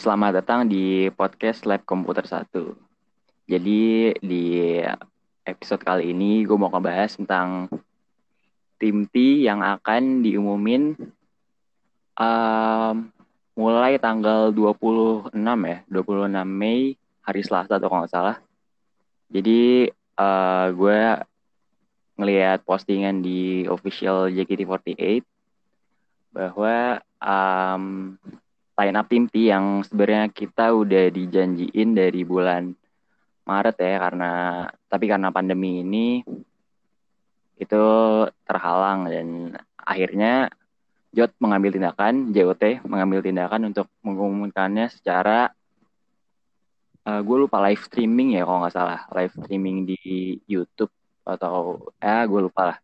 Selamat 0.00 0.40
datang 0.40 0.64
di 0.64 1.12
podcast 1.12 1.68
Lab 1.68 1.84
Komputer 1.84 2.24
1. 2.24 2.48
Jadi 3.44 4.16
di 4.24 4.80
episode 5.44 5.84
kali 5.84 6.16
ini 6.16 6.40
gue 6.48 6.56
mau 6.56 6.72
ngebahas 6.72 7.20
tentang 7.20 7.68
tim 8.80 9.04
T 9.04 9.44
yang 9.44 9.60
akan 9.60 10.24
diumumin 10.24 10.96
um, 12.16 13.12
mulai 13.52 14.00
tanggal 14.00 14.48
26 14.56 15.36
ya, 15.68 15.78
26 15.92 16.48
Mei 16.48 16.96
hari 17.20 17.44
Selasa 17.44 17.76
atau 17.76 17.92
kalau 17.92 18.08
salah. 18.08 18.40
Jadi 19.28 19.84
uh, 20.16 20.66
gue 20.80 21.00
ngelihat 22.16 22.64
postingan 22.64 23.20
di 23.20 23.68
official 23.68 24.32
JKT48 24.32 25.20
bahwa 26.32 27.04
um, 27.20 28.16
line 28.80 28.96
up 28.96 29.06
tim 29.12 29.28
yang 29.36 29.84
sebenarnya 29.84 30.32
kita 30.32 30.72
udah 30.72 31.12
dijanjiin 31.12 31.92
dari 31.92 32.24
bulan 32.24 32.72
Maret 33.44 33.76
ya 33.76 34.00
karena 34.00 34.32
tapi 34.88 35.04
karena 35.04 35.28
pandemi 35.28 35.84
ini 35.84 36.24
itu 37.60 37.84
terhalang 38.48 39.04
dan 39.12 39.52
akhirnya 39.76 40.48
Jot 41.10 41.34
mengambil 41.42 41.74
tindakan, 41.74 42.30
JOT 42.30 42.86
mengambil 42.86 43.18
tindakan 43.18 43.74
untuk 43.74 43.90
mengumumkannya 44.06 44.86
secara 44.94 45.50
uh, 47.02 47.18
gue 47.18 47.36
lupa 47.36 47.58
live 47.66 47.82
streaming 47.82 48.38
ya 48.38 48.46
kalau 48.46 48.62
nggak 48.62 48.74
salah. 48.78 49.10
Live 49.10 49.34
streaming 49.34 49.90
di 49.90 49.98
YouTube 50.46 50.94
atau 51.26 51.82
ya 51.98 52.22
gue 52.30 52.40
lupa 52.46 52.62
lah 52.62 52.78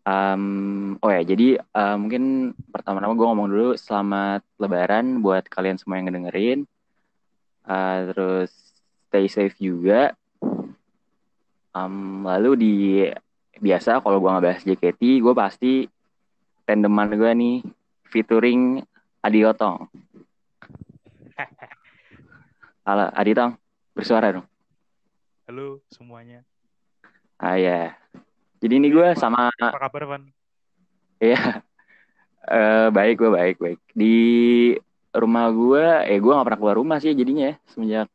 Um, 0.00 0.96
oh 1.04 1.12
ya, 1.12 1.20
jadi 1.20 1.60
uh, 1.76 1.96
mungkin 2.00 2.56
pertama-tama 2.72 3.12
gue 3.12 3.26
ngomong 3.28 3.48
dulu 3.52 3.68
selamat 3.76 4.40
Lebaran 4.56 5.20
buat 5.20 5.44
kalian 5.46 5.76
semua 5.76 6.00
yang 6.00 6.08
ngedengerin. 6.08 6.64
Uh, 7.68 7.98
terus 8.12 8.50
stay 9.12 9.28
safe 9.28 9.56
juga. 9.60 10.16
Um, 11.70 12.24
lalu 12.24 12.50
di 12.56 12.74
biasa 13.60 14.00
kalau 14.00 14.18
gue 14.18 14.30
ngebahas 14.32 14.64
JKT, 14.64 15.20
gue 15.20 15.34
pasti 15.36 15.72
tandeman 16.64 17.12
gue 17.12 17.32
nih 17.36 17.56
featuring 18.08 18.80
Adi 19.20 19.44
Otong. 19.44 19.84
Halo 22.88 23.12
Adi 23.12 23.32
Tong, 23.36 23.52
bersuara 23.92 24.32
dong. 24.32 24.48
Halo 25.44 25.84
semuanya. 25.92 26.40
Ah 27.36 27.60
ya, 27.60 27.96
jadi 28.60 28.74
ini 28.76 28.88
gue 28.92 29.08
sama 29.16 29.48
Apa 29.56 29.88
kabar, 29.88 30.04
Van? 30.04 30.22
Iya. 31.16 31.64
uh, 32.44 32.88
baik 32.96 33.16
gue 33.16 33.30
baik 33.32 33.56
baik. 33.56 33.80
Di 33.96 34.16
rumah 35.16 35.48
gue, 35.48 35.84
eh 36.06 36.20
gue 36.20 36.30
gak 36.30 36.46
pernah 36.46 36.60
keluar 36.60 36.76
rumah 36.76 36.96
sih 37.00 37.16
jadinya 37.16 37.50
ya 37.50 37.54
semenjak 37.72 38.08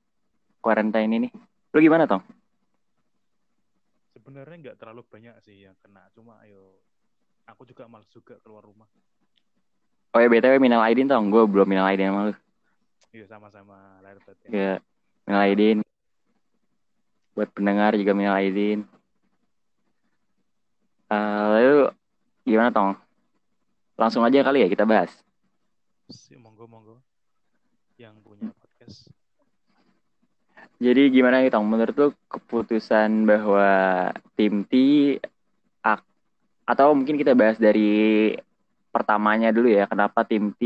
quarantine 0.62 1.12
ini. 1.12 1.30
Lu 1.74 1.82
gimana 1.82 2.06
Tong? 2.06 2.22
Sebenarnya 4.16 4.58
nggak 4.70 4.78
terlalu 4.82 5.02
banyak 5.06 5.36
sih 5.46 5.66
yang 5.68 5.76
kena, 5.82 6.08
cuma 6.14 6.42
ayo 6.46 6.82
aku 7.46 7.66
juga 7.66 7.86
males 7.86 8.10
juga 8.10 8.38
keluar 8.42 8.66
rumah. 8.66 8.90
Oh 10.16 10.20
ya 10.24 10.32
BTW 10.32 10.58
minal 10.58 10.82
aidin 10.86 11.10
Tong, 11.10 11.30
gue 11.30 11.44
belum 11.46 11.68
minal 11.68 11.90
aidin 11.90 12.10
sama 12.10 12.32
lu. 12.32 12.34
Iya 13.16 13.26
sama-sama 13.32 13.78
lahir 14.04 14.20
batin. 14.24 14.50
Iya, 14.52 14.74
minal 15.28 15.42
aidin. 15.46 15.78
Buat 17.36 17.50
pendengar 17.52 17.92
juga 17.96 18.12
minal 18.16 18.36
aidin. 18.40 18.88
Uh, 21.06 21.46
lalu 21.54 21.76
gimana 22.46 22.74
Tong? 22.74 22.98
Langsung 23.96 24.26
aja 24.26 24.42
kali 24.42 24.66
ya 24.66 24.68
kita 24.68 24.84
bahas. 24.84 25.12
Si, 26.10 26.34
monggo 26.38 26.66
monggo. 26.66 27.02
Yang 27.96 28.16
punya 28.26 28.50
podcast. 28.56 29.10
Jadi 30.82 31.08
gimana 31.14 31.40
nih 31.46 31.54
Tong? 31.54 31.66
Menurut 31.66 31.96
lu 31.96 32.08
keputusan 32.28 33.30
bahwa 33.30 34.12
tim 34.36 34.66
T 34.66 34.74
atau 36.66 36.98
mungkin 36.98 37.14
kita 37.14 37.38
bahas 37.38 37.62
dari 37.62 38.34
pertamanya 38.90 39.54
dulu 39.54 39.70
ya, 39.70 39.86
kenapa 39.86 40.26
tim 40.26 40.50
T 40.58 40.66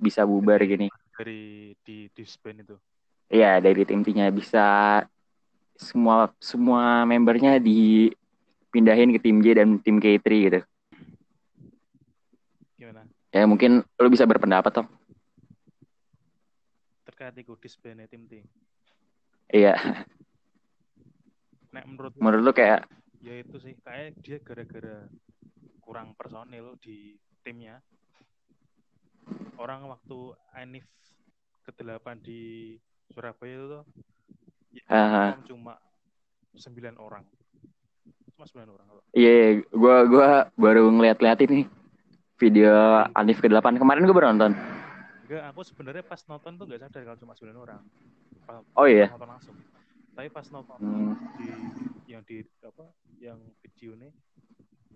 bisa 0.00 0.24
bubar 0.24 0.64
gini? 0.64 0.88
Dari 1.12 1.76
di 1.84 2.08
disband 2.16 2.64
itu. 2.64 2.76
Iya, 3.28 3.60
dari 3.60 3.84
tim 3.84 4.00
T-nya 4.00 4.32
bisa 4.32 4.64
semua 5.76 6.32
semua 6.40 7.04
membernya 7.04 7.60
di 7.60 8.08
pindahin 8.70 9.10
ke 9.14 9.20
tim 9.20 9.42
J 9.42 9.58
dan 9.58 9.82
tim 9.82 9.98
K3 9.98 10.26
gitu. 10.26 10.60
Gimana? 12.78 13.02
Ya 13.30 13.44
mungkin 13.46 13.82
lu 13.82 14.08
bisa 14.08 14.24
berpendapat 14.26 14.82
toh. 14.82 14.86
Terkait 17.06 17.34
itu 17.38 17.54
disbandnya 17.58 18.06
tim 18.06 18.24
T. 18.30 18.42
Iya. 19.50 19.74
Nek 21.70 21.84
menurut 21.86 22.12
menurut 22.18 22.42
lu 22.50 22.52
kayak 22.54 22.86
ya 23.20 23.42
itu 23.42 23.58
sih 23.60 23.74
kayak 23.82 24.18
dia 24.22 24.38
gara-gara 24.40 25.06
kurang 25.82 26.14
personil 26.14 26.78
di 26.78 27.18
timnya. 27.42 27.82
Orang 29.60 29.86
waktu 29.92 30.34
Anif 30.56 30.88
ke-8 31.68 32.18
di 32.24 32.74
Surabaya 33.12 33.52
itu 33.52 33.66
tuh 33.68 33.84
ya, 34.74 35.36
cuma 35.46 35.76
9 36.56 36.96
orang 36.98 37.22
cuma 38.40 38.48
sembilan 38.48 38.72
orang 38.72 38.86
iya. 39.12 39.28
Yeah, 39.28 39.48
gue 39.68 39.96
gua 40.08 40.48
baru 40.56 40.88
ngeliat-liat 40.88 41.44
ini 41.44 41.68
video 42.40 42.72
Anif 43.12 43.44
ke 43.44 43.52
delapan. 43.52 43.76
Kemarin 43.76 44.08
gue 44.08 44.16
baru 44.16 44.32
nonton. 44.32 44.56
Enggak 45.28 45.44
aku 45.52 45.60
sebenarnya 45.60 46.00
pas 46.00 46.24
nonton 46.24 46.56
tuh 46.56 46.64
gak 46.64 46.80
sadar 46.80 47.04
kalau 47.04 47.20
cuma 47.20 47.36
sembilan 47.36 47.58
orang. 47.60 47.80
Pas, 48.48 48.64
oh 48.80 48.88
iya? 48.88 49.12
nonton 49.12 49.28
langsung. 49.28 49.56
Tapi 50.16 50.28
pas 50.32 50.46
nonton 50.48 50.78
hmm. 50.80 51.12
di 51.36 51.48
yang 52.08 52.24
di 52.24 52.40
apa 52.64 52.88
yang 53.20 53.36
video 53.60 53.92
nih 54.00 54.08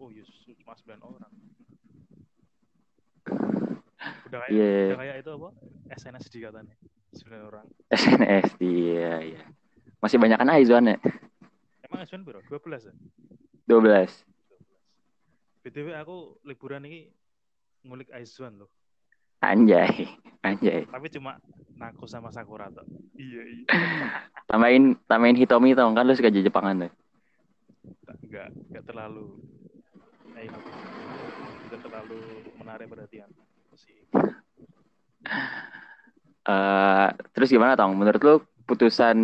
oh 0.00 0.09
yes 0.09 0.32
cuma 0.65 0.72
sembilan 0.81 1.05
orang. 1.05 1.32
Udah 4.32 4.38
kayak 4.41 4.56
yeah. 4.56 4.88
udah 4.88 5.00
kayak 5.05 5.16
itu 5.21 5.31
apa 5.37 5.49
SNSD 6.00 6.34
katanya 6.49 6.75
sembilan 7.12 7.43
orang. 7.44 7.66
SNSD 7.93 8.62
iya 8.72 9.15
iya. 9.21 9.43
Masih 10.00 10.16
banyak 10.16 10.41
kan 10.41 10.49
Aizwan 10.49 10.88
ya 10.88 10.97
berapa 12.25 12.44
dua 12.49 12.60
belas 12.60 12.87
ya 12.87 12.94
12. 13.65 14.12
BTW 15.65 15.88
aku 15.97 16.37
liburan 16.44 16.84
ini 16.84 17.09
ngulik 17.88 18.12
Aizwan 18.12 18.60
loh. 18.60 18.69
Anjay, 19.41 20.09
anjay. 20.44 20.84
Tapi 20.88 21.09
cuma 21.12 21.41
Nako 21.77 22.05
sama 22.05 22.28
Sakura 22.28 22.69
tuh. 22.69 22.84
Iya, 23.16 23.43
iya. 23.44 23.65
tambahin 24.49 24.97
tambahin 25.09 25.37
Hitomi 25.37 25.72
tau 25.72 25.88
kan 25.97 26.05
lu 26.05 26.12
suka 26.12 26.28
Jepangan 26.28 26.88
tuh. 26.88 26.93
Enggak, 28.25 28.53
enggak 28.53 28.84
terlalu 28.84 29.41
eh, 30.37 30.49
enggak 30.49 31.81
terlalu 31.81 32.21
menarik 32.61 32.88
perhatian 32.88 33.28
sih. 33.76 33.97
Uh, 36.44 37.09
terus 37.32 37.49
gimana 37.49 37.76
tong? 37.76 37.97
Menurut 37.97 38.21
lu 38.21 38.34
putusan 38.69 39.16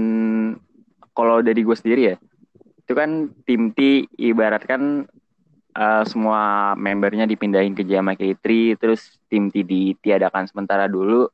kalau 1.12 1.44
dari 1.44 1.60
gue 1.60 1.76
sendiri 1.76 2.12
ya, 2.12 2.16
itu 2.90 2.98
kan 2.98 3.30
tim 3.46 3.70
T 3.70 4.10
ibaratkan 4.18 5.06
uh, 5.78 6.02
semua 6.02 6.74
membernya 6.74 7.22
dipindahin 7.22 7.70
ke 7.70 7.86
Jama 7.86 8.18
K3 8.18 8.74
terus 8.74 9.14
tim 9.30 9.46
T 9.46 9.62
ditiadakan 9.62 10.50
sementara 10.50 10.90
dulu. 10.90 11.30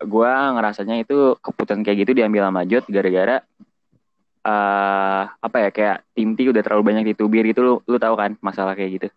Gue 0.00 0.32
ngerasanya 0.32 1.04
itu 1.04 1.36
keputusan 1.44 1.84
kayak 1.84 2.08
gitu 2.08 2.16
diambil 2.16 2.48
sama 2.48 2.64
Jot 2.64 2.88
gara-gara 2.88 3.44
uh, 4.48 5.28
apa 5.28 5.68
ya 5.68 5.70
kayak 5.70 5.96
tim 6.16 6.32
T 6.32 6.48
udah 6.48 6.64
terlalu 6.64 6.96
banyak 6.96 7.12
ditubir 7.12 7.44
itu 7.44 7.60
lu, 7.60 7.84
lu 7.84 8.00
tahu 8.00 8.16
kan 8.16 8.40
masalah 8.40 8.72
kayak 8.72 9.04
gitu? 9.04 9.08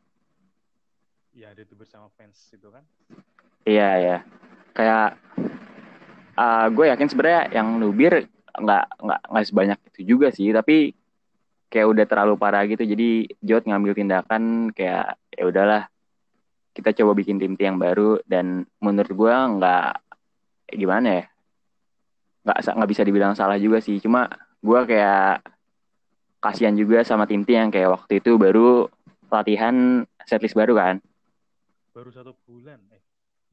Iya 1.31 1.55
ditubir 1.55 1.87
sama 1.87 2.11
fans 2.19 2.51
itu 2.51 2.67
kan? 2.67 2.83
Iya 3.63 3.89
ya 4.03 4.17
kayak 4.75 5.15
uh, 6.35 6.67
gue 6.75 6.85
yakin 6.91 7.07
sebenarnya 7.07 7.55
yang 7.55 7.79
nubir 7.79 8.27
nggak 8.53 8.85
nggak 9.01 9.21
nggak 9.29 9.45
sebanyak 9.49 9.79
itu 9.93 10.01
juga 10.15 10.27
sih. 10.29 10.49
Tapi 10.53 10.93
kayak 11.69 11.87
udah 11.89 12.05
terlalu 12.05 12.33
parah 12.37 12.63
gitu. 12.69 12.85
Jadi 12.85 13.29
Jot 13.41 13.65
ngambil 13.65 13.93
tindakan 13.97 14.69
kayak 14.71 15.17
ya 15.33 15.43
udahlah 15.49 15.83
kita 16.73 16.89
coba 17.01 17.13
bikin 17.13 17.37
tim 17.37 17.53
tim 17.53 17.75
yang 17.75 17.79
baru. 17.81 18.21
Dan 18.25 18.65
menurut 18.81 19.11
gue 19.11 19.33
nggak 19.33 19.91
gimana 20.73 21.07
ya? 21.21 21.25
Nggak 22.43 22.57
nggak 22.79 22.89
bisa 22.89 23.01
dibilang 23.05 23.33
salah 23.37 23.59
juga 23.59 23.83
sih. 23.83 23.99
Cuma 23.99 24.29
gue 24.63 24.79
kayak 24.87 25.43
kasihan 26.43 26.75
juga 26.75 27.03
sama 27.07 27.23
tim 27.23 27.47
tim 27.47 27.55
yang 27.67 27.71
kayak 27.71 27.91
waktu 27.93 28.19
itu 28.19 28.35
baru 28.35 28.87
latihan 29.31 30.03
setlist 30.23 30.55
baru 30.55 30.75
kan. 30.75 30.95
Baru 31.93 32.09
satu 32.09 32.33
bulan 32.47 32.81
eh 32.89 33.02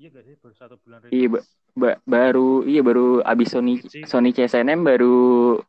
iya 0.00 0.08
gak 0.08 0.25
sih? 0.25 0.35
Baru 0.41 0.55
satu 0.56 0.75
bulan 0.81 0.99
iya 1.12 1.29
ba 1.76 2.00
baru 2.08 2.64
iya 2.64 2.81
baru 2.81 3.20
abis 3.20 3.52
Sony 3.52 3.85
Sony 4.08 4.32
CSNM 4.32 4.81
baru 4.81 5.61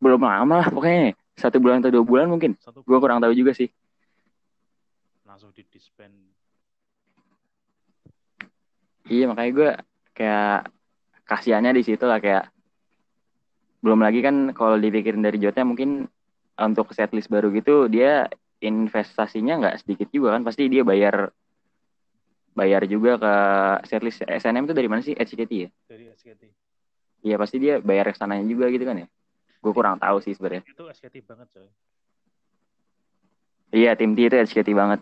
belum 0.00 0.24
lama 0.24 0.64
lah 0.64 0.68
pokoknya. 0.72 1.12
Satu 1.36 1.60
bulan 1.62 1.84
atau 1.84 1.92
dua 1.92 2.04
bulan 2.08 2.26
mungkin. 2.32 2.56
Gue 2.82 2.98
kurang 2.98 3.20
tahu 3.20 3.30
juga 3.36 3.52
sih. 3.52 3.68
Langsung 5.28 5.52
di 5.52 5.62
disband 5.68 6.16
iya 9.08 9.24
makanya 9.24 9.50
gue 9.52 9.70
kayak 10.12 10.68
kasihannya 11.24 11.72
di 11.76 11.82
situ 11.84 12.04
lah 12.04 12.20
kayak 12.20 12.48
belum 13.80 14.04
lagi 14.04 14.20
kan 14.20 14.52
kalau 14.52 14.76
dipikirin 14.76 15.22
dari 15.24 15.38
Jotnya 15.38 15.64
mungkin 15.64 16.08
untuk 16.58 16.90
setlist 16.90 17.30
baru 17.30 17.48
gitu 17.54 17.86
dia 17.86 18.26
investasinya 18.58 19.62
nggak 19.62 19.76
sedikit 19.84 20.08
juga 20.10 20.34
kan. 20.34 20.42
Pasti 20.42 20.66
dia 20.66 20.82
bayar 20.82 21.30
bayar 22.58 22.82
juga 22.90 23.14
ke 23.14 23.34
setlist 23.86 24.26
SNM 24.26 24.66
itu 24.66 24.74
dari 24.74 24.88
mana 24.90 25.00
sih? 25.06 25.14
HKT 25.14 25.52
ya? 25.54 25.70
Dari 25.86 26.10
SKT 26.10 26.42
iya 27.22 27.34
pasti 27.34 27.58
dia 27.58 27.82
bayar 27.82 28.14
ke 28.14 28.18
sananya 28.18 28.46
juga 28.46 28.70
gitu 28.70 28.82
kan 28.86 29.02
ya? 29.02 29.06
Gue 29.58 29.72
kurang 29.74 29.98
tahu 29.98 30.22
sih 30.22 30.34
sebenarnya. 30.34 30.62
Itu 30.66 30.86
SKT 30.86 31.22
banget 31.26 31.46
coy. 31.54 31.70
Iya 33.74 33.92
tim 33.98 34.16
T 34.16 34.18
itu 34.26 34.36
HKT 34.38 34.68
banget. 34.74 35.00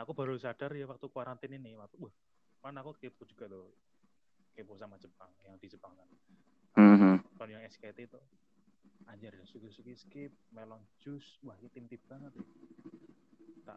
Aku 0.00 0.16
baru 0.16 0.34
sadar 0.40 0.72
ya 0.72 0.88
waktu 0.88 1.06
kuarantin 1.12 1.52
ini 1.52 1.76
waktu 1.76 1.96
wah 2.00 2.12
kan 2.64 2.76
aku 2.80 2.96
kepo 2.96 3.28
juga 3.28 3.48
loh. 3.48 3.68
Kepo 4.56 4.76
sama 4.80 4.96
Jepang 4.96 5.28
yang 5.44 5.56
di 5.60 5.68
Jepang 5.68 5.92
kan. 5.96 6.08
Mhm. 6.70 7.18
kalau 7.34 7.50
yang 7.50 7.66
SKT 7.66 8.06
itu 8.06 8.20
anjir 9.10 9.34
sugi-sugi 9.42 9.96
skip 9.98 10.32
melon 10.54 10.78
juice 11.02 11.42
wah 11.42 11.58
ini 11.58 11.68
tim 11.72 11.84
tim 11.90 12.00
banget 12.08 12.32
ya. 12.36 12.46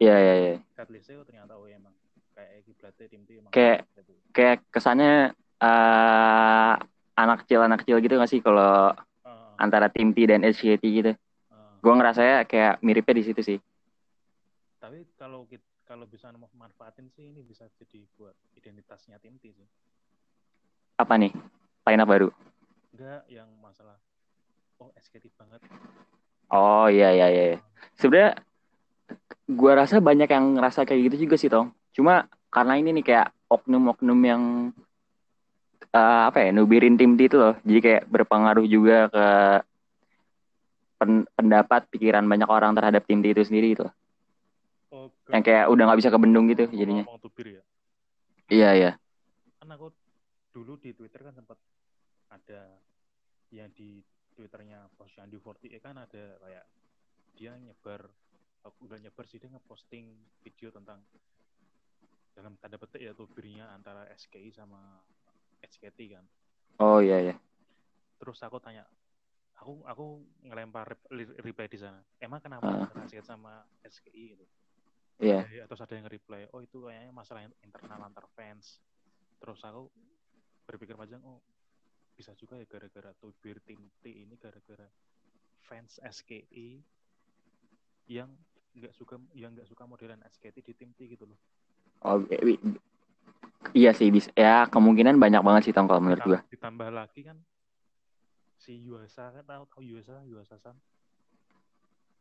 Iya 0.00 0.16
iya 0.18 0.34
iya. 0.34 0.54
Headlistnya 0.74 1.22
oh, 1.22 1.26
ternyata 1.26 1.54
oh 1.54 1.66
emang 1.70 1.94
kayak 2.34 2.50
kiblatnya 2.66 3.06
tim 3.08 3.22
Kayak- 3.54 3.82
kayak 4.34 4.58
kesannya 4.74 5.32
eh 5.64 6.72
anak 7.14 7.46
kecil 7.46 7.62
anak 7.62 7.86
kecil 7.86 8.02
gitu 8.02 8.14
gak 8.18 8.30
sih 8.30 8.42
kalau 8.42 8.90
Heeh, 9.24 9.50
antara 9.62 9.86
tim 9.88 10.10
T 10.10 10.26
dan 10.26 10.42
HKT 10.42 10.82
gitu? 10.82 11.12
Heeh. 11.14 11.70
gue 11.80 11.92
ngerasanya 11.94 12.36
kayak 12.50 12.82
miripnya 12.82 13.14
di 13.22 13.24
situ 13.24 13.40
sih. 13.40 13.58
Tapi 14.82 15.06
kalau 15.16 15.46
kita 15.46 15.64
kalau 15.84 16.08
bisa 16.08 16.32
manfaatin 16.32 17.12
sih 17.12 17.28
ini 17.28 17.44
bisa 17.44 17.68
jadi 17.76 18.08
buat 18.16 18.32
identitasnya 18.56 19.20
tim 19.20 19.36
T 19.38 19.52
sih. 19.52 19.68
Apa 20.96 21.14
nih? 21.20 21.32
Line 21.84 22.00
up 22.02 22.08
baru? 22.08 22.28
Enggak 22.96 23.22
yang 23.28 23.48
masalah 23.60 24.00
oh 24.80 24.90
SKT 24.96 25.28
banget. 25.36 25.60
Oh 26.50 26.86
iya 26.88 27.10
iya 27.12 27.26
iya 27.30 27.44
sebenarnya 27.98 28.38
gue 29.44 29.72
rasa 29.76 30.00
banyak 30.00 30.28
yang 30.28 30.56
ngerasa 30.56 30.88
kayak 30.88 31.12
gitu 31.12 31.28
juga 31.28 31.36
sih 31.36 31.50
tong 31.52 31.68
cuma 31.94 32.26
karena 32.50 32.74
ini 32.78 32.90
nih 33.00 33.04
kayak 33.06 33.28
oknum-oknum 33.50 34.20
yang 34.26 34.42
eh, 35.94 36.22
apa 36.28 36.38
ya 36.44 36.50
nubirin 36.50 36.98
tim 36.98 37.14
T 37.14 37.30
itu 37.30 37.36
loh. 37.38 37.54
Jadi 37.62 37.80
kayak 37.80 38.02
berpengaruh 38.10 38.66
juga 38.66 39.08
ke 39.10 39.26
pen- 40.98 41.28
pendapat 41.34 41.86
pikiran 41.90 42.26
banyak 42.26 42.48
orang 42.50 42.74
terhadap 42.74 43.02
tim 43.06 43.22
T 43.22 43.30
itu 43.30 43.42
sendiri 43.46 43.78
gitu 43.78 43.86
oh 44.94 45.10
yang 45.30 45.42
kayak 45.42 45.66
udah 45.66 45.82
nggak 45.90 46.00
bisa 46.00 46.10
kebendung 46.14 46.46
gitu 46.50 46.70
jadinya. 46.70 47.04
Ngomong 47.06 47.22
tubir 47.22 47.58
ya? 47.58 47.62
Iya 48.50 48.70
iya. 48.76 48.90
Kan 49.58 49.68
aku 49.74 49.90
dulu 50.54 50.78
di 50.78 50.94
Twitter 50.94 51.20
kan 51.26 51.34
sempat 51.34 51.58
ada 52.30 52.78
yang 53.50 53.70
di 53.74 54.02
Twitternya 54.34 54.90
Posyandu 54.98 55.38
48 55.38 55.78
kan 55.78 55.94
ada 55.98 56.24
kayak 56.42 56.64
dia 57.38 57.54
nyebar 57.58 58.10
udah 58.82 58.98
nyebar 58.98 59.24
sih 59.30 59.38
dia 59.38 59.50
ngeposting 59.50 60.10
video 60.42 60.74
tentang 60.74 60.98
dalam 62.34 62.58
tanda 62.58 62.76
petik 62.76 63.00
ya 63.00 63.14
tubirnya 63.14 63.70
antara 63.70 64.10
SKI 64.10 64.50
sama 64.50 64.98
SKT 65.62 65.98
kan. 66.18 66.24
Oh 66.82 66.98
iya 66.98 67.22
iya. 67.22 67.36
Terus 68.18 68.42
aku 68.42 68.58
tanya 68.58 68.82
aku 69.54 69.86
aku 69.86 70.04
ngelempar 70.42 70.98
reply 71.40 71.70
di 71.70 71.78
sana. 71.78 72.02
Emang 72.18 72.42
kenapa 72.42 72.66
antara 72.66 73.06
SKI 73.06 73.22
sama 73.22 73.62
SKI 73.86 74.24
gitu? 74.34 74.44
Iya. 75.22 75.46
Ya, 75.46 75.64
terus 75.70 75.78
ada 75.78 75.94
yang 75.94 76.10
nge-reply 76.10 76.50
oh 76.50 76.58
itu 76.58 76.90
kayaknya 76.90 77.14
masalah 77.14 77.46
internal 77.62 78.02
antar 78.02 78.26
fans. 78.34 78.82
Terus 79.38 79.62
aku 79.62 79.86
berpikir 80.66 80.98
panjang 80.98 81.22
oh 81.22 81.38
bisa 82.14 82.34
juga 82.34 82.58
ya 82.58 82.66
gara-gara 82.66 83.14
tubir 83.18 83.62
tim 83.62 83.90
T 84.02 84.10
ini 84.10 84.34
gara-gara 84.38 84.86
fans 85.66 86.02
SKI 86.02 86.82
yang 88.10 88.30
nggak 88.74 88.90
suka 88.90 89.22
yang 89.38 89.54
nggak 89.54 89.70
suka 89.70 89.86
modelan 89.86 90.18
SKT 90.26 90.66
di 90.66 90.74
tim 90.74 90.90
T 90.94 91.06
gitu 91.06 91.30
loh 91.30 91.38
oh 92.04 92.20
i- 92.30 92.60
iya 93.72 93.90
sih 93.90 94.08
bisa 94.08 94.28
ya 94.36 94.68
kemungkinan 94.68 95.16
banyak 95.16 95.40
banget 95.40 95.62
sih 95.66 95.74
tong 95.74 95.88
kalau 95.88 96.00
menurut 96.00 96.20
gue 96.22 96.38
Ditambah- 96.38 96.52
ditambah 96.52 96.88
lagi 96.92 97.20
kan 97.24 97.36
si 98.56 98.80
Yuasa 98.80 99.32
kan 99.32 99.44
tahu 99.44 99.64
tahu 99.68 99.82
Yuasa 99.82 100.24
Yuasa 100.24 100.56
San 100.56 100.76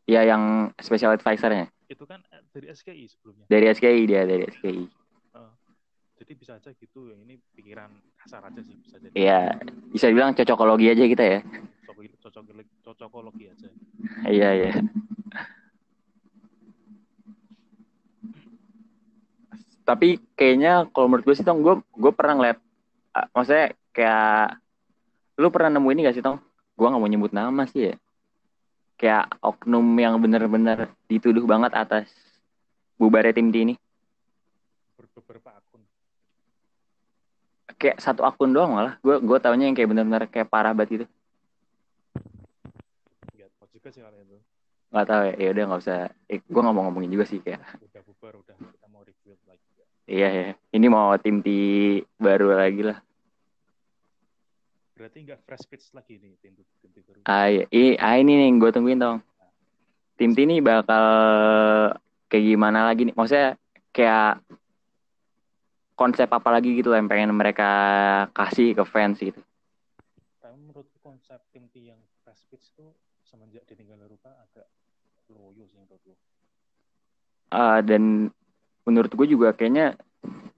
Iya 0.04 0.28
yang 0.28 0.68
special 0.80 1.16
advisor-nya 1.16 1.72
itu 1.88 2.04
kan 2.04 2.20
eh, 2.28 2.44
dari 2.52 2.68
SKI 2.68 3.06
sebelumnya 3.08 3.46
dari 3.48 3.66
SKI 3.70 4.02
dia 4.04 4.24
dari 4.26 4.44
SKI. 4.50 4.84
jadi 6.14 6.32
bisa 6.40 6.56
aja 6.56 6.72
gitu 6.72 7.12
yang 7.12 7.20
ini 7.24 7.36
pikiran 7.52 7.92
kasar 8.16 8.44
aja 8.48 8.62
sih 8.64 8.80
bisa 8.80 8.96
jadi 9.00 9.12
Iya 9.12 9.40
bisa 9.92 10.08
dibilang 10.08 10.32
cocokologi 10.32 10.88
aja 10.88 11.04
kita 11.04 11.24
ya. 11.24 11.40
cocok 11.84 12.00
cocok 12.20 12.44
cocokologi 12.82 13.46
aja 13.52 13.68
Iya 14.24 14.50
iya. 14.56 14.72
Tapi 19.84 20.16
kayaknya 20.40 20.88
kalau 20.96 21.12
menurut 21.12 21.28
gue 21.28 21.36
sih 21.36 21.44
tong 21.44 21.60
gue 21.60 21.76
gue 22.00 22.12
pernah 22.16 22.40
ngeliat, 22.40 22.58
maksudnya 23.36 23.76
kayak 23.92 24.64
lu 25.36 25.52
pernah 25.52 25.76
nemu 25.76 25.88
ini 25.92 26.00
gak 26.08 26.16
sih 26.16 26.24
tong? 26.24 26.40
Gue 26.74 26.88
nggak 26.90 27.02
mau 27.02 27.12
nyebut 27.12 27.32
nama 27.36 27.64
sih 27.68 27.92
ya. 27.92 27.96
Kayak 28.96 29.36
oknum 29.44 29.84
yang 30.00 30.16
bener-bener 30.24 30.88
dituduh 31.12 31.44
banget 31.44 31.76
atas 31.76 32.08
bubarnya 32.96 33.36
tim 33.36 33.52
T 33.52 33.56
ini. 33.60 33.76
Ber- 34.96 35.12
beberapa 35.20 35.52
akun 35.60 35.82
Kayak 37.76 38.00
satu 38.00 38.24
akun 38.24 38.56
doang 38.56 38.72
malah. 38.78 38.96
Gue 39.04 39.20
gue 39.20 39.38
taunya 39.44 39.68
yang 39.68 39.76
kayak 39.76 39.90
bener-bener 39.92 40.24
kayak 40.32 40.48
parah 40.48 40.72
banget 40.72 41.04
gitu. 41.04 41.06
nggak 43.34 43.50
tahu 43.60 43.68
juga 43.76 43.90
sih 43.92 44.02
kalau 44.02 44.18
itu 44.24 44.38
Gak 44.94 45.06
tahu 45.10 45.22
ya. 45.26 45.34
Ya 45.42 45.50
udah 45.58 45.64
nggak 45.68 45.82
usah. 45.82 46.00
Eh, 46.30 46.40
gue 46.40 46.62
nggak 46.62 46.76
mau 46.78 46.86
ngomongin 46.86 47.12
juga 47.18 47.26
sih 47.26 47.42
kayak. 47.42 47.60
udah 47.82 48.02
bubar 48.06 48.34
udah 48.38 48.56
kita 48.56 48.88
mau 48.94 49.02
review 49.02 49.34
lagi 49.50 49.66
ya. 49.74 49.86
Iya 50.08 50.28
ya. 50.32 50.48
Ini 50.76 50.88
mau 50.92 51.16
tim 51.24 51.40
T 51.40 51.48
baru 52.20 52.52
lagi 52.56 52.82
lah. 52.84 53.00
berarti 54.94 55.26
nggak 55.26 55.42
fresh 55.44 55.66
pitch 55.66 55.90
lagi 55.98 56.22
nih 56.22 56.38
tim 56.38 56.54
tim 56.54 56.92
baru 57.02 57.20
Ah, 57.26 57.50
iya. 57.50 57.66
I- 57.74 57.98
ah, 57.98 58.16
ini 58.22 58.38
nih 58.38 58.50
gue 58.62 58.70
tungguin 58.70 59.02
dong. 59.02 59.20
Tim 60.16 60.32
T 60.38 60.46
ini 60.46 60.62
bakal 60.62 61.06
kayak 62.30 62.46
gimana 62.46 62.86
lagi 62.86 63.10
nih? 63.10 63.16
Maksudnya 63.18 63.58
kayak 63.90 64.40
konsep 65.96 66.30
apa 66.30 66.50
lagi 66.50 66.74
gitu 66.78 66.94
yang 66.94 67.08
pengen 67.10 67.34
mereka 67.34 67.70
kasih 68.34 68.74
ke 68.78 68.84
fans 68.86 69.18
gitu. 69.22 69.42
tapi 70.44 70.60
menurutku 70.60 71.00
konsep 71.00 71.40
tim 71.56 71.66
T 71.72 71.80
yang 71.90 72.00
fresh 72.22 72.44
pitch 72.52 72.76
itu 72.76 72.92
semenjak 73.24 73.64
ditinggal 73.64 74.04
Rupa 74.12 74.36
agak 74.44 74.68
loyo 75.32 75.64
sih 75.72 75.80
menurutku 75.80 76.14
Ah, 77.54 77.80
dan 77.86 78.34
menurut 78.84 79.12
gue 79.12 79.28
juga 79.28 79.52
kayaknya 79.52 79.96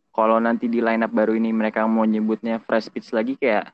kalau 0.10 0.40
nanti 0.40 0.66
di 0.66 0.80
lineup 0.80 1.12
baru 1.12 1.36
ini 1.36 1.52
mereka 1.52 1.84
mau 1.86 2.04
nyebutnya 2.04 2.58
fresh 2.64 2.90
pitch 2.90 3.12
lagi 3.12 3.36
kayak 3.36 3.70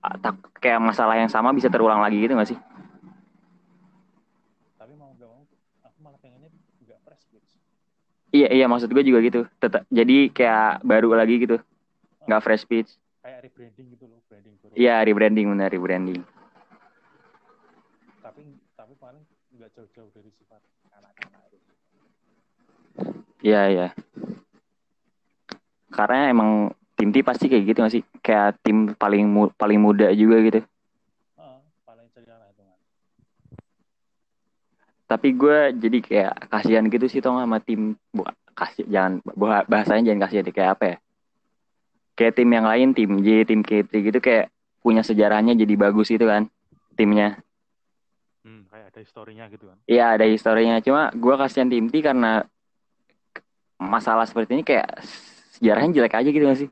ah, 0.00 0.16
tak 0.18 0.36
kayak 0.58 0.78
masalah 0.78 1.16
yang 1.16 1.30
sama 1.30 1.50
bisa 1.50 1.66
terulang 1.66 1.98
lagi 1.98 2.18
gitu 2.18 2.34
gak 2.34 2.50
sih? 2.50 2.58
tapi 4.76 4.92
mau 4.94 5.14
nggak 5.14 5.30
mau 5.30 5.42
aku 5.82 5.98
malah 6.02 6.18
pengennya 6.18 6.50
nggak 6.82 6.98
fresh 7.02 7.24
pitch 7.30 7.50
Iya 8.32 8.48
iya 8.48 8.64
maksud 8.64 8.88
gue 8.88 9.04
juga 9.04 9.20
gitu. 9.20 9.44
Tetap 9.60 9.84
jadi 9.92 10.32
kayak 10.32 10.80
baru 10.88 11.12
lagi 11.12 11.36
gitu. 11.36 11.60
Nggak 12.24 12.40
fresh 12.40 12.64
pitch. 12.64 12.90
kayak 13.20 13.44
rebranding 13.44 13.86
gitu 13.92 14.04
loh 14.08 14.18
branding 14.26 14.54
baru 14.58 14.72
Iya 14.72 14.94
rebranding 15.04 15.46
benar 15.52 15.68
rebranding. 15.68 16.20
tapi 18.18 18.42
tapi 18.72 18.94
paling 18.96 19.20
nggak 19.52 19.70
jauh-jauh 19.76 20.10
dari 20.10 20.30
sifat 20.32 20.58
anak-anak 20.90 21.44
itu 21.52 21.71
Iya 23.42 23.62
iya. 23.72 23.86
Karena 25.92 26.32
emang 26.32 26.50
tim 26.96 27.12
T 27.12 27.20
pasti 27.20 27.46
kayak 27.50 27.64
gitu 27.68 27.78
gak 27.84 27.92
sih? 27.92 28.02
Kayak 28.24 28.60
tim 28.64 28.94
paling 28.96 29.24
mu- 29.28 29.52
paling 29.52 29.78
muda 29.80 30.08
juga 30.14 30.36
gitu. 30.40 30.60
ah 31.36 31.58
paling 31.86 32.06
ceria 32.14 32.36
lah 32.40 32.48
itu 32.52 32.62
kan 32.62 32.78
Tapi 35.10 35.28
gue 35.36 35.58
jadi 35.76 35.98
kayak 36.00 36.32
kasihan 36.48 36.84
gitu 36.88 37.04
sih 37.04 37.20
tong 37.20 37.36
sama 37.36 37.60
tim 37.60 37.92
bu, 38.14 38.24
kasih 38.56 38.88
jangan 38.88 39.20
bah- 39.36 39.66
bahasanya 39.68 40.12
jangan 40.12 40.22
kasihan 40.24 40.44
deh, 40.48 40.54
kayak 40.54 40.70
apa 40.78 40.84
ya? 40.84 40.96
Kayak 42.16 42.34
tim 42.36 42.48
yang 42.48 42.66
lain 42.68 42.88
tim 42.96 43.10
J, 43.20 43.28
tim 43.48 43.60
K3 43.60 43.92
gitu 44.00 44.18
kayak 44.20 44.48
punya 44.80 45.04
sejarahnya 45.04 45.52
jadi 45.56 45.74
bagus 45.76 46.08
gitu 46.08 46.24
kan 46.24 46.48
timnya. 46.96 47.40
hmm, 48.44 48.68
kayak 48.68 48.86
ada 48.92 49.00
historinya 49.00 49.44
gitu 49.52 49.64
kan 49.68 49.78
Iya 49.86 50.04
ada 50.16 50.26
historinya. 50.28 50.76
Cuma 50.80 51.12
gue 51.12 51.34
kasihan 51.36 51.68
tim 51.68 51.88
T 51.88 52.00
karena 52.00 52.44
masalah 53.82 54.24
seperti 54.24 54.54
ini 54.56 54.64
kayak 54.64 55.02
sejarahnya 55.58 56.02
jelek 56.02 56.14
aja 56.18 56.28
gitu 56.30 56.44
gak 56.46 56.60
sih? 56.62 56.70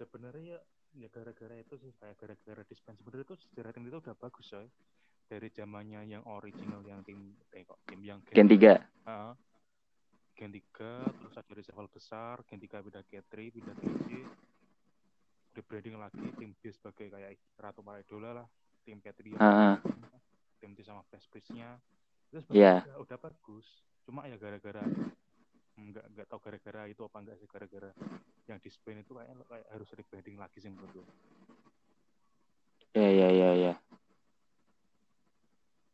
sebenarnya 0.00 0.56
ya, 0.56 0.60
ya 1.04 1.08
gara-gara 1.12 1.60
itu 1.60 1.76
sih 1.76 1.92
kayak 2.00 2.16
gara-gara 2.16 2.64
disband 2.64 2.96
sebenarnya 2.96 3.26
itu 3.28 3.36
sejarah 3.52 3.70
tim 3.76 3.84
itu 3.84 4.00
udah 4.00 4.16
bagus 4.16 4.48
coy 4.48 4.66
dari 5.28 5.48
zamannya 5.52 6.00
yang 6.08 6.24
original 6.24 6.80
yang 6.88 7.04
tim 7.04 7.36
eh 7.52 7.62
kok 7.62 7.78
tim 7.84 8.00
yang 8.02 8.18
Gen 8.32 8.48
3. 8.48 8.80
Ah, 9.04 9.36
Gen 10.34 10.50
3 10.50 11.12
terus 11.20 11.34
ada 11.36 11.52
reshuffle 11.52 11.90
besar 11.92 12.40
Gen 12.48 12.58
3 12.58 12.80
pindah 12.80 13.04
ke 13.04 13.20
3 13.28 13.52
pindah 13.52 13.74
ke 13.76 13.86
G 14.08 14.24
rebranding 15.54 16.00
lagi 16.00 16.32
tim 16.40 16.56
B 16.56 16.72
sebagai 16.72 17.12
kayak 17.12 17.36
Ratu 17.60 17.84
Maridola 17.84 18.42
lah 18.42 18.46
tim 18.82 18.98
K3 19.04 19.36
Heeh. 19.36 19.74
tim 20.60 20.72
sama 20.80 21.04
Flash 21.12 21.28
Priest-nya 21.28 21.76
terus 22.32 22.48
Iya. 22.50 22.82
udah, 22.88 22.96
udah 23.04 23.18
bagus 23.20 23.66
cuma 24.10 24.26
ya 24.26 24.34
gara-gara 24.34 24.82
nggak 25.78 26.04
nggak 26.10 26.26
tahu 26.26 26.40
gara-gara 26.42 26.90
itu 26.90 27.06
apa 27.06 27.16
enggak 27.22 27.36
sih 27.38 27.46
gara-gara 27.46 27.94
yang 28.50 28.58
di 28.58 28.66
Spain 28.66 29.06
itu 29.06 29.14
kayak, 29.14 29.30
kayak 29.46 29.66
harus 29.70 29.88
rebranding 29.94 30.34
lagi 30.34 30.58
sih 30.58 30.66
menurut 30.66 30.90
gue. 30.90 31.06
Iya, 32.98 33.06
iya, 33.14 33.28
iya, 33.30 33.50
iya. 33.54 33.74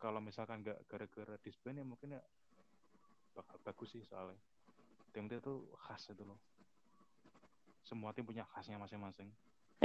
kalau 0.00 0.20
misalkan 0.23 0.62
nggak 0.62 0.87
gara-gara 0.87 1.35
di 1.40 1.50
Spain 1.50 1.82
ya 1.82 1.85
mungkin 1.85 2.14
ya 2.14 2.23
bakal 3.35 3.58
bagus 3.64 3.92
sih 3.92 4.04
soalnya 4.06 4.38
tim 5.12 5.28
itu 5.28 5.40
tuh 5.40 5.66
khas 5.76 6.12
itu 6.12 6.25
loh 6.25 6.38
semua 7.85 8.12
tim 8.12 8.25
punya 8.25 8.44
khasnya 8.49 8.80
masing-masing 8.80 9.28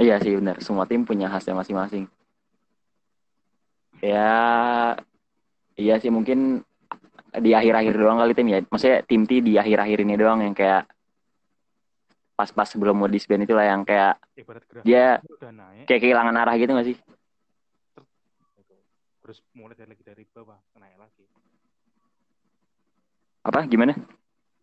Iya 0.00 0.16
sih 0.24 0.32
benar, 0.40 0.56
semua 0.64 0.88
tim 0.88 1.04
punya 1.04 1.28
khasnya 1.28 1.52
masing-masing. 1.52 2.08
Ya, 4.00 4.96
iya 5.76 6.00
sih 6.00 6.08
mungkin 6.08 6.64
di 7.32 7.50
akhir-akhir 7.56 7.94
doang 7.96 8.20
kali 8.20 8.32
tim 8.36 8.48
ya. 8.50 8.60
Maksudnya 8.60 8.98
tim 9.08 9.24
T 9.24 9.40
di 9.40 9.56
akhir-akhir 9.56 9.98
ini 10.04 10.14
doang 10.20 10.44
yang 10.44 10.52
kayak 10.52 10.84
pas-pas 12.36 12.66
sebelum 12.68 12.96
mau 12.98 13.08
disband 13.08 13.44
itu 13.46 13.54
lah 13.54 13.70
yang 13.70 13.84
kayak 13.86 14.18
dia 14.82 15.20
kayak 15.86 16.00
kehilangan 16.02 16.34
arah 16.34 16.56
gitu 16.58 16.72
gak 16.74 16.88
sih? 16.88 16.98
terus 19.22 19.38
mulai 19.54 19.78
dari 19.78 19.94
lagi 19.94 20.02
dari 20.02 20.26
bawah 20.26 20.58
naik 20.74 20.98
lagi 20.98 21.22
Apa 23.46 23.62
gimana? 23.70 23.94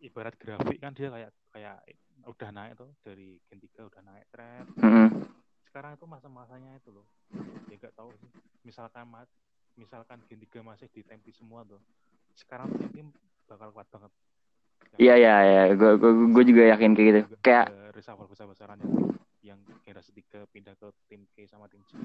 ibarat 0.00 0.36
grafik 0.36 0.76
kan 0.80 0.92
dia 0.92 1.08
kayak 1.08 1.30
kayak 1.52 1.76
udah 2.28 2.50
naik 2.52 2.72
tuh 2.76 2.88
dari 3.00 3.40
gen 3.48 3.60
3 3.60 3.88
udah 3.88 4.00
naik 4.04 4.24
tren 4.28 4.64
Mm-mm. 4.80 5.08
sekarang 5.68 5.96
itu 5.96 6.04
masa-masanya 6.04 6.76
itu 6.76 6.88
loh 6.92 7.04
ya 7.68 7.76
nggak 7.80 7.92
tahu 7.96 8.12
sih 8.20 8.28
misalkan 8.64 9.08
mat 9.08 9.28
misalkan 9.76 10.20
gen 10.28 10.40
3 10.40 10.60
masih 10.60 10.88
ditempi 10.92 11.32
semua 11.32 11.64
tuh 11.64 11.80
sekarang 12.38 12.66
tuh 12.70 12.90
tim 12.94 13.06
bakal 13.46 13.70
kuat 13.74 13.86
banget 13.90 14.12
Iya 15.00 15.14
iya 15.16 15.34
iya, 15.46 15.62
gue 15.72 15.96
gue 16.34 16.44
juga 16.44 16.62
yakin 16.76 16.92
kayak 16.92 17.06
gitu. 17.08 17.20
Kayak 17.40 17.94
reshuffle 17.96 18.26
besar-besaran 18.28 18.76
yang 18.76 18.92
yang 19.40 19.58
generasi 19.80 20.12
3 20.12 20.44
pindah 20.52 20.76
ke 20.76 20.92
tim 21.08 21.24
K 21.32 21.48
sama 21.48 21.64
tim 21.70 21.80
C 21.88 21.96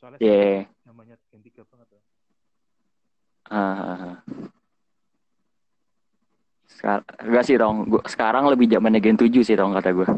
soalnya 0.00 0.18
Iya. 0.20 0.68
sekarang 0.68 0.88
namanya 0.88 1.14
gen 1.28 1.40
3 1.44 1.62
banget 1.68 1.86
tuh 1.92 2.02
ah, 3.52 4.20
sekarang 6.68 7.04
enggak 7.20 7.44
sih 7.44 7.56
Tong, 7.60 7.78
gua, 7.88 8.02
sekarang 8.08 8.44
lebih 8.48 8.66
zamannya 8.72 9.00
Gen 9.00 9.16
7 9.20 9.44
sih 9.44 9.56
Tong 9.56 9.72
kata 9.76 9.90
gue. 9.92 10.08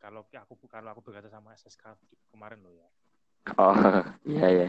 kalau 0.00 0.24
aku 0.26 0.54
kalau 0.66 0.90
aku 0.90 1.00
berkata 1.04 1.28
sama 1.28 1.52
SSK 1.54 1.94
kemarin 2.32 2.58
loh 2.64 2.72
ya 2.72 2.88
Oh 3.58 3.74
iya 4.30 4.46
iya. 4.50 4.68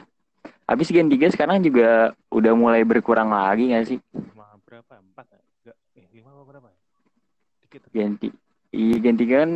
Habis 0.65 0.87
Gen 0.87 1.11
3 1.11 1.35
sekarang 1.35 1.59
juga 1.59 2.15
udah 2.31 2.53
mulai 2.55 2.81
berkurang 2.87 3.27
lagi 3.29 3.75
gak 3.75 3.85
sih? 3.91 3.99
lima 4.15 4.55
berapa 4.63 4.93
empat 5.03 5.25
enggak 5.35 5.77
eh 5.99 6.07
lima 6.15 6.31
apa 6.31 6.43
berapa 6.47 6.67
ya 6.71 6.79
dikit. 7.67 7.81
Gen 7.91 8.15
3 8.15 8.31
Iya 8.71 8.95
Gen 9.03 9.17
3 9.19 9.35
kan 9.35 9.51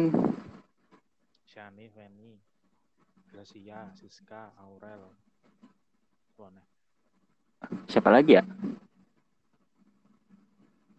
Shani, 1.47 1.87
Feni, 1.87 2.35
Gracia, 3.31 3.87
Siska, 3.95 4.51
Aurel. 4.59 5.07
Tuh 6.35 6.51
aneh. 6.51 6.65
siapa 7.87 8.11
lagi 8.11 8.35
ya? 8.35 8.43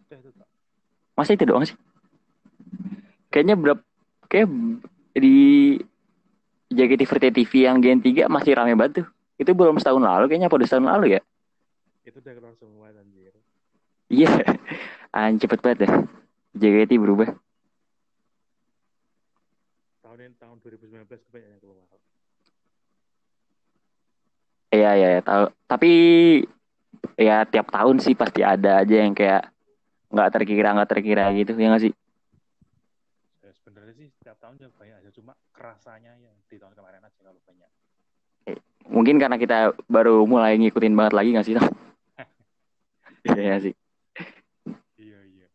Udah 0.09 0.17
itu. 0.17 0.31
Masa 1.13 1.37
itu 1.37 1.45
doang 1.45 1.61
sih? 1.61 1.77
Kayaknya 3.29 3.53
berapa 3.53 3.81
kayak 4.25 4.49
di 5.13 5.77
JKT48 6.73 7.37
TV 7.37 7.51
yang 7.69 7.77
Gen 7.77 8.01
3 8.01 8.25
masih 8.25 8.57
rame 8.57 8.73
banget 8.73 9.05
tuh. 9.05 9.07
Itu 9.37 9.53
belum 9.53 9.77
setahun 9.77 10.01
lalu 10.01 10.25
kayaknya 10.33 10.49
apa 10.49 10.57
udah 10.57 10.67
setahun 10.67 10.87
lalu 10.89 11.05
ya? 11.17 11.21
Itu 12.03 12.17
udah 12.19 12.33
keluar 12.33 12.55
semua 12.57 12.89
anjir. 12.93 13.33
Iya. 14.09 14.31
Ah, 15.17 15.33
cepet 15.33 15.63
banget 15.65 15.87
ya. 15.87 15.89
JKT 16.53 16.99
berubah. 17.01 17.33
Tahun 20.03 20.17
ini 20.19 20.35
tahun 20.37 20.61
2019 20.61 21.25
kebanyakan 21.25 21.51
yang 21.57 21.61
keluar. 21.63 21.87
Iya 24.69 24.91
iya 24.99 25.09
tahu. 25.25 25.49
Tapi 25.65 25.91
ya 27.17 27.47
tiap 27.49 27.71
tahun 27.73 27.97
sih 28.03 28.13
pasti 28.13 28.45
ada 28.45 28.83
aja 28.83 28.95
yang 29.01 29.17
kayak 29.17 29.49
nggak 30.13 30.29
terkira 30.37 30.75
nggak 30.77 30.91
terkira 30.91 31.33
gitu 31.33 31.57
ya 31.57 31.73
nggak 31.73 31.83
sih? 31.89 31.93
Ya, 33.41 33.51
sebenarnya 33.63 33.93
sih 33.95 34.07
setiap 34.21 34.37
tahun 34.37 34.59
juga 34.61 34.69
banyak 34.77 34.95
aja 35.01 35.09
cuma 35.17 35.33
kerasanya 35.55 36.13
yang 36.19 36.35
di 36.45 36.55
tahun 36.61 36.77
kemarin 36.77 37.01
aja 37.01 37.19
kalau 37.25 37.41
banyak. 37.41 37.71
Mungkin 38.87 39.19
karena 39.19 39.35
kita 39.35 39.75
baru 39.91 40.23
mulai 40.23 40.55
ngikutin 40.57 40.95
banget 40.95 41.13
lagi 41.13 41.29
nggak 41.35 41.47
sih? 41.47 41.55
Tom? 41.55 41.67
Iya 43.27 43.59
sih. 43.59 43.75
Iya 44.95 45.19
iya. 45.27 45.47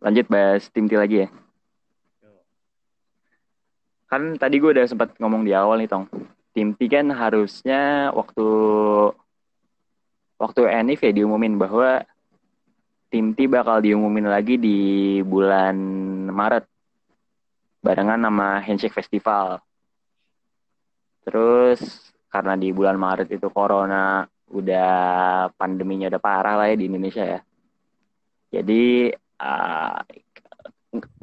Lanjut 0.00 0.26
bahas 0.32 0.64
tim 0.72 0.88
T 0.88 0.96
lagi 0.96 1.28
ya. 1.28 1.28
Kan 4.08 4.40
tadi 4.40 4.56
gue 4.56 4.72
udah 4.72 4.88
sempat 4.88 5.12
ngomong 5.20 5.44
di 5.44 5.52
awal 5.52 5.80
nih 5.80 5.90
Tong. 5.90 6.08
Tim 6.54 6.72
T 6.72 6.86
kan 6.88 7.12
harusnya 7.12 8.08
waktu 8.14 8.46
waktu 10.38 10.60
Enif 10.70 11.02
ya 11.02 11.12
diumumin 11.12 11.58
bahwa 11.60 12.04
tim 13.10 13.36
T 13.36 13.50
bakal 13.50 13.82
diumumin 13.82 14.26
lagi 14.30 14.54
di 14.56 14.78
bulan 15.26 15.76
Maret 16.30 16.73
barengan 17.84 18.16
sama 18.16 18.64
Handshake 18.64 18.96
Festival. 18.96 19.60
Terus 21.28 21.80
karena 22.32 22.56
di 22.56 22.72
bulan 22.72 22.96
Maret 22.96 23.28
itu 23.28 23.52
corona 23.52 24.24
udah 24.48 24.92
pandeminya 25.52 26.08
udah 26.08 26.22
parah 26.22 26.54
lah 26.56 26.66
ya 26.72 26.76
di 26.80 26.88
Indonesia 26.88 27.20
ya. 27.20 27.40
Jadi 28.48 29.12
uh, 29.44 30.00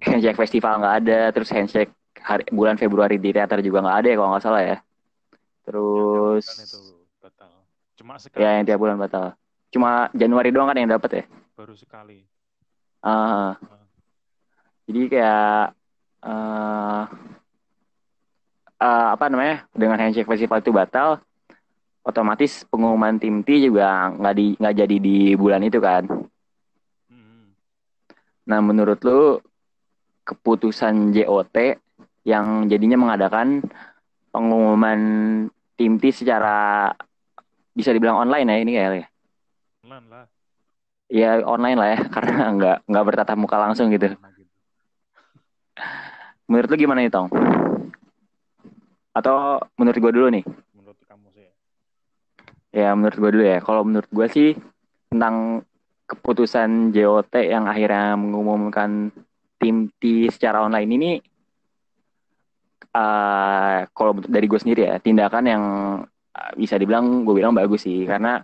Handshake 0.05 0.37
Festival 0.37 0.85
nggak 0.85 0.95
ada, 1.01 1.19
terus 1.33 1.49
Handshake 1.49 1.91
hari, 2.21 2.45
bulan 2.53 2.77
Februari 2.77 3.17
di 3.17 3.33
teater 3.33 3.65
juga 3.65 3.81
nggak 3.81 3.97
ada 4.05 4.07
ya 4.13 4.15
kalau 4.21 4.29
nggak 4.37 4.45
salah 4.45 4.61
ya. 4.61 4.77
Terus 5.65 6.45
itu 6.45 6.81
batal. 7.17 7.51
Cuma 7.97 8.13
ya 8.17 8.21
sekali. 8.21 8.45
yang 8.45 8.65
tiap 8.69 8.79
bulan 8.79 8.97
batal. 9.01 9.33
Cuma 9.73 10.11
Januari 10.13 10.53
doang 10.53 10.69
kan 10.69 10.77
yang 10.77 10.93
dapat 10.93 11.09
ya. 11.09 11.23
Baru 11.57 11.73
sekali. 11.73 12.21
Ah, 13.01 13.57
jadi 14.85 15.01
kayak 15.09 15.80
eh 16.21 17.03
eh, 18.81 19.07
apa 19.13 19.25
namanya 19.29 19.65
dengan 19.73 19.97
handshake 20.01 20.29
festival 20.29 20.61
itu 20.61 20.73
batal, 20.73 21.21
otomatis 22.01 22.65
pengumuman 22.65 23.21
tim 23.21 23.45
T 23.45 23.61
juga 23.61 24.09
nggak 24.17 24.35
di 24.35 24.45
nggak 24.57 24.75
jadi 24.75 24.95
di 24.97 25.17
bulan 25.37 25.61
itu 25.61 25.77
kan. 25.77 26.09
Hmm. 27.09 27.53
Nah 28.49 28.59
menurut 28.61 28.99
lu 29.05 29.37
keputusan 30.25 31.13
JOT 31.13 31.77
yang 32.25 32.69
jadinya 32.69 32.97
mengadakan 32.97 33.65
pengumuman 34.33 34.99
tim 35.77 35.97
T 35.97 36.13
secara 36.13 36.89
bisa 37.71 37.93
dibilang 37.93 38.21
online 38.21 38.47
ya 38.49 38.57
ini 38.61 38.71
kayaknya. 38.73 39.07
Lan 39.85 40.03
lah. 40.09 40.25
Ya 41.11 41.43
online 41.43 41.77
lah 41.77 41.89
ya 41.97 41.99
karena 42.15 42.35
nggak 42.55 42.77
nggak 42.89 43.05
bertatap 43.05 43.37
muka 43.37 43.57
langsung 43.61 43.93
gitu. 43.93 44.13
Gitu. 44.13 44.30
Menurut 46.51 46.67
lu 46.67 46.77
gimana 46.83 46.99
nih 46.99 47.07
Tong? 47.15 47.31
Atau 49.15 49.63
menurut 49.79 49.99
gue 50.03 50.11
dulu 50.11 50.27
nih? 50.35 50.43
Menurut 50.75 50.99
kamu 51.07 51.31
sih. 51.31 51.47
Ya 52.75 52.91
menurut 52.91 53.15
gue 53.15 53.31
dulu 53.39 53.43
ya. 53.47 53.63
Kalau 53.63 53.87
menurut 53.87 54.11
gue 54.11 54.27
sih 54.27 54.49
tentang 55.07 55.63
keputusan 56.11 56.91
JOT 56.91 57.39
yang 57.47 57.71
akhirnya 57.71 58.19
mengumumkan 58.19 59.15
tim 59.63 59.87
T 59.95 60.27
secara 60.27 60.59
online 60.67 60.91
ini, 60.91 61.11
eh 62.91 63.79
kalau 63.95 64.19
dari 64.19 64.43
gue 64.51 64.59
sendiri 64.59 64.91
ya 64.91 64.99
tindakan 64.99 65.45
yang 65.47 65.63
eh, 66.35 66.51
bisa 66.59 66.75
dibilang 66.75 67.23
gue 67.23 67.31
bilang 67.31 67.55
bagus 67.55 67.87
sih 67.87 68.03
karena 68.03 68.43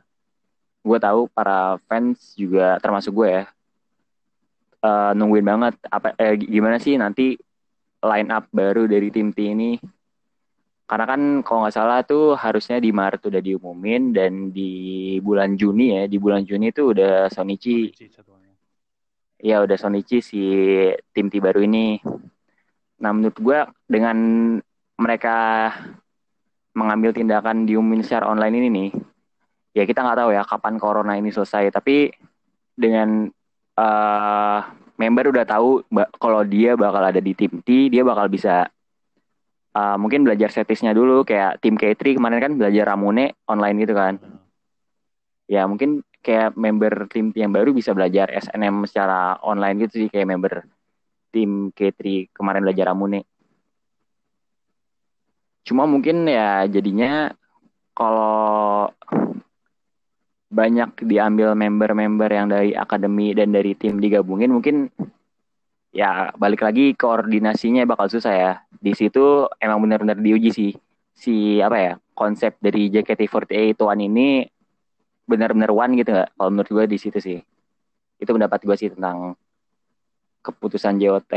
gue 0.80 1.00
tahu 1.04 1.28
para 1.28 1.76
fans 1.92 2.32
juga 2.40 2.80
termasuk 2.80 3.12
gue 3.12 3.28
ya 3.28 3.44
eh, 4.88 5.12
nungguin 5.20 5.44
banget 5.44 5.76
apa 5.92 6.16
eh, 6.16 6.40
gimana 6.40 6.80
sih 6.80 6.96
nanti 6.96 7.36
line 8.04 8.30
up 8.30 8.50
baru 8.54 8.86
dari 8.86 9.10
tim 9.10 9.34
T 9.34 9.40
ini. 9.42 9.78
Karena 10.88 11.04
kan 11.04 11.22
kalau 11.44 11.68
nggak 11.68 11.76
salah 11.76 12.00
tuh 12.08 12.40
harusnya 12.40 12.80
di 12.80 12.96
Maret 12.96 13.28
udah 13.28 13.42
diumumin 13.44 14.16
dan 14.16 14.56
di 14.56 15.20
bulan 15.20 15.60
Juni 15.60 16.00
ya 16.00 16.04
di 16.08 16.16
bulan 16.16 16.48
Juni 16.48 16.72
tuh 16.72 16.96
udah 16.96 17.28
Sonichi 17.28 17.92
Kondisi 17.92 18.08
jadwalnya. 18.08 18.56
ya 19.44 19.60
udah 19.60 19.76
Sonichi 19.76 20.24
si 20.24 20.42
tim 21.12 21.28
T 21.28 21.44
baru 21.44 21.60
ini. 21.60 22.00
Nah 23.04 23.12
menurut 23.12 23.36
gue 23.36 23.60
dengan 23.84 24.18
mereka 24.96 25.70
mengambil 26.72 27.12
tindakan 27.12 27.68
diumumin 27.68 28.06
secara 28.06 28.32
online 28.32 28.56
ini 28.56 28.70
nih 28.72 28.90
ya 29.78 29.84
kita 29.86 30.02
nggak 30.02 30.18
tahu 30.24 30.30
ya 30.34 30.48
kapan 30.48 30.76
corona 30.80 31.14
ini 31.20 31.36
selesai. 31.36 31.68
Tapi 31.68 32.16
dengan 32.74 33.28
uh, 33.76 34.60
member 34.98 35.30
udah 35.30 35.46
tahu 35.46 35.86
kalau 36.18 36.42
dia 36.44 36.74
bakal 36.74 37.02
ada 37.06 37.22
di 37.22 37.38
tim 37.38 37.62
T 37.62 37.94
dia 37.94 38.02
bakal 38.02 38.28
bisa 38.28 38.68
uh, 39.78 39.96
mungkin 40.02 40.26
belajar 40.26 40.50
setisnya 40.50 40.92
dulu 40.92 41.22
kayak 41.22 41.62
tim 41.62 41.78
K3 41.78 42.18
kemarin 42.18 42.42
kan 42.42 42.52
belajar 42.58 42.90
Ramune 42.90 43.38
online 43.46 43.78
gitu 43.86 43.94
kan. 43.94 44.18
Ya 45.48 45.64
mungkin 45.70 46.04
kayak 46.26 46.58
member 46.60 47.08
tim 47.08 47.32
yang 47.38 47.54
baru 47.54 47.72
bisa 47.72 47.94
belajar 47.94 48.28
SNM 48.34 48.84
secara 48.90 49.40
online 49.46 49.88
gitu 49.88 50.06
sih 50.06 50.10
kayak 50.12 50.28
member 50.28 50.54
tim 51.32 51.70
K3 51.72 52.34
kemarin 52.34 52.66
belajar 52.66 52.90
Ramune. 52.90 53.24
Cuma 55.64 55.84
mungkin 55.86 56.26
ya 56.26 56.66
jadinya 56.68 57.32
kalau 57.92 58.88
banyak 60.58 61.06
diambil 61.06 61.54
member-member 61.54 62.30
yang 62.34 62.50
dari 62.50 62.74
akademi 62.74 63.30
dan 63.38 63.54
dari 63.54 63.78
tim 63.78 64.02
digabungin 64.02 64.50
mungkin 64.50 64.90
ya 65.94 66.34
balik 66.34 66.66
lagi 66.66 66.98
koordinasinya 66.98 67.86
bakal 67.86 68.10
susah 68.10 68.34
ya. 68.34 68.54
Di 68.74 68.98
situ 68.98 69.46
emang 69.62 69.86
benar-benar 69.86 70.18
diuji 70.18 70.50
sih. 70.50 70.72
Si 71.14 71.62
apa 71.62 71.78
ya 71.78 71.94
konsep 72.18 72.58
dari 72.58 72.90
JKT48 72.90 73.78
One 73.78 74.02
ini 74.02 74.30
benar-benar 75.30 75.70
one 75.70 75.94
gitu 76.02 76.10
nggak? 76.10 76.30
Kalau 76.34 76.50
menurut 76.50 76.70
gue 76.74 76.86
di 76.90 76.98
situ 76.98 77.22
sih. 77.22 77.38
Itu 78.18 78.34
pendapat 78.34 78.66
gue 78.66 78.74
sih 78.74 78.90
tentang 78.90 79.38
keputusan 80.42 80.98
JOT 80.98 81.34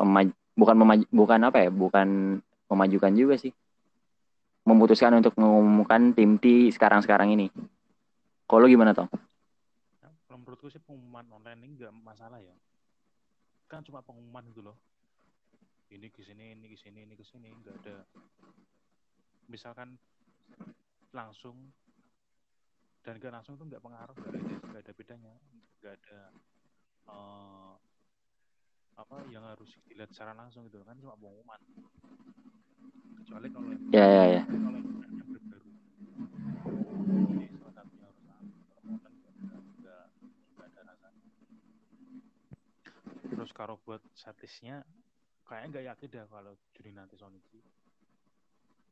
memaj 0.00 0.32
bukan 0.56 0.76
memaj 0.80 1.00
bukan 1.12 1.40
apa 1.44 1.68
ya 1.68 1.68
bukan 1.68 2.40
memajukan 2.72 3.12
juga 3.12 3.36
sih. 3.36 3.52
Memutuskan 4.64 5.20
untuk 5.20 5.36
mengumumkan 5.36 6.16
tim 6.16 6.40
T 6.40 6.72
sekarang-sekarang 6.72 7.36
ini 7.36 7.52
kalau 8.50 8.66
gimana 8.66 8.90
Tong? 8.90 9.06
Ya, 10.02 10.10
kalau 10.26 10.42
menurutku 10.42 10.66
sih 10.66 10.82
pengumuman 10.82 11.22
online 11.30 11.62
ini 11.62 11.78
nggak 11.78 11.94
masalah 12.02 12.42
ya. 12.42 12.50
Kan 13.70 13.86
cuma 13.86 14.02
pengumuman 14.02 14.42
gitu 14.50 14.66
loh. 14.66 14.74
Ini 15.86 16.10
ke 16.10 16.26
sini, 16.26 16.58
ini 16.58 16.66
ke 16.66 16.74
sini, 16.74 17.06
ini 17.06 17.14
ke 17.14 17.22
sini, 17.22 17.46
nggak 17.46 17.74
ada. 17.86 17.96
Misalkan 19.46 19.94
langsung 21.14 21.70
dan 23.06 23.22
nggak 23.22 23.38
langsung 23.38 23.54
itu 23.54 23.64
nggak 23.70 23.82
pengaruh, 23.86 24.14
nggak 24.18 24.30
ada, 24.34 24.40
nggak 24.66 24.82
ada 24.82 24.92
bedanya, 24.98 25.34
nggak 25.78 25.94
ada 25.94 26.18
uh, 27.06 27.74
apa 28.98 29.16
yang 29.30 29.46
harus 29.46 29.70
dilihat 29.86 30.10
secara 30.10 30.34
langsung 30.34 30.66
gitu 30.66 30.82
kan 30.82 30.98
cuma 30.98 31.14
pengumuman. 31.14 31.62
Kecuali 33.22 33.46
kalau 33.54 33.70
ya 33.94 34.06
ya 34.10 34.24
ya. 34.26 34.42
Kalau 34.42 34.78
yang 34.78 34.90
baru 34.98 35.10
terus 43.40 43.49
kalau 43.60 43.76
buat 43.84 44.00
statisnya 44.16 44.80
kayaknya 45.44 45.68
nggak 45.68 45.86
yakin 45.92 46.08
deh 46.08 46.24
kalau 46.32 46.52
Juni 46.72 46.90
nanti 46.96 47.14
Sonichi 47.20 47.60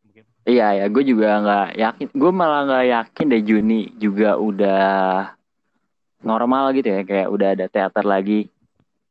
mungkin. 0.04 0.24
Iya 0.44 0.84
ya 0.84 0.84
gue 0.92 1.04
juga 1.08 1.40
nggak 1.40 1.68
yakin. 1.80 2.06
Gue 2.12 2.32
malah 2.36 2.68
nggak 2.68 2.86
yakin 2.92 3.26
deh 3.32 3.42
Juni 3.48 3.80
juga 3.96 4.36
udah 4.36 5.32
normal 6.20 6.76
gitu 6.76 6.92
ya 6.92 7.00
kayak 7.00 7.28
udah 7.32 7.48
ada 7.56 7.66
teater 7.72 8.04
lagi. 8.04 8.52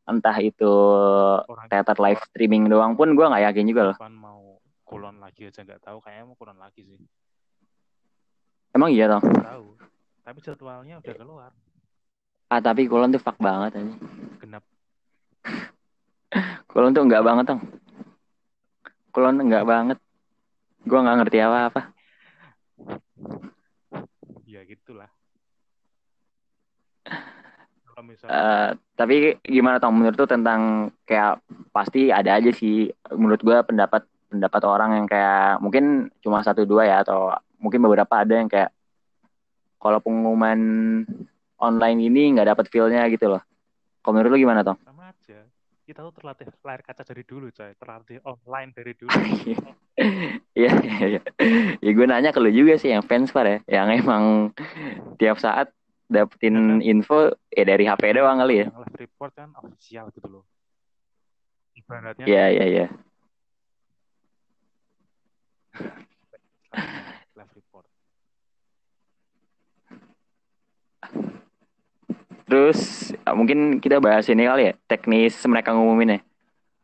Entah 0.05 0.37
itu 0.37 0.73
Orang 1.49 1.65
teater 1.73 1.97
live 1.97 2.21
streaming 2.29 2.69
doang 2.69 2.93
pun 2.93 3.17
gue 3.17 3.25
nggak 3.25 3.49
yakin 3.49 3.65
juga 3.65 3.81
loh. 3.89 3.97
Mau 4.13 4.61
kulon 4.85 5.17
lagi 5.17 5.49
aja 5.49 5.65
nggak 5.65 5.81
tahu 5.81 5.97
kayaknya 6.05 6.29
mau 6.29 6.37
kulon 6.37 6.61
lagi 6.61 6.85
sih. 6.85 7.01
Emang 8.77 8.93
iya 8.93 9.09
dong 9.09 9.25
tahu. 9.25 9.73
Tapi 10.21 10.37
jadwalnya 10.45 11.01
udah 11.01 11.15
keluar. 11.17 11.51
Ah 12.53 12.61
tapi 12.61 12.85
kulon 12.85 13.09
tuh 13.09 13.21
fuck 13.25 13.41
banget 13.41 13.81
aja 13.81 13.95
genap 14.37 14.63
Kulon 16.67 16.93
tuh 16.93 17.03
enggak 17.07 17.25
banget 17.25 17.45
dong. 17.49 17.61
Kulon 19.15 19.41
enggak 19.41 19.65
banget. 19.65 19.97
Gue 20.87 20.99
nggak 21.03 21.17
ngerti 21.23 21.37
apa-apa. 21.43 21.81
Ya 24.47 24.61
gitulah. 24.63 25.11
Uh, 28.29 28.77
tapi 28.93 29.41
gimana 29.41 29.81
tong 29.81 29.97
menurut 29.97 30.13
tuh 30.13 30.29
tentang 30.29 30.93
kayak 31.01 31.41
pasti 31.73 32.13
ada 32.13 32.37
aja 32.37 32.53
sih 32.53 32.93
menurut 33.09 33.41
gue 33.41 33.57
pendapat 33.65 34.05
pendapat 34.29 34.61
orang 34.69 35.01
yang 35.01 35.07
kayak 35.09 35.57
mungkin 35.65 36.13
cuma 36.21 36.45
satu 36.45 36.61
dua 36.61 36.85
ya 36.85 36.97
atau 37.01 37.33
mungkin 37.57 37.81
beberapa 37.81 38.21
ada 38.21 38.37
yang 38.37 38.45
kayak 38.45 38.69
kalau 39.81 39.97
pengumuman 39.97 40.59
online 41.57 41.99
ini 42.05 42.37
nggak 42.37 42.53
dapat 42.53 42.65
feelnya 42.69 43.01
gitu 43.09 43.33
loh. 43.33 43.41
Kalau 44.05 44.13
menurut 44.13 44.29
lu 44.37 44.45
gimana 44.45 44.61
tong? 44.61 44.77
Kita 45.87 46.03
tuh 46.03 46.11
terlatih 46.19 46.51
layar 46.67 46.83
kaca 46.83 47.03
dari 47.07 47.23
dulu 47.23 47.47
coy. 47.47 47.71
Terlatih 47.79 48.19
offline 48.27 48.75
dari 48.75 48.93
dulu. 48.93 49.11
Iya. 50.53 50.77
Iya 50.77 51.05
iya. 51.09 51.21
Ya 51.81 51.89
gue 51.89 52.05
nanya 52.05 52.29
ke 52.29 52.37
lu 52.37 52.53
juga 52.53 52.77
sih 52.77 52.93
yang 52.93 53.01
fans 53.01 53.33
par 53.33 53.49
ya. 53.49 53.65
Yang 53.65 54.05
emang 54.05 54.53
tiap 55.17 55.41
saat 55.41 55.73
dapetin 56.05 56.85
info 56.85 57.33
ya 57.49 57.65
dari 57.65 57.89
HP 57.89 58.13
doang 58.13 58.37
kali 58.37 58.61
ya. 58.61 58.69
Yang 58.69 58.85
live 58.85 58.97
report 59.01 59.31
kan 59.33 59.49
official 59.57 60.05
gitu 60.13 60.27
loh. 60.29 60.43
Ibaratnya 61.77 62.25
iya 62.25 62.45
iya 62.49 62.65
iya 62.65 62.85
live 67.37 67.53
report 67.53 67.85
Terus 72.47 73.11
mungkin 73.35 73.83
kita 73.83 73.99
bahas 73.99 74.23
ini 74.31 74.47
kali 74.47 74.71
ya, 74.71 74.73
teknis 74.87 75.35
mereka 75.43 75.75
ngumuminnya. 75.75 76.23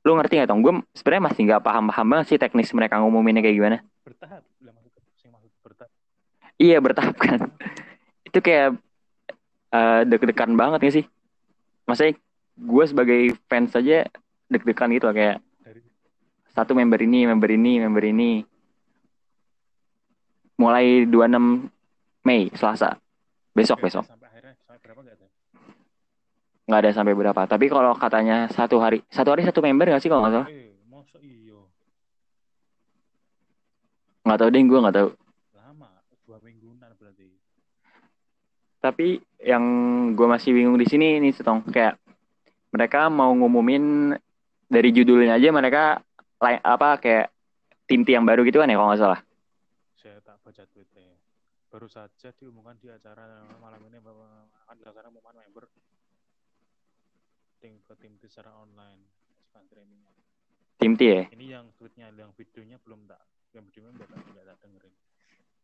Lu 0.03 0.19
ngerti 0.19 0.43
gak 0.43 0.51
Tong? 0.51 0.59
Gue 0.59 0.83
sebenarnya 0.91 1.23
masih 1.31 1.41
nggak 1.47 1.63
paham-paham 1.63 2.07
banget 2.11 2.25
sih 2.35 2.39
teknis 2.39 2.75
mereka 2.75 2.99
ngumuminnya 2.99 3.39
kayak 3.39 3.55
gimana. 3.55 3.77
Bertahap. 4.03 4.43
bertahap. 5.63 5.91
Iya 6.59 6.77
bertahap 6.83 7.15
kan. 7.15 7.39
Itu 8.27 8.43
kayak 8.43 8.75
uh, 9.71 10.01
deg-degan 10.03 10.51
banget 10.59 10.79
gak 10.83 10.95
sih? 10.99 11.05
Maksudnya 11.87 12.19
gue 12.59 12.85
sebagai 12.85 13.21
fans 13.47 13.71
saja 13.71 14.03
deg-degan 14.51 14.91
gitu 14.91 15.07
kayak 15.15 15.39
satu 16.53 16.77
member 16.77 17.01
ini, 17.01 17.25
member 17.25 17.49
ini, 17.49 17.81
member 17.81 18.03
ini. 18.03 18.31
Mulai 20.59 21.09
26 21.09 21.71
Mei, 22.23 22.51
Selasa. 22.53 22.99
Besok, 23.57 23.81
besok. 23.81 24.05
Sampai 24.05 24.29
akhirnya, 24.29 24.53
sampai 24.63 24.79
berapa 24.85 25.01
gak 25.01 25.15
tuh? 25.17 25.22
Nggak 26.73 26.89
ada 26.89 26.97
sampai 26.97 27.13
berapa 27.13 27.45
tapi 27.45 27.69
kalau 27.69 27.93
katanya 27.93 28.49
satu 28.49 28.81
hari 28.81 29.05
satu 29.13 29.29
hari 29.29 29.45
satu 29.45 29.61
member 29.61 29.93
nggak 29.93 30.01
sih 30.01 30.09
kalau 30.09 30.25
nggak 30.25 30.33
salah 30.41 30.49
eh, 30.49 30.73
masa 30.89 31.21
nggak 34.25 34.37
tahu 34.41 34.49
deh 34.49 34.61
gue 34.65 34.79
nggak 34.81 34.95
tahu 34.97 35.09
lama 35.53 35.89
dua 36.25 36.37
mingguan 36.41 36.81
berarti 36.97 37.29
tapi 38.81 39.21
yang 39.37 39.63
gue 40.17 40.25
masih 40.25 40.49
bingung 40.57 40.81
di 40.81 40.89
sini 40.89 41.21
nih 41.21 41.29
setong 41.37 41.61
kayak 41.69 42.01
mereka 42.73 43.05
mau 43.13 43.29
ngumumin 43.37 44.17
dari 44.65 44.89
judulnya 44.89 45.37
aja 45.37 45.53
mereka 45.53 46.01
apa 46.41 46.89
kayak 46.97 47.29
tim 47.85 48.01
yang 48.01 48.25
baru 48.25 48.41
gitu 48.49 48.65
kan 48.65 48.73
ya 48.73 48.81
kalau 48.81 48.89
nggak 48.89 49.01
salah 49.05 49.21
saya 49.93 50.17
tak 50.25 50.41
baca 50.41 50.65
tweetnya 50.73 51.21
baru 51.69 51.85
saja 51.85 52.33
diumumkan 52.33 52.81
di 52.81 52.89
acara 52.89 53.45
malam 53.61 53.77
ini 53.85 54.01
akan 54.01 54.73
dilaksanakan 54.81 55.13
pengumuman 55.13 55.37
member 55.45 55.69
syuting 57.63 57.79
ke 57.87 57.95
tim 57.95 58.11
secara 58.19 58.51
online 58.59 58.99
sekarang 59.47 59.63
streaming 59.71 60.03
tim 60.83 60.93
T 60.99 61.01
ya? 61.07 61.23
Ini 61.31 61.45
yang 61.47 61.65
tweetnya 61.79 62.11
yang 62.11 62.35
videonya 62.35 62.75
belum 62.83 63.07
tak 63.07 63.23
yang 63.55 63.63
videonya 63.71 63.91
belum 63.95 64.09
tak 64.11 64.19
tidak 64.27 64.43
tak 64.51 64.57
dengerin. 64.67 64.93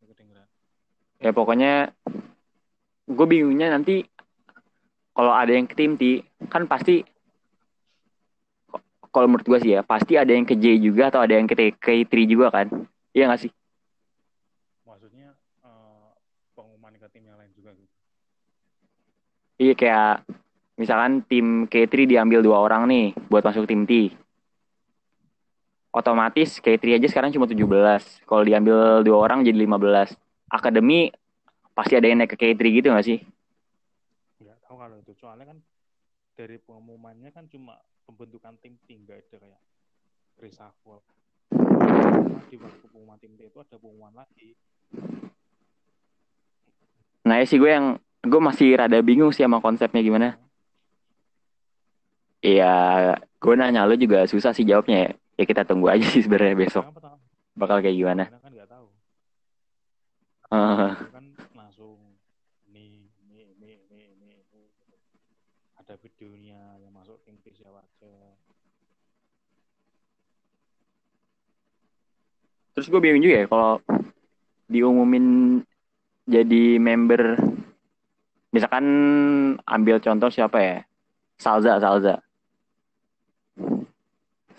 Kedengeran. 0.00 0.48
Ya 1.20 1.30
pokoknya 1.36 1.72
gue 3.04 3.26
bingungnya 3.28 3.76
nanti 3.76 4.08
kalau 5.12 5.36
ada 5.36 5.52
yang 5.52 5.68
ke 5.68 5.76
tim 5.76 6.00
T 6.00 6.24
kan 6.48 6.64
pasti 6.64 7.04
kalau 9.12 9.28
menurut 9.28 9.44
gue 9.44 9.58
sih 9.60 9.76
ya 9.76 9.84
pasti 9.84 10.16
ada 10.16 10.32
yang 10.32 10.48
ke 10.48 10.56
J 10.56 10.80
juga 10.80 11.12
atau 11.12 11.20
ada 11.20 11.36
yang 11.36 11.44
ke 11.44 11.52
T 11.52 11.76
ke 11.76 12.00
3 12.08 12.24
juga 12.24 12.48
kan? 12.48 12.72
Iya 13.12 13.28
gak 13.28 13.44
sih? 13.44 13.52
Maksudnya 14.88 15.36
uh, 15.60 16.16
pengumuman 16.56 16.96
ke 16.96 17.12
tim 17.12 17.28
yang 17.28 17.36
lain 17.36 17.52
juga 17.52 17.76
gitu. 17.76 17.92
Iya 19.60 19.76
kayak 19.76 20.39
misalkan 20.80 21.20
tim 21.28 21.68
K3 21.68 22.08
diambil 22.08 22.40
dua 22.40 22.64
orang 22.64 22.88
nih 22.88 23.12
buat 23.28 23.44
masuk 23.44 23.68
tim 23.68 23.84
T. 23.84 24.16
Otomatis 25.92 26.56
K3 26.64 26.96
aja 26.96 27.06
sekarang 27.10 27.36
cuma 27.36 27.44
17. 27.44 27.60
Kalau 28.24 28.42
diambil 28.46 29.04
dua 29.04 29.18
orang 29.20 29.44
jadi 29.44 29.60
15. 29.60 30.16
Akademi 30.48 31.12
pasti 31.76 32.00
ada 32.00 32.08
yang 32.08 32.24
naik 32.24 32.32
ke 32.32 32.36
K3 32.40 32.62
gitu 32.80 32.88
gak 32.96 33.04
sih? 33.04 33.20
Gak 34.40 34.56
tahu 34.64 34.80
kalau 34.80 34.96
itu. 34.96 35.12
Soalnya 35.20 35.52
kan 35.52 35.58
dari 36.32 36.56
pengumumannya 36.62 37.28
kan 37.34 37.44
cuma 37.52 37.76
pembentukan 38.08 38.56
tim 38.64 38.80
T. 38.88 38.96
Gak 39.04 39.20
ada 39.28 39.36
kayak 39.36 39.62
reshuffle. 40.40 41.04
Di 42.48 42.56
waktu 42.56 42.86
pengumuman 42.88 43.20
tim 43.20 43.36
T 43.36 43.52
itu 43.52 43.58
ada 43.60 43.76
pengumuman 43.76 44.16
lagi. 44.16 44.56
aja 47.30 47.46
sih 47.46 47.62
gue 47.62 47.70
yang 47.70 47.94
gue 48.26 48.40
masih 48.42 48.74
rada 48.74 48.98
bingung 49.06 49.30
sih 49.30 49.46
sama 49.46 49.62
konsepnya 49.62 50.02
gimana. 50.02 50.49
Iya, 52.40 52.72
gue 53.20 53.54
nanya 53.56 53.84
lo 53.84 53.92
juga 54.00 54.24
susah 54.24 54.56
sih 54.56 54.64
jawabnya 54.64 55.08
ya. 55.08 55.10
Ya 55.40 55.44
kita 55.44 55.64
tunggu 55.68 55.92
aja 55.92 56.04
sih 56.08 56.24
sebenarnya 56.24 56.56
besok 56.56 56.84
Kenapa 56.88 57.00
tahu? 57.00 57.18
bakal 57.56 57.76
kayak 57.84 57.96
gimana. 57.96 58.24
Karena 58.28 58.40
kan 58.40 58.52
tahu. 58.68 58.86
Kan 61.12 61.24
langsung 61.56 61.96
ini 62.72 63.08
ini 63.28 63.38
ini 63.60 63.70
ini 63.92 64.04
ini, 64.16 64.28
ini. 64.40 64.96
ada 65.76 65.94
videonya 66.00 66.80
yang 66.80 66.92
masuk 66.96 67.20
tim 67.28 67.36
siapa 67.52 67.84
aja. 67.84 68.12
Terus 72.72 72.86
gue 72.88 73.00
bingung 73.04 73.20
juga 73.20 73.36
ya 73.44 73.46
kalau 73.48 73.72
diumumin 74.70 75.60
jadi 76.24 76.78
member 76.80 77.36
misalkan 78.54 78.86
ambil 79.66 79.98
contoh 79.98 80.30
siapa 80.30 80.58
ya 80.62 80.76
Salza 81.36 81.82
Salza 81.82 82.22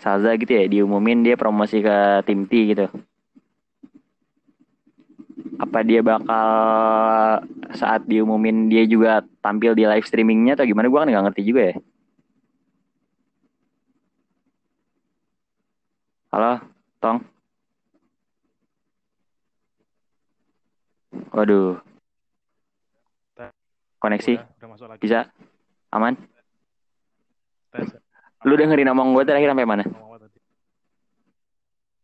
Salza 0.02 0.34
gitu 0.34 0.50
ya 0.50 0.66
diumumin 0.66 1.22
dia 1.22 1.38
promosi 1.38 1.78
ke 1.78 2.26
tim 2.26 2.42
T 2.50 2.74
gitu. 2.74 2.90
Apa 5.62 5.86
dia 5.86 6.02
bakal 6.02 6.46
saat 7.78 8.02
diumumin 8.10 8.66
dia 8.66 8.82
juga 8.82 9.22
tampil 9.38 9.78
di 9.78 9.86
live 9.86 10.02
streamingnya 10.02 10.58
atau 10.58 10.66
gimana 10.66 10.90
gue 10.90 10.98
kan 10.98 11.06
nggak 11.06 11.24
ngerti 11.30 11.42
juga 11.46 11.62
ya. 11.70 11.74
Halo 16.34 16.58
Tong. 16.98 17.22
Waduh. 21.30 21.78
Koneksi. 24.02 24.34
Udah, 24.34 24.50
udah 24.58 24.68
masuk 24.74 24.86
lagi. 24.90 24.98
bisa? 24.98 25.30
Aman? 25.94 26.18
Tes. 27.70 28.01
Lu 28.42 28.54
dengerin 28.58 28.90
ngomong 28.90 29.14
gue 29.14 29.24
terakhir 29.26 29.54
sampai 29.54 29.68
mana? 29.68 29.84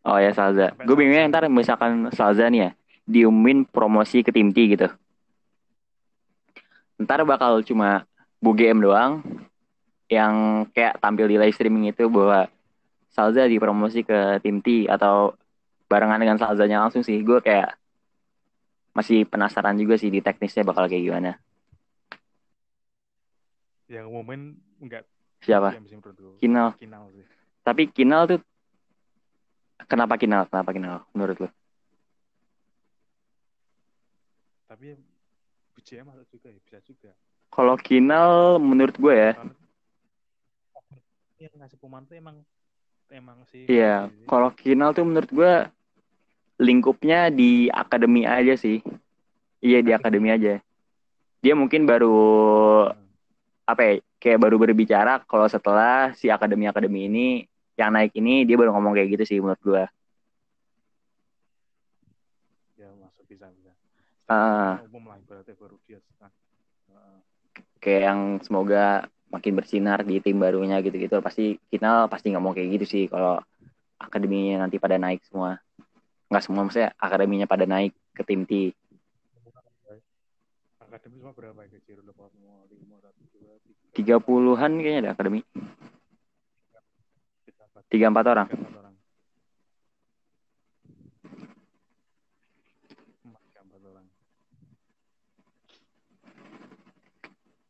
Oh 0.08 0.16
ya 0.16 0.32
Salza. 0.32 0.72
Gue 0.86 0.96
bingungnya 0.96 1.28
ntar 1.28 1.44
misalkan 1.52 2.08
Salza 2.14 2.48
nih 2.48 2.60
ya 2.64 2.70
diumumin 3.08 3.64
promosi 3.64 4.20
ke 4.20 4.30
tim 4.30 4.52
T 4.52 4.76
gitu. 4.76 4.88
Ntar 7.00 7.24
bakal 7.24 7.64
cuma 7.64 8.04
Bu 8.38 8.54
GM 8.54 8.84
doang 8.84 9.24
yang 10.08 10.64
kayak 10.72 11.00
tampil 11.00 11.28
di 11.28 11.36
live 11.40 11.56
streaming 11.56 11.90
itu 11.90 12.06
bahwa 12.08 12.46
Salza 13.12 13.48
dipromosi 13.48 14.04
ke 14.04 14.38
tim 14.44 14.60
T 14.62 14.86
atau 14.86 15.34
barengan 15.88 16.20
dengan 16.20 16.36
Salzanya 16.36 16.84
langsung 16.84 17.02
sih. 17.02 17.18
Gue 17.24 17.40
kayak 17.40 17.74
masih 18.92 19.24
penasaran 19.26 19.76
juga 19.76 19.96
sih 19.96 20.12
di 20.12 20.20
teknisnya 20.20 20.62
bakal 20.68 20.86
kayak 20.86 21.04
gimana. 21.04 21.32
Yang 23.88 24.04
umumin 24.12 24.40
enggak 24.84 25.08
Siapa? 25.42 25.74
Kinal. 26.42 26.74
Kinal 26.78 27.04
sih. 27.14 27.24
Tapi 27.62 27.82
Kinal 27.90 28.22
tuh 28.26 28.40
kenapa 29.86 30.14
Kinal? 30.18 30.46
Kenapa 30.50 30.70
Kinal 30.74 31.04
menurut 31.14 31.36
lo? 31.46 31.48
Tapi 34.68 34.92
ya, 34.92 34.96
BCM 35.74 36.04
masuk 36.12 36.28
juga 36.28 36.52
ya, 36.52 36.60
bisa 36.60 36.78
juga. 36.84 37.10
Kalau 37.48 37.74
Kinal 37.80 38.60
menurut 38.60 38.94
gue 39.00 39.14
ya 39.16 39.32
yang 41.38 41.54
ngasih 41.54 41.78
pemain 41.78 42.02
tuh 42.02 42.18
emang 42.18 42.36
emang 43.14 43.38
sih. 43.46 43.70
Iya, 43.70 44.10
kalau 44.26 44.50
Kinal 44.50 44.90
tuh 44.90 45.06
menurut 45.06 45.30
gue 45.30 45.52
lingkupnya 46.58 47.30
di 47.30 47.70
akademi 47.70 48.26
aja 48.26 48.58
sih. 48.58 48.82
Iya 49.62 49.78
di 49.86 49.94
akademi 49.94 50.34
aja. 50.34 50.58
Dia 51.38 51.54
mungkin 51.54 51.86
baru 51.86 52.18
apa 53.68 53.80
ya, 53.84 53.92
kayak 54.16 54.40
baru 54.40 54.56
berbicara 54.56 55.20
kalau 55.28 55.44
setelah 55.44 56.16
si 56.16 56.32
akademi-akademi 56.32 57.04
ini 57.04 57.26
yang 57.76 57.92
naik 57.92 58.16
ini 58.16 58.48
dia 58.48 58.56
baru 58.56 58.72
ngomong 58.72 58.96
kayak 58.96 59.20
gitu 59.20 59.24
sih 59.28 59.38
menurut 59.38 59.60
gue. 59.60 59.84
ya 62.80 62.88
masuk 62.96 63.24
bisa 63.28 63.46
bisa. 63.52 63.72
Ah. 64.24 64.80
Umum 64.88 65.12
lah 65.12 65.20
ibaratnya 65.20 65.52
baru 65.60 65.76
dia. 65.84 66.00
Heeh. 66.00 67.16
Kayak 67.78 68.02
yang 68.08 68.20
semoga 68.40 69.04
makin 69.28 69.52
bersinar 69.60 70.00
di 70.02 70.24
tim 70.24 70.40
barunya 70.40 70.80
gitu-gitu. 70.80 71.20
Pasti 71.20 71.60
Kinal 71.68 72.08
pasti 72.08 72.32
ngomong 72.32 72.56
kayak 72.56 72.80
gitu 72.80 72.86
sih 72.88 73.04
kalau 73.06 73.36
akademinya 74.00 74.64
nanti 74.64 74.80
pada 74.80 74.96
naik 74.96 75.20
semua. 75.28 75.60
Nggak 76.32 76.42
semua 76.44 76.62
maksudnya 76.64 76.90
akademinya 76.96 77.44
pada 77.44 77.68
naik 77.68 77.92
ke 78.16 78.22
tim 78.24 78.48
T. 78.48 78.72
Akademi 80.88 81.20
semua 81.20 81.36
berapa 81.36 81.60
ya 81.60 81.68
kecil? 81.68 82.00
Udah 82.00 82.16
semua 82.32 82.64
lima 82.72 82.96
satu 83.04 83.20
dua 83.36 83.60
tiga. 83.92 84.16
Puluhan 84.16 84.80
kayaknya 84.80 85.00
ada 85.04 85.10
akademi. 85.12 85.44
tiga 87.92 88.08
empat 88.08 88.24
orang. 88.24 88.48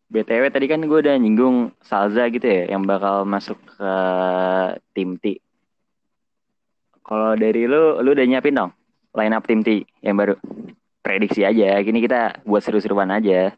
BTW 0.09 0.48
tadi 0.48 0.66
kan 0.70 0.81
gue 0.81 0.98
udah 1.04 1.20
nyinggung 1.20 1.76
Salza 1.85 2.33
gitu 2.33 2.48
ya 2.48 2.72
yang 2.72 2.88
bakal 2.88 3.28
masuk 3.28 3.61
ke 3.61 3.92
tim 4.96 5.20
T. 5.20 5.37
Kalau 7.04 7.37
dari 7.37 7.68
lu, 7.68 8.00
lu 8.00 8.16
udah 8.16 8.24
nyiapin 8.24 8.57
dong 8.57 8.72
line 9.12 9.37
up 9.37 9.44
tim 9.44 9.61
T 9.61 9.85
yang 10.00 10.16
baru. 10.16 10.38
Prediksi 11.01 11.47
aja, 11.47 11.79
gini 11.81 12.05
kita 12.05 12.43
buat 12.45 12.61
seru-seruan 12.61 13.09
aja. 13.09 13.55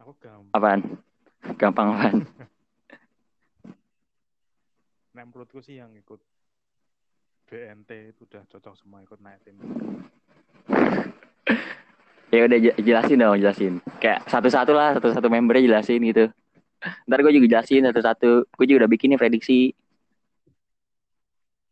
Aku 0.00 0.12
gampang. 0.18 0.52
Apaan? 0.52 0.80
Gampang 1.60 1.86
apaan? 1.94 2.18
Nah, 5.14 5.22
menurutku 5.22 5.62
sih 5.62 5.78
yang 5.78 5.94
ikut 5.94 6.18
BNT 7.46 8.10
itu 8.10 8.26
udah 8.26 8.42
cocok 8.50 8.74
semua 8.74 8.98
ikut 9.06 9.22
naik 9.22 9.38
tim. 9.46 9.54
Ya 12.34 12.50
udah 12.50 12.58
jelasin 12.82 13.22
dong, 13.22 13.38
jelasin. 13.38 13.78
Kayak 14.02 14.26
satu-satu 14.26 14.74
lah, 14.74 14.98
satu-satu 14.98 15.30
membernya 15.30 15.70
jelasin 15.70 16.02
gitu. 16.02 16.26
Ntar 17.06 17.22
gue 17.22 17.30
juga 17.30 17.46
jelasin 17.46 17.86
satu-satu. 17.86 18.50
Gue 18.50 18.66
juga 18.66 18.82
udah 18.82 18.90
bikin 18.90 19.14
nih 19.14 19.20
prediksi. 19.22 19.70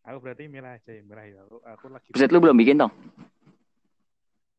Aku 0.02 0.18
berarti 0.18 0.50
milih 0.50 0.66
aja 0.66 0.90
ya, 0.90 1.02
milih 1.06 1.26
ya. 1.30 1.40
Aku, 1.46 1.56
aku 1.62 1.84
lagi 1.86 2.10
Buset 2.10 2.30
lu 2.34 2.42
belum 2.42 2.58
bikin 2.58 2.82
dong? 2.82 2.90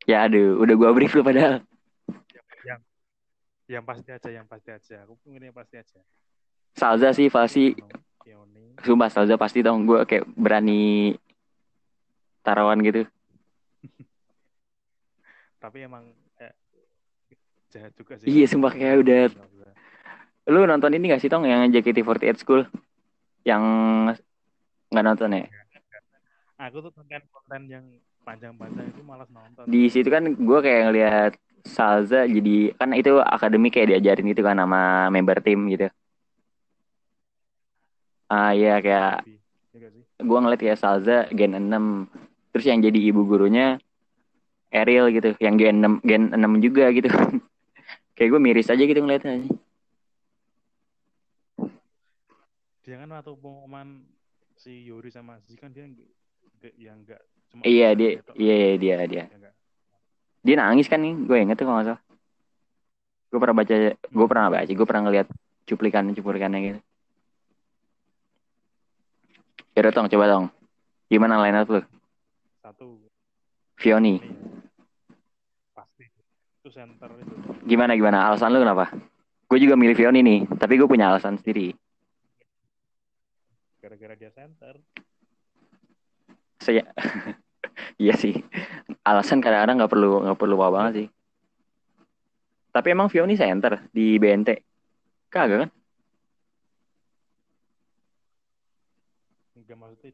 Ya 0.08 0.24
aduh, 0.28 0.60
udah 0.64 0.76
gue 0.76 0.90
brief 0.96 1.12
lu 1.16 1.24
padahal. 1.24 1.64
yang 2.64 2.80
yang 3.68 3.84
pasti 3.84 4.10
aja, 4.12 4.30
yang 4.32 4.48
pasti 4.48 4.72
aja. 4.72 5.04
Aku 5.04 5.20
milih 5.28 5.52
yang 5.52 5.58
pasti 5.58 5.76
aja. 5.80 6.00
Salza 6.76 7.12
sih, 7.12 7.28
Falsi. 7.28 7.76
Sumpah 8.84 9.12
Salza 9.12 9.36
pasti 9.36 9.60
dong 9.60 9.84
gue 9.84 10.08
kayak 10.08 10.24
berani 10.32 11.12
taruhan 12.40 12.80
gitu. 12.84 13.04
Tapi 15.64 15.78
emang 15.84 16.08
eh, 16.40 16.56
jahat 17.72 17.92
juga 18.00 18.16
sih. 18.20 18.32
Iya, 18.32 18.48
sumpah 18.48 18.72
kayak 18.72 18.96
udah- 19.04 19.32
Lu 20.44 20.68
nonton 20.68 20.92
ini 20.92 21.08
gak 21.16 21.24
sih 21.24 21.32
Tong 21.32 21.48
yang 21.48 21.72
JKT48 21.72 22.36
School? 22.44 22.68
Yang 23.48 23.64
nggak 24.94 25.06
nonton 25.06 25.30
ya? 25.34 25.44
Aku 26.70 26.78
tuh 26.80 26.92
konten-konten 26.94 27.62
yang 27.68 27.86
panjang-panjang 28.24 28.88
itu 28.94 29.02
malas 29.04 29.28
nonton. 29.34 29.66
Di 29.68 29.90
situ 29.92 30.08
kan 30.08 30.24
gue 30.24 30.60
kayak 30.64 30.82
ngeliat 30.90 31.34
Salza 31.64 32.28
jadi 32.28 32.76
kan 32.76 32.92
itu 32.96 33.20
akademi 33.24 33.72
kayak 33.72 33.96
diajarin 33.96 34.32
itu 34.32 34.44
kan 34.44 34.60
sama 34.60 35.08
member 35.10 35.40
tim 35.44 35.60
gitu. 35.72 35.88
Ah 38.32 38.52
iya 38.56 38.80
kayak 38.80 39.28
iya 39.28 39.40
nggak 39.76 39.92
sih? 39.96 40.04
gue 40.24 40.40
ngeliat 40.40 40.62
kayak 40.62 40.80
Salza 40.80 41.28
gen 41.34 41.58
6 41.58 42.08
terus 42.54 42.66
yang 42.70 42.80
jadi 42.80 43.00
ibu 43.12 43.26
gurunya 43.28 43.82
Ariel 44.74 45.10
gitu 45.14 45.36
yang 45.44 45.56
gen 45.60 45.82
6 45.82 45.94
gen 46.06 46.24
6 46.34 46.54
juga 46.64 46.90
gitu 46.96 47.10
kayak 48.16 48.30
gue 48.32 48.42
miris 48.42 48.72
aja 48.72 48.84
gitu 48.84 49.00
ngeliatnya 49.04 49.44
Dia 52.84 53.00
kan 53.00 53.10
waktu 53.16 53.32
pengumuman 53.40 53.88
si 54.64 54.88
Yuri 54.88 55.12
sama 55.12 55.36
Si 55.44 55.60
kan 55.60 55.76
dia 55.76 55.84
yang 56.80 57.04
enggak 57.04 57.20
cuma 57.52 57.68
iya 57.68 57.92
dia 57.92 58.24
iya 58.40 58.56
iya, 58.56 58.72
dia 58.80 58.96
dia. 59.04 59.24
Ya 59.28 59.52
dia 60.44 60.56
nangis 60.56 60.88
kan 60.88 61.04
nih 61.04 61.12
gue 61.28 61.38
inget 61.40 61.60
tuh 61.60 61.68
kalau 61.68 61.84
nggak 61.84 61.88
salah. 61.92 62.02
Gue 63.28 63.40
pernah 63.44 63.56
baca 63.60 63.76
gue 63.92 64.28
pernah 64.32 64.48
baca 64.48 64.72
gue 64.72 64.88
pernah 64.88 65.04
ngeliat 65.04 65.28
cuplikan 65.68 66.16
cuplikannya 66.16 66.60
gitu. 66.64 66.80
Yaudah 69.76 69.92
tong 69.92 70.08
coba 70.08 70.26
dong 70.32 70.46
gimana 71.12 71.44
line 71.44 71.60
up 71.60 71.68
lu? 71.68 71.82
Satu. 72.64 73.04
Ya. 73.84 74.00
Pasti. 75.76 76.08
Itu 76.64 76.72
center 76.72 77.12
itu. 77.20 77.36
gimana 77.68 78.00
gimana? 78.00 78.32
Alasan 78.32 78.56
lu 78.56 78.64
kenapa? 78.64 78.96
Gue 79.52 79.60
juga 79.60 79.76
milih 79.76 79.96
Vioni 80.00 80.24
nih 80.24 80.40
tapi 80.56 80.80
gue 80.80 80.88
punya 80.88 81.12
alasan 81.12 81.36
sendiri 81.36 81.76
Gara-gara 84.04 84.20
dia 84.20 84.36
center. 84.36 84.76
saya 86.60 86.84
iya 88.04 88.20
sih 88.20 88.36
alasan 89.00 89.40
kadang-kadang 89.40 89.80
nggak 89.80 89.92
perlu 89.96 90.28
nggak 90.28 90.40
perlu 90.44 90.56
apa 90.60 90.72
banget 90.76 90.94
sih 91.00 91.08
tapi 92.76 92.92
emang 92.92 93.08
Vioni 93.08 93.40
center 93.40 93.88
di 93.96 94.20
BNT 94.20 94.60
kagak 95.32 95.64
kan 95.64 95.70
Enggak 99.56 99.78
maksudnya 99.80 100.12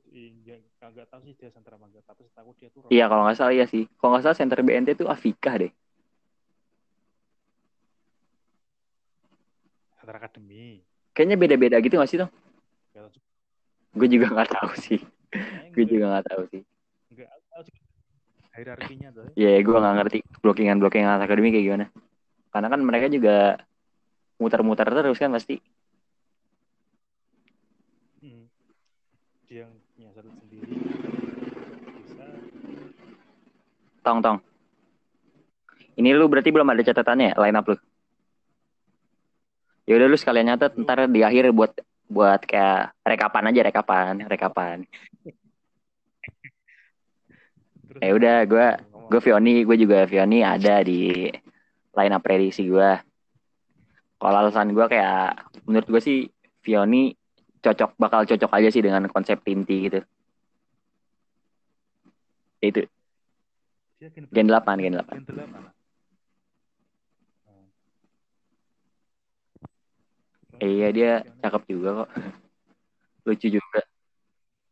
enggak 0.86 1.08
tahu 1.10 1.22
sih 1.26 1.34
dia 1.34 1.50
center 1.50 1.74
apa 1.74 1.86
enggak, 1.90 2.06
tapi 2.06 2.22
setahu 2.30 2.54
dia 2.62 2.70
tuh 2.70 2.86
iya 2.94 3.10
kalau 3.10 3.26
nggak 3.26 3.42
salah 3.42 3.54
iya 3.58 3.66
sih 3.66 3.90
kalau 3.98 4.14
nggak 4.14 4.26
salah 4.30 4.38
center 4.38 4.62
BNT 4.62 5.02
itu 5.02 5.10
Afika 5.10 5.58
deh 5.58 5.74
center 9.98 10.14
akademi. 10.14 10.86
kayaknya 11.18 11.42
beda-beda 11.42 11.82
gitu 11.82 11.98
nggak 11.98 12.10
sih 12.14 12.22
juga. 12.22 12.30
Gue 13.96 14.08
juga 14.10 14.28
nggak 14.30 14.50
tahu 14.54 14.72
sih. 14.78 15.00
Gue 15.74 15.86
juga 15.86 16.06
nggak 16.14 16.26
tahu 16.30 16.42
sih. 16.52 16.62
Tahu 17.54 17.62
sih. 17.66 17.78
Hierarkinya 18.60 19.10
tuh. 19.16 19.32
ya 19.40 19.56
gue 19.56 19.78
nggak 19.78 19.96
ngerti 20.04 20.20
blockingan 20.44 20.84
blockingan 20.84 21.24
akademi 21.24 21.54
kayak 21.54 21.66
gimana. 21.66 21.86
Karena 22.50 22.68
kan 22.68 22.82
mereka 22.84 23.08
juga 23.08 23.38
muter-muter 24.42 24.88
terus 24.90 25.20
kan 25.20 25.32
pasti. 25.32 25.62
Hmm. 28.20 28.50
Dia 29.48 29.66
satu 30.20 30.30
sendiri. 30.36 30.76
Bisa. 32.04 32.26
Tong 34.04 34.20
tong. 34.20 34.38
Ini 36.00 36.16
lu 36.16 36.28
berarti 36.32 36.52
belum 36.52 36.68
ada 36.68 36.84
catatannya 36.84 37.36
line 37.36 37.58
up 37.60 37.68
lu? 37.68 37.78
Ya 39.88 39.98
udah 40.00 40.08
lu 40.08 40.18
sekalian 40.20 40.54
nyatet 40.54 40.76
ntar 40.80 41.08
di 41.08 41.24
akhir 41.24 41.52
buat 41.56 41.72
buat 42.10 42.42
kayak 42.44 42.98
rekapan 43.06 43.54
aja 43.54 43.62
rekapan 43.62 44.14
rekapan 44.26 44.78
ya 48.02 48.12
udah 48.18 48.38
gue 48.50 48.68
gue 49.14 49.20
Vioni 49.22 49.56
gue 49.66 49.78
juga 49.78 50.10
Vioni 50.10 50.42
ada 50.42 50.82
di 50.82 51.30
line 51.94 52.14
up 52.14 52.22
prediksi 52.26 52.66
gue 52.66 52.92
kalau 54.20 54.36
alasan 54.42 54.74
gue 54.74 54.86
kayak 54.90 55.54
menurut 55.70 55.86
gue 55.86 56.02
sih 56.02 56.20
Vioni 56.66 57.14
cocok 57.62 57.94
bakal 58.02 58.26
cocok 58.26 58.52
aja 58.58 58.70
sih 58.74 58.82
dengan 58.82 59.06
konsep 59.12 59.38
Tinti 59.46 59.78
gitu 59.86 60.02
itu 62.60 62.84
gen, 64.00 64.28
Gen 64.32 64.48
berapa? 64.48 64.48
8, 64.48 64.84
gen 64.84 64.94
8. 64.96 65.14
Gen 65.14 65.26
8. 65.28 65.60
ah? 65.60 65.72
Oh. 67.48 67.66
Eh, 70.60 70.70
iya 70.70 70.88
dia 70.92 71.12
cakep 71.42 71.64
juga 71.72 71.90
kok 72.04 72.10
lucu 73.28 73.48
juga 73.50 73.80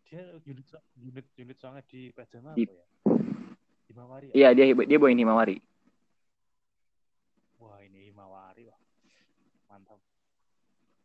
Dia 0.08 0.24
unit 0.48 0.68
unit 0.96 1.26
unit 1.36 1.58
songnya 1.60 1.84
di 1.84 2.16
Pajama 2.16 2.56
Di- 2.56 2.64
apa 2.64 2.74
ya? 2.74 2.86
Himawari. 3.88 4.26
ya? 4.32 4.34
iya 4.36 4.50
dia 4.56 4.66
dia 4.88 4.98
bawain 5.00 5.20
Himawari 5.20 5.58
Wah, 7.58 7.82
ini 7.82 8.08
Himawari 8.14 8.70
wah. 8.70 8.80
Mantap. 9.68 10.00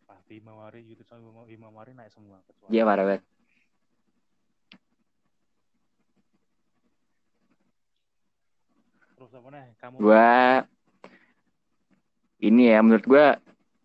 Pasti 0.07 0.39
Himawari 0.39 0.85
unit 0.85 1.07
Hima- 1.09 1.49
Himawari 1.49 1.91
naik 1.97 2.13
semua 2.13 2.39
kecuali. 2.47 2.71
dia 2.71 2.83
parah 2.87 3.05
banget 3.07 3.23
Terus 9.17 9.33
apa 9.39 9.49
nih? 9.55 9.67
Kamu 9.79 9.97
gue 10.03 10.27
ini 12.43 12.63
ya 12.75 12.79
menurut 12.83 13.05
gue 13.07 13.27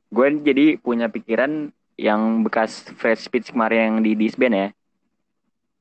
gue 0.08 0.28
jadi 0.44 0.66
punya 0.80 1.12
pikiran 1.12 1.72
yang 1.98 2.46
bekas 2.46 2.86
fresh 2.96 3.26
speech 3.26 3.52
kemarin 3.52 3.80
yang 3.82 3.98
di 4.06 4.12
disband 4.14 4.56
ya. 4.56 4.68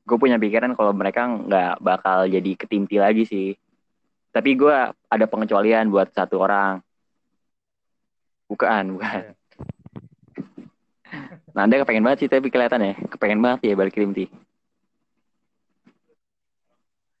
Gue 0.07 0.17
punya 0.17 0.39
pikiran 0.39 0.73
kalau 0.73 0.91
mereka 0.91 1.27
nggak 1.27 1.83
bakal 1.83 2.25
jadi 2.27 2.51
ketimti 2.57 2.97
lagi 2.97 3.23
sih. 3.27 3.53
Tapi 4.33 4.55
gue 4.57 4.77
ada 4.91 5.25
pengecualian 5.29 5.87
buat 5.93 6.11
satu 6.11 6.41
orang. 6.41 6.81
Bukan 8.47 8.97
bukan. 8.97 9.19
Iya. 9.23 9.33
Nanda 11.55 11.81
kepengen 11.81 12.05
banget 12.05 12.27
sih 12.27 12.29
tapi 12.31 12.47
kelihatan 12.51 12.83
ya. 12.83 12.93
Kepengen 13.07 13.41
banget 13.41 13.71
ya 13.71 13.73
balik 13.73 13.95
timti 13.95 14.27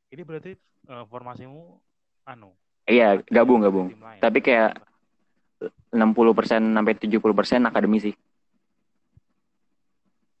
Ini 0.07 0.23
berarti 0.23 0.55
eh, 0.87 1.05
formasimu 1.11 1.77
anu. 2.27 2.55
iya 2.87 3.19
gabung 3.27 3.59
gabung. 3.59 3.91
Tapi 4.23 4.39
kayak 4.39 4.86
60% 5.91 6.75
sampai 6.75 6.93
70% 6.97 7.69
akademi 7.69 7.97
sih. 8.01 8.15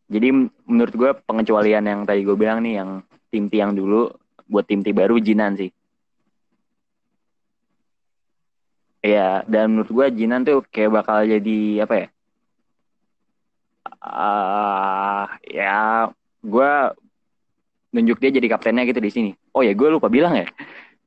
Jadi 0.07 0.31
menurut 0.63 0.93
gue 0.95 1.11
pengecualian 1.27 1.83
yang 1.83 2.01
tadi 2.07 2.23
gue 2.23 2.37
bilang 2.39 2.63
nih 2.63 2.79
yang 2.79 3.03
tim 3.27 3.51
yang 3.51 3.75
dulu 3.75 4.07
buat 4.47 4.63
tim 4.63 4.79
baru 4.79 5.19
Jinan 5.19 5.59
sih. 5.59 5.67
Iya, 9.03 9.43
dan 9.45 9.75
menurut 9.75 9.91
gue 9.91 10.07
Jinan 10.15 10.47
tuh 10.47 10.63
kayak 10.71 11.03
bakal 11.03 11.27
jadi 11.27 11.83
apa 11.83 11.95
ya? 11.95 12.07
Ah, 14.03 15.27
ya 15.43 16.07
gue 16.43 16.71
nunjuk 17.91 18.17
dia 18.19 18.31
jadi 18.31 18.47
kaptennya 18.51 18.87
gitu 18.87 18.99
di 19.03 19.11
sini. 19.11 19.31
Oh 19.51 19.63
ya, 19.63 19.75
gue 19.75 19.87
lupa 19.91 20.07
bilang 20.07 20.35
ya. 20.35 20.47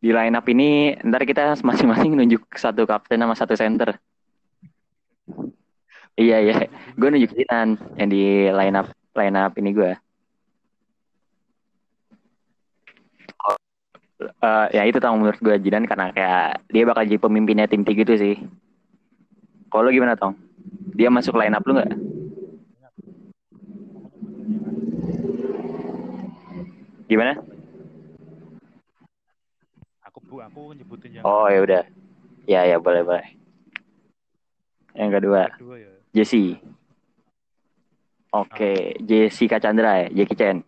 Di 0.01 0.17
line 0.17 0.33
up 0.33 0.49
ini 0.49 0.97
ntar 1.05 1.29
kita 1.29 1.61
masing-masing 1.61 2.17
nunjuk 2.17 2.49
satu 2.57 2.89
kapten 2.89 3.21
sama 3.21 3.37
satu 3.37 3.53
center. 3.53 4.01
Iya 6.17 6.37
iya, 6.41 6.57
gue 6.97 7.09
nunjuk 7.13 7.37
Jinan 7.37 7.77
yang 8.01 8.09
di 8.09 8.49
line 8.49 8.77
up 8.81 8.89
line 9.13 9.37
up 9.37 9.53
ini 9.61 9.77
gue. 9.77 9.93
Eh, 14.21 14.67
ya 14.77 14.85
itu 14.89 14.97
tau 15.01 15.17
menurut 15.17 15.37
gue 15.41 15.57
Jinan 15.61 15.85
karena 15.85 16.13
kayak 16.13 16.65
dia 16.73 16.85
bakal 16.89 17.05
jadi 17.05 17.21
pemimpinnya 17.21 17.69
tim 17.69 17.85
T 17.85 17.93
gitu 17.93 18.17
sih. 18.17 18.37
Kalau 19.69 19.93
gimana 19.93 20.17
tong? 20.17 20.37
Dia 20.97 21.13
masuk 21.13 21.37
line 21.37 21.53
up 21.53 21.65
lu 21.69 21.77
nggak? 21.77 21.93
Gimana? 27.09 27.60
Aku 30.31 30.39
bu, 30.39 30.47
aku 30.47 30.63
nyebutin 30.79 31.11
yang 31.19 31.27
Oh 31.27 31.51
ya 31.51 31.59
udah, 31.59 31.83
ya 32.47 32.63
ya 32.63 32.79
boleh 32.79 33.03
boleh. 33.03 33.27
Yang 34.95 35.11
kedua 35.19 35.51
kedua 35.59 35.75
ya. 35.75 35.91
Jesse. 36.15 36.55
Oke, 38.31 38.95
Jessica 39.03 39.59
Chandra 39.59 40.07
ya, 40.07 40.09
Jackie 40.15 40.39
Chan. 40.39 40.63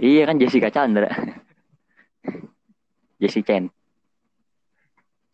Iya 0.00 0.24
kan 0.24 0.40
Jessica 0.40 0.72
Chandra. 0.72 1.12
Jessie 3.20 3.44
Chen. 3.44 3.68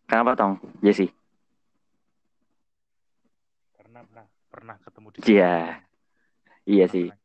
Kenapa 0.03 0.35
tong? 0.35 0.59
Karena 3.71 4.03
pernah 4.03 4.25
pernah 4.51 4.75
ketemu 4.83 5.07
di 5.15 5.19
Iya. 5.31 5.79
Iya 6.67 6.85
sih. 6.91 7.07
Pernah 7.07 7.23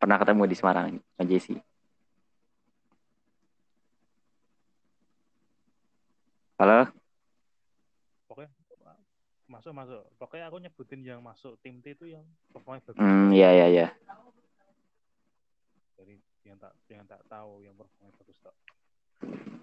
ketemu 0.00 0.42
di 0.48 0.56
Semarang 0.56 0.86
sama 0.96 1.24
Jessie. 1.28 1.60
Halo? 6.60 6.88
Pokoknya 8.28 8.52
masuk 9.48 9.72
masuk. 9.72 10.02
Pokoknya 10.20 10.44
aku 10.52 10.56
nyebutin 10.60 11.00
yang 11.00 11.20
masuk 11.24 11.56
tim 11.64 11.80
T 11.80 11.96
itu 11.96 12.12
yang 12.12 12.24
performanya 12.52 12.84
bagus. 12.92 13.00
Hmm, 13.00 13.32
iya 13.32 13.48
iya 13.56 13.66
iya. 13.72 13.88
Jadi 15.96 16.20
yang 16.44 16.56
tak 16.60 16.72
yang 16.92 17.04
tak 17.08 17.20
tahu 17.32 17.64
yang 17.64 17.72
performanya 17.72 18.12
bagus 18.20 18.36
tak. 18.44 18.56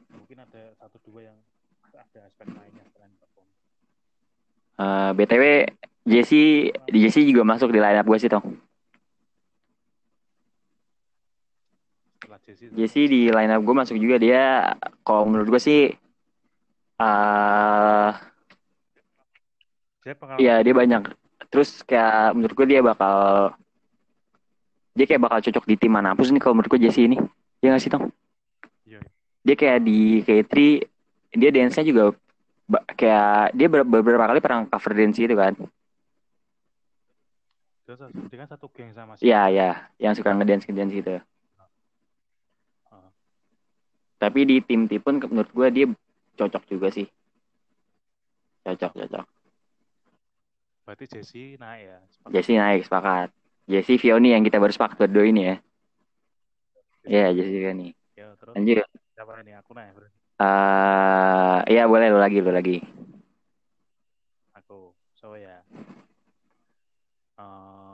Mungkin 0.10 0.38
ada 0.42 0.64
satu 0.82 0.98
dua 1.06 1.34
yang 1.34 1.38
ada 1.86 2.20
aspek 2.26 2.50
lainnya 2.50 2.82
selain 2.94 3.14
performa. 3.22 3.54
Eh, 4.78 5.10
BTW 5.18 5.44
Jessie 6.06 6.74
Jessie 6.90 7.30
juga 7.30 7.46
masuk 7.46 7.70
di 7.70 7.78
line 7.78 8.02
up 8.02 8.10
gue 8.10 8.18
sih 8.18 8.30
tong. 8.30 8.58
Setelah 12.38 12.54
Jesse 12.54 12.66
Jessie 12.78 13.08
di 13.10 13.22
line 13.34 13.52
up 13.52 13.62
gue 13.66 13.76
masuk 13.76 13.98
juga 13.98 14.16
dia 14.22 14.74
kalau 15.02 15.26
menurut 15.26 15.50
gue 15.50 15.62
sih 15.62 15.82
eh 16.98 18.12
dia 20.06 20.14
pengalaman 20.16 20.42
Iya 20.42 20.56
dia 20.64 20.74
banyak. 20.74 21.04
Terus 21.50 21.82
kayak 21.84 22.36
menurut 22.38 22.54
gue 22.54 22.68
dia 22.70 22.82
bakal 22.86 23.18
dia 24.98 25.06
kayak 25.06 25.22
bakal 25.22 25.40
cocok 25.46 25.66
di 25.70 25.76
tim 25.78 25.94
mana 25.94 26.14
pun 26.18 26.26
nih 26.30 26.42
kalau 26.42 26.54
menurut 26.58 26.70
gue 26.78 26.82
Jesse 26.90 27.06
ini. 27.06 27.18
Iya 27.62 27.68
nggak 27.74 27.82
sih 27.82 27.92
Tong? 27.92 28.06
Iya. 28.86 29.02
Dia 29.46 29.56
kayak 29.58 29.80
di 29.86 30.22
K3 30.26 30.54
dia 31.38 31.50
dance-nya 31.54 31.86
juga 31.86 32.04
kayak 32.98 33.56
dia 33.56 33.68
ber- 33.70 33.88
beberapa 33.88 34.26
kali 34.30 34.40
pernah 34.42 34.66
cover 34.70 34.94
dance 34.94 35.18
gitu 35.18 35.36
kan. 35.38 35.54
dia, 37.88 37.96
dia 38.12 38.38
kan 38.44 38.50
satu 38.52 38.68
geng 38.76 38.92
sama 38.92 39.16
si 39.16 39.24
Iya 39.32 39.42
iya 39.48 39.70
yang 39.96 40.12
suka 40.12 40.36
ngedance 40.36 40.68
ngedance 40.68 40.92
gitu. 40.92 41.24
Tapi 44.18 44.40
di 44.50 44.58
tim 44.66 44.90
T 44.90 44.98
pun 44.98 45.22
menurut 45.22 45.50
gue 45.54 45.68
dia 45.70 45.86
cocok 46.36 46.64
juga 46.66 46.90
sih. 46.90 47.06
Cocok 48.66 48.94
cocok. 48.98 49.26
berarti 50.88 51.06
Jesse 51.06 51.60
naik 51.60 51.84
ya. 51.84 52.00
Sepakat. 52.08 52.32
Jesse 52.32 52.54
naik 52.56 52.82
sepakat. 52.88 53.30
Jesse 53.68 53.94
Vioni 54.00 54.32
yang 54.32 54.44
kita 54.48 54.58
baru 54.58 54.72
sepakat 54.72 54.98
berdua 55.04 55.28
ini 55.28 55.42
ya. 55.44 55.56
Iya, 57.04 57.36
Jessica 57.36 57.72
nih. 57.76 57.92
Ya, 58.16 58.28
terus 58.40 58.56
Lanjut. 58.56 58.88
siapa 59.16 59.32
ini? 59.44 59.52
Aku 59.60 59.72
nanya. 59.76 59.92
berarti. 59.96 60.16
eh 60.38 61.58
iya 61.76 61.84
boleh 61.90 62.08
lu 62.08 62.20
lagi, 62.20 62.38
lu 62.40 62.52
lagi. 62.56 62.78
Aku. 64.56 64.96
So 65.16 65.36
ya. 65.36 65.62
Eh, 67.38 67.44
se- 67.44 67.87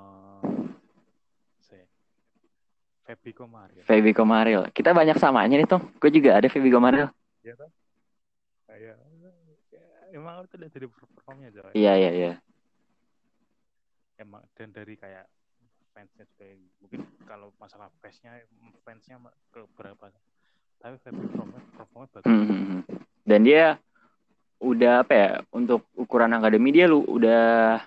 Feby 3.14 3.32
Komaril. 3.38 3.84
Feby 3.86 4.12
Komaril. 4.18 4.62
Kita 4.74 4.90
banyak 4.92 5.18
samanya 5.22 5.56
nih, 5.60 5.70
Tong. 5.70 5.86
Gue 6.02 6.10
juga 6.10 6.34
ada 6.38 6.50
Feby 6.50 6.74
Komaril. 6.74 7.08
Ya 7.46 7.54
kan? 7.54 7.70
Kayak 8.66 8.98
ya, 8.98 9.82
emang 10.18 10.46
itu 10.50 10.56
dari 10.58 10.88
performnya 10.90 11.50
coy. 11.54 11.74
Iya, 11.78 11.94
iya, 12.00 12.12
iya. 12.14 12.34
Emang 14.18 14.42
dan 14.58 14.74
dari 14.74 14.98
kayak 14.98 15.26
fansnya 15.94 16.26
juga 16.26 16.66
mungkin 16.82 17.06
kalau 17.30 17.54
masalah 17.62 17.94
fansnya 18.02 18.42
fansnya 18.82 19.22
ke 19.54 19.62
berapa 19.78 20.10
tapi 20.82 20.98
performnya 21.00 21.62
performnya 21.78 22.10
bagus. 22.18 22.26
Hmm, 22.26 22.46
hmm, 22.50 22.64
hmm. 22.66 22.82
Dan 23.24 23.40
dia 23.46 23.78
udah 24.64 25.04
apa 25.06 25.14
ya 25.14 25.30
untuk 25.52 25.86
ukuran 25.94 26.34
akademi 26.34 26.72
dia 26.72 26.88
lu 26.88 27.04
udah 27.04 27.84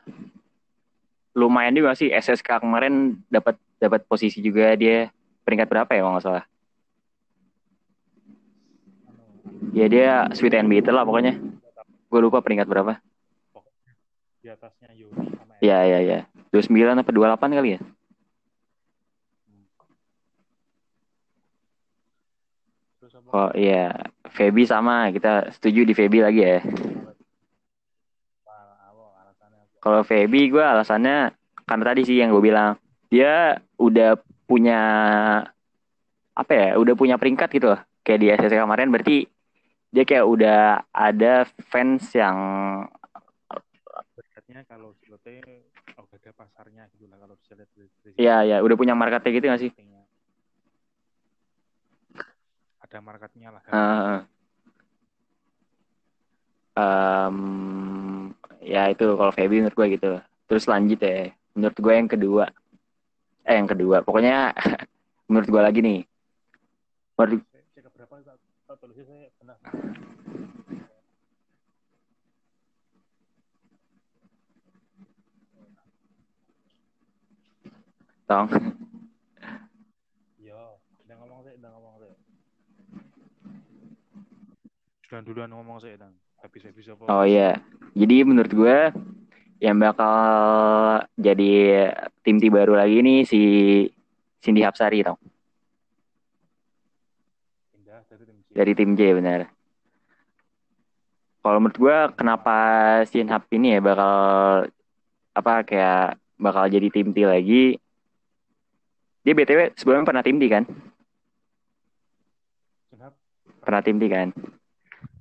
lumayan 1.37 1.73
juga 1.73 1.97
sih 1.97 2.12
SSK 2.12 2.65
kemarin 2.65 3.17
dapat 3.33 3.57
dapat 3.81 4.05
posisi 4.09 4.41
juga 4.41 4.73
dia 4.77 5.09
peringkat 5.47 5.71
berapa 5.71 5.91
ya 5.95 6.03
kalau 6.03 6.13
nggak 6.19 6.27
salah? 6.27 6.45
Ya 9.71 9.87
dia 9.87 10.27
sweet 10.35 10.59
and 10.59 10.67
bitter 10.67 10.91
lah 10.91 11.07
pokoknya. 11.07 11.39
Gue 12.11 12.21
lupa 12.21 12.43
peringkat 12.43 12.67
berapa. 12.67 12.99
Di 14.43 14.51
atasnya 14.51 14.91
Yoni 14.95 15.31
sama 15.39 15.55
ya 15.63 15.87
ya 15.87 15.99
ya. 16.03 16.19
29 16.51 17.03
apa 17.03 17.11
28 17.11 17.59
kali 17.63 17.71
ya? 17.79 17.81
Oh 23.31 23.51
iya 23.55 24.11
Feby 24.35 24.67
sama. 24.67 25.11
Kita 25.15 25.51
setuju 25.55 25.87
di 25.87 25.95
Feby 25.95 26.19
lagi 26.23 26.41
ya. 26.43 26.63
Kalau 29.83 30.03
Feby 30.03 30.51
gue 30.51 30.65
alasannya 30.65 31.31
karena 31.67 31.85
tadi 31.87 32.01
sih 32.07 32.19
yang 32.19 32.35
gue 32.35 32.43
bilang. 32.43 32.79
Dia 33.07 33.63
udah 33.79 34.19
punya 34.47 34.81
apa 36.37 36.53
ya 36.53 36.69
udah 36.79 36.95
punya 36.95 37.19
peringkat 37.19 37.49
gitu 37.59 37.75
loh 37.75 37.81
kayak 38.07 38.21
di 38.23 38.29
SSK 38.31 38.63
kemarin 38.63 38.89
berarti 38.95 39.27
dia 39.91 40.05
kayak 40.07 40.27
udah 40.27 40.61
ada 40.95 41.47
fans 41.71 42.15
yang 42.15 42.39
Berarti 44.17 44.53
kalau 44.69 44.93
Silote 45.01 45.43
oh, 45.99 46.07
ada 46.07 46.31
pasarnya 46.33 46.89
gitu 46.97 47.09
lah 47.11 47.19
kalau 47.21 47.35
bisa 47.41 47.53
lihat 47.59 47.71
dari, 47.75 47.89
dari 48.05 48.15
ya 48.21 48.37
ya 48.45 48.57
udah 48.63 48.77
punya 48.77 48.95
marketnya 48.97 49.31
gitu 49.33 49.47
gak 49.49 49.63
sih. 49.65 49.73
Ada 52.85 52.99
marketnya 53.01 53.49
lah. 53.53 53.63
Heeh. 53.67 54.19
Em, 56.77 57.37
ya 58.61 58.93
itu 58.93 59.05
kalau 59.17 59.33
Feby 59.33 59.65
menurut 59.65 59.77
gue 59.79 59.87
gitu 59.97 60.11
terus 60.47 60.65
lanjut 60.69 61.01
ya 61.01 61.33
menurut 61.57 61.79
gue 61.79 61.95
yang 61.95 62.11
kedua 62.11 62.45
eh 63.47 63.55
yang 63.55 63.71
kedua. 63.71 64.03
Pokoknya 64.03 64.51
menurut 65.31 65.49
gue 65.49 65.63
lagi 65.63 65.81
nih. 65.81 66.01
Menurut 67.17 67.43
tong. 78.27 78.51
Yo, 80.43 80.83
udah 81.07 81.17
ngomong 81.23 81.41
sih, 81.47 81.55
udah 81.63 81.71
ngomong 81.71 81.95
sih. 82.03 82.13
Duluan 85.07 85.23
duluan 85.23 85.51
ngomong 85.55 85.79
sih, 85.79 85.95
dan 85.95 86.11
habis 86.43 86.63
habis 86.67 86.91
apa? 86.91 87.07
oh 87.07 87.23
iya. 87.23 87.63
Jadi 87.95 88.27
menurut 88.27 88.51
gue 88.51 88.79
yang 89.62 89.77
bakal 89.81 90.16
jadi 91.16 91.53
tim 92.21 92.37
T 92.40 92.53
baru 92.53 92.77
lagi 92.77 93.01
nih 93.01 93.25
si 93.25 93.42
Cindy 94.45 94.61
Hapsari 94.62 95.01
Pindah 97.73 98.01
dari 98.07 98.25
tim 98.25 98.37
dari 98.53 98.73
tim 98.77 98.90
J 98.92 99.01
benar 99.16 99.57
kalau 101.47 101.62
menurut 101.62 101.79
gue 101.79 101.99
kenapa 102.19 102.57
Sinhap 103.07 103.47
ini 103.55 103.79
ya 103.79 103.81
bakal 103.81 104.14
apa 105.31 105.62
kayak 105.62 106.19
bakal 106.35 106.66
jadi 106.66 106.90
tim 106.90 107.14
T 107.14 107.23
lagi? 107.23 107.79
Dia 109.23 109.31
btw 109.31 109.71
sebelumnya 109.79 110.11
pernah 110.11 110.27
tim 110.27 110.42
T 110.42 110.51
kan? 110.51 110.66
Kenapa? 112.90 113.14
pernah 113.62 113.81
tim 113.87 113.95
T 114.03 114.11
kan? 114.11 114.35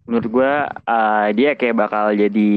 Menurut 0.09 0.25
gue 0.25 0.51
eh, 0.65 1.27
dia 1.37 1.53
kayak 1.53 1.77
bakal 1.77 2.17
jadi 2.17 2.51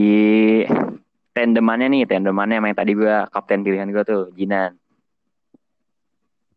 tandemannya 1.38 1.86
nih 1.94 2.02
tandemannya 2.10 2.58
yang 2.58 2.74
tadi 2.74 2.98
gue 2.98 3.14
kapten 3.30 3.62
pilihan 3.62 3.86
gue 3.94 4.02
tuh 4.02 4.22
Jinan 4.34 4.74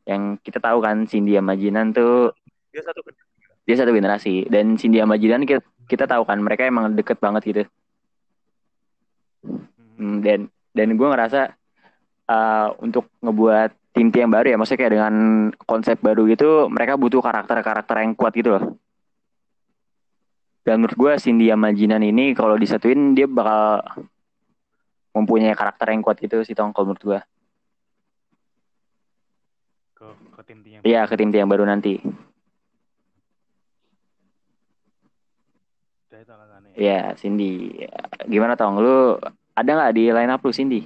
yang 0.10 0.41
kita 0.41 0.58
tahu 0.58 0.82
kan 0.82 1.06
Cindy 1.06 1.38
sama 1.38 1.54
Jinan 1.54 1.94
tuh 1.94 2.34
Dia 2.74 2.82
satu 2.82 3.06
kedua. 3.06 3.22
dia 3.70 3.76
satu 3.78 3.94
generasi 3.94 4.50
dan 4.50 4.74
Cindy 4.74 4.98
sama 4.98 5.22
Jinan 5.22 5.46
kita, 5.46 5.62
kita 5.86 6.10
tahu 6.10 6.26
kan 6.26 6.41
mereka 6.41 6.65
emang 6.65 6.98
deket 6.98 7.22
banget 7.22 7.44
gitu 7.46 7.63
Hmm. 9.41 9.65
Hmm, 9.98 10.22
dan 10.22 10.39
dan 10.78 10.94
gue 10.94 11.08
ngerasa 11.10 11.58
uh, 12.30 12.70
untuk 12.78 13.10
ngebuat 13.26 13.74
tim 13.98 14.13
tim 14.13 14.30
yang 14.30 14.34
baru 14.34 14.54
ya 14.54 14.58
maksudnya 14.62 14.82
kayak 14.86 14.94
dengan 14.94 15.15
konsep 15.65 15.98
baru 15.98 16.30
gitu 16.30 16.70
mereka 16.70 16.94
butuh 16.94 17.26
karakter-karakter 17.26 18.06
yang 18.06 18.13
kuat 18.13 18.38
gitu 18.38 18.54
loh 18.54 18.78
dan 20.62 20.78
menurut 20.78 20.94
gue 20.94 21.12
Cindy 21.17 21.50
sama 21.50 21.74
Jinan 21.74 22.06
ini 22.06 22.38
kalau 22.38 22.54
disatuin 22.54 23.17
dia 23.17 23.26
bakal 23.26 23.82
mempunyai 25.12 25.56
karakter 25.56 25.91
yang 25.91 26.04
kuat 26.04 26.17
gitu 26.19 26.43
sih 26.43 26.56
tong 26.56 26.71
kalau 26.71 26.91
menurut 26.91 27.04
gue 27.04 27.19
Ke 29.95 30.08
ke 30.15 30.41
tim 30.47 30.60
tim 30.63 30.71
yang 30.80 30.82
iya 30.88 31.02
ke 31.06 31.15
tim 31.19 31.30
tim 31.30 31.45
yang 31.45 31.52
baru 31.52 31.67
nanti 31.67 32.00
alasannya. 36.21 36.71
Iya 36.78 37.17
Cindy 37.19 37.82
gimana 38.30 38.56
tong 38.56 38.80
lu 38.80 39.17
ada 39.58 39.67
nggak 39.67 39.93
di 39.97 40.04
line 40.13 40.32
up 40.32 40.41
lu 40.45 40.54
Cindy 40.54 40.86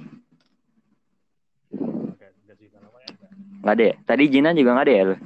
ya 1.76 3.28
nggak 3.62 3.74
ada 3.74 3.84
ya 3.90 3.94
tadi 4.06 4.24
Jinan 4.30 4.54
juga 4.58 4.74
nggak 4.74 4.86
ada 4.86 4.94
ya 4.94 5.04
lu 5.10 5.16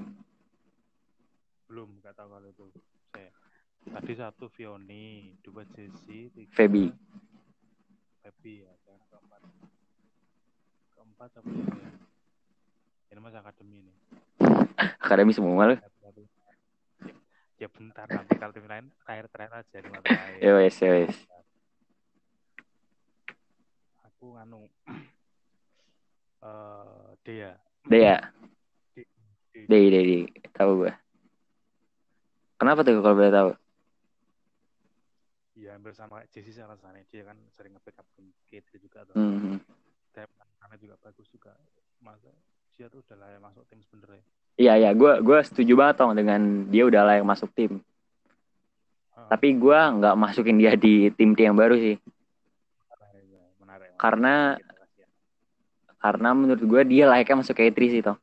Belum, 1.71 1.87
enggak 2.03 2.19
tahu 2.19 2.35
kalau 2.35 2.51
itu. 2.51 2.67
Saya. 3.15 3.31
Tadi 3.95 4.13
satu 4.19 4.51
Vioni, 4.51 5.39
dua 5.39 5.63
Jesse, 5.71 6.27
tiga 6.35 6.51
Feby. 6.51 6.91
Feby 8.27 8.67
ya. 8.67 8.75
Keempat 11.21 11.37
apa 11.37 11.53
ya? 11.53 11.93
Ini 13.13 13.21
mas 13.21 13.37
akademi 13.37 13.85
ini. 13.85 13.93
akademi 15.05 15.37
semua 15.37 15.77
Satu-satu. 15.77 16.25
Ya, 16.25 16.49
ya 17.61 17.69
bentar 17.69 18.09
nanti 18.09 18.41
kalau 18.41 18.57
tim 18.57 18.65
lain 18.65 18.89
terakhir-terakhir 19.05 19.53
aja 19.61 19.77
lima 19.85 20.01
terakhir. 20.01 20.41
ya 20.41 20.51
wes 20.57 20.81
ya 20.81 20.89
wes 20.97 21.13
Aku 24.09 24.33
nganu 24.33 24.65
eh 26.49 27.09
Dea. 27.21 27.53
Dea 27.85 28.17
Di, 28.97 29.05
Dei 29.69 29.93
Dei 29.93 30.05
Dei 30.09 30.25
tahu 30.57 30.89
gue 30.89 30.93
kenapa 32.57 32.81
tuh 32.81 32.97
kalau 33.05 33.21
boleh 33.21 33.29
tahu 33.29 33.51
ya 35.53 35.77
hampir 35.77 35.93
sama 35.93 36.25
Jesse 36.33 36.65
alasannya 36.65 37.05
dia 37.13 37.29
kan 37.29 37.37
sering 37.53 37.77
nge-backup 37.77 38.09
tim 38.17 38.33
K3 38.49 38.81
juga 38.81 39.05
tuh. 39.05 39.21
Hmm. 39.21 39.61
Pertahanannya 40.11 40.77
juga 40.79 40.95
bagus 41.01 41.27
juga. 41.31 41.53
Masa 42.01 42.31
dia 42.77 42.89
tuh 42.89 43.05
udah 43.05 43.17
layak 43.19 43.41
masuk 43.41 43.63
tim 43.69 43.81
sebenarnya. 43.85 44.25
Iya 44.57 44.73
iya 44.77 44.91
gue 44.93 45.25
gue 45.25 45.39
setuju 45.41 45.73
banget 45.73 45.95
tong 45.97 46.13
dengan 46.13 46.41
dia 46.69 46.85
udah 46.85 47.01
layak 47.09 47.25
masuk 47.25 47.49
tim 47.57 47.81
Heeh. 47.81 49.29
tapi 49.33 49.57
gue 49.57 49.79
nggak 49.97 50.17
masukin 50.21 50.61
dia 50.61 50.77
di 50.77 51.09
tim 51.17 51.33
tim 51.33 51.49
yang 51.49 51.57
baru 51.57 51.81
sih 51.81 51.97
Menarik, 51.97 53.25
ya, 53.25 53.41
menarik. 53.57 53.89
Karena- 53.97 54.61
kasih 54.61 55.01
ya. 55.01 55.09
karena 55.97 56.29
menurut 56.37 56.61
gue 56.61 56.83
dia 56.93 57.05
layaknya 57.09 57.41
masuk 57.41 57.57
K3 57.57 57.79
sih 57.89 58.03
tong 58.05 58.21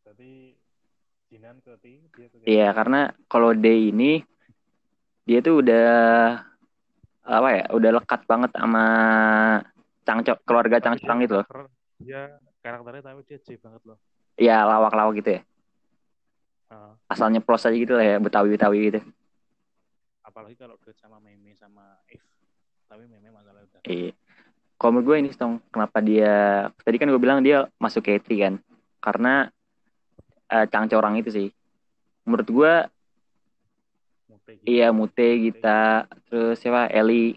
Berarti 0.00 0.56
Jinan 1.28 1.56
ke 1.60 1.72
T, 1.76 1.84
dia 2.16 2.26
ke 2.32 2.36
iya 2.48 2.68
karena 2.72 3.12
kalau 3.28 3.52
Day 3.52 3.92
ini 3.92 4.24
dia 5.28 5.44
tuh 5.44 5.60
udah 5.60 5.88
apa 7.28 7.48
ya 7.52 7.64
udah 7.76 7.90
lekat 8.00 8.20
banget 8.24 8.50
sama 8.56 8.84
cangcok 10.02 10.38
keluarga 10.48 10.80
cangcang 10.80 11.18
dia 11.20 11.24
gitu 11.28 11.34
loh 11.38 11.46
Dia 12.00 12.20
karakternya 12.64 13.02
tapi 13.04 13.20
dia 13.28 13.38
J 13.38 13.60
banget 13.60 13.82
loh. 13.84 13.98
iya 14.40 14.64
lawak-lawak 14.64 15.20
gitu 15.20 15.30
ya 15.36 15.42
Heeh. 16.68 16.92
asalnya 17.12 17.44
plos 17.44 17.68
aja 17.68 17.76
gitu 17.76 17.92
lah 17.92 18.04
ya 18.04 18.16
betawi-betawi 18.16 18.78
gitu 18.88 19.00
apalagi 20.24 20.56
kalau 20.60 20.76
duet 20.84 20.96
sama 21.00 21.16
Meme 21.24 21.56
sama 21.56 21.96
If. 22.06 22.20
Tapi 22.84 23.08
Meme 23.08 23.32
masalah 23.32 23.64
udah. 23.64 23.80
Iya. 23.84 24.12
Kalau 24.76 24.90
menurut 24.92 25.06
gue 25.08 25.16
ini 25.24 25.28
Tong, 25.32 25.56
kenapa 25.72 25.98
dia 26.04 26.32
tadi 26.84 26.96
kan 27.00 27.08
gue 27.08 27.16
bilang 27.16 27.40
dia 27.40 27.64
masuk 27.80 28.04
K3 28.04 28.28
kan? 28.36 28.54
Karena 29.00 29.48
uh, 30.52 30.66
cangcorang 30.68 31.16
itu 31.16 31.32
sih. 31.32 31.48
Menurut 32.28 32.44
gue. 32.46 32.72
Iya 34.64 34.88
Mute 34.94 35.28
Gita. 35.40 36.08
Terus 36.28 36.56
siapa? 36.60 36.88
Eli. 36.92 37.36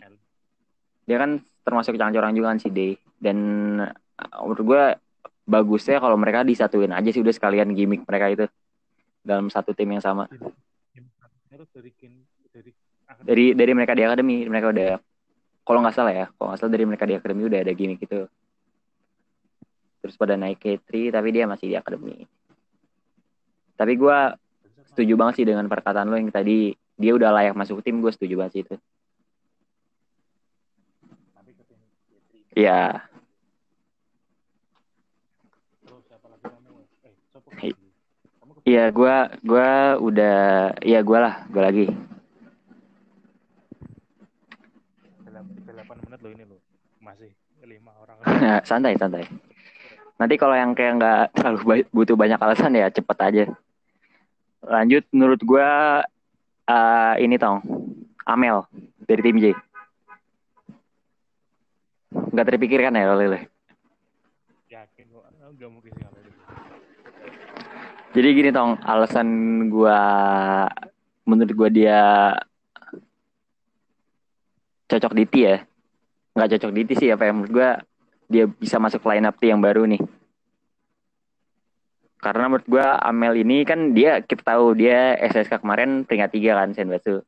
Dia 1.05 1.17
kan 1.19 1.41
termasuk 1.61 1.97
cangcorang 1.99 2.35
juga 2.35 2.55
kan 2.55 2.59
si 2.61 2.69
D. 2.71 2.95
Dan 3.19 3.37
uh, 3.81 4.39
menurut 4.45 4.63
gue 4.63 4.83
bagusnya 5.45 5.99
kalau 5.99 6.15
mereka 6.15 6.45
disatuin 6.47 6.93
aja 6.95 7.09
sih 7.11 7.19
udah 7.19 7.33
sekalian 7.35 7.75
gimmick 7.75 8.07
mereka 8.07 8.27
itu. 8.31 8.45
Dalam 9.21 9.51
satu 9.51 9.75
tim 9.75 9.91
yang 9.91 10.03
sama. 10.03 10.25
Dari 10.31 11.91
Dari 13.21 13.45
dari 13.53 13.71
mereka 13.75 13.93
di 13.93 14.03
akademi. 14.07 14.47
Mereka 14.47 14.67
udah 14.71 14.91
kalau 15.61 15.79
nggak 15.85 15.93
salah 15.93 16.13
ya, 16.13 16.25
kalau 16.35 16.51
nggak 16.51 16.59
salah 16.59 16.73
dari 16.73 16.85
mereka 16.89 17.05
di 17.05 17.15
akademi 17.15 17.45
udah 17.45 17.59
ada 17.61 17.73
gimmick 17.77 18.01
itu. 18.01 18.25
Terus 20.01 20.17
pada 20.17 20.33
naik 20.33 20.57
K3 20.57 21.13
tapi 21.13 21.29
dia 21.29 21.45
masih 21.45 21.69
di 21.69 21.75
akademi. 21.77 22.25
Tapi 23.77 23.93
gue 23.93 24.17
setuju 24.91 25.13
banget 25.13 25.41
sih 25.41 25.45
dengan 25.47 25.69
perkataan 25.69 26.09
lo 26.09 26.17
yang 26.17 26.33
tadi 26.33 26.73
dia 27.01 27.17
udah 27.17 27.33
layak 27.33 27.57
masuk 27.57 27.81
tim 27.81 27.97
gue 27.97 28.11
setuju 28.13 28.37
banget 28.37 28.53
sih 28.53 28.61
itu. 28.63 28.75
Tapi 31.33 31.51
ke 31.57 31.63
tim 31.65 31.79
K3. 31.81 32.55
Iya. 32.55 32.81
Eh, 37.65 37.73
Iya, 38.61 38.93
gue 38.93 39.15
gua 39.41 39.97
udah, 39.97 40.37
iya 40.85 41.01
gue 41.01 41.17
lah, 41.17 41.49
gue 41.49 41.61
lagi. 41.65 41.85
38 45.65 46.05
menit 46.05 46.19
loh 46.21 46.31
ini 46.31 46.43
loh. 46.45 46.59
Masih 47.01 47.33
lima 47.65 47.91
orang. 47.97 48.21
santai, 48.69 48.93
santai. 49.01 49.25
Nanti 50.21 50.37
kalau 50.37 50.53
yang 50.53 50.77
kayak 50.77 51.01
nggak 51.01 51.23
terlalu 51.33 51.89
butuh 51.89 52.13
banyak 52.13 52.37
alasan 52.37 52.77
ya 52.77 52.93
cepet 52.93 53.17
aja. 53.17 53.45
Lanjut, 54.61 55.09
menurut 55.09 55.41
gue 55.41 55.69
eh, 56.71 57.13
ini 57.27 57.35
tong, 57.35 57.59
Amel 58.23 58.63
dari 59.03 59.21
tim 59.21 59.37
J. 59.37 59.45
Nggak 62.11 62.47
terpikirkan 62.47 62.95
ya 62.95 63.11
oleh 63.11 63.27
oleh. 63.27 63.43
Yakin 64.71 65.05
mungkin 65.67 65.91
sih. 65.91 66.07
Jadi 68.11 68.27
gini 68.35 68.49
tong, 68.51 68.75
alasan 68.83 69.27
gue, 69.71 69.99
menurut 71.23 71.53
gue 71.55 71.69
dia 71.83 72.35
cocok 74.91 75.15
di 75.15 75.23
T 75.27 75.33
ya. 75.47 75.63
Nggak 76.35 76.49
cocok 76.55 76.71
di 76.75 76.81
T 76.87 76.89
sih 76.99 77.07
apa 77.11 77.23
ya, 77.27 77.31
menurut 77.31 77.51
gue 77.51 77.69
dia 78.31 78.43
bisa 78.47 78.79
masuk 78.79 79.03
line 79.07 79.27
up 79.27 79.39
T 79.39 79.47
yang 79.47 79.63
baru 79.63 79.87
nih. 79.87 80.03
Karena 82.21 82.45
menurut 82.45 82.69
gue 82.69 82.85
Amel 82.85 83.41
ini 83.41 83.65
kan 83.65 83.97
dia 83.97 84.21
kita 84.21 84.45
tahu 84.53 84.77
dia 84.77 85.17
SSK 85.17 85.57
kemarin 85.57 86.05
peringkat 86.05 86.29
tiga 86.29 86.61
kan 86.61 86.69
Senbatsu. 86.77 87.25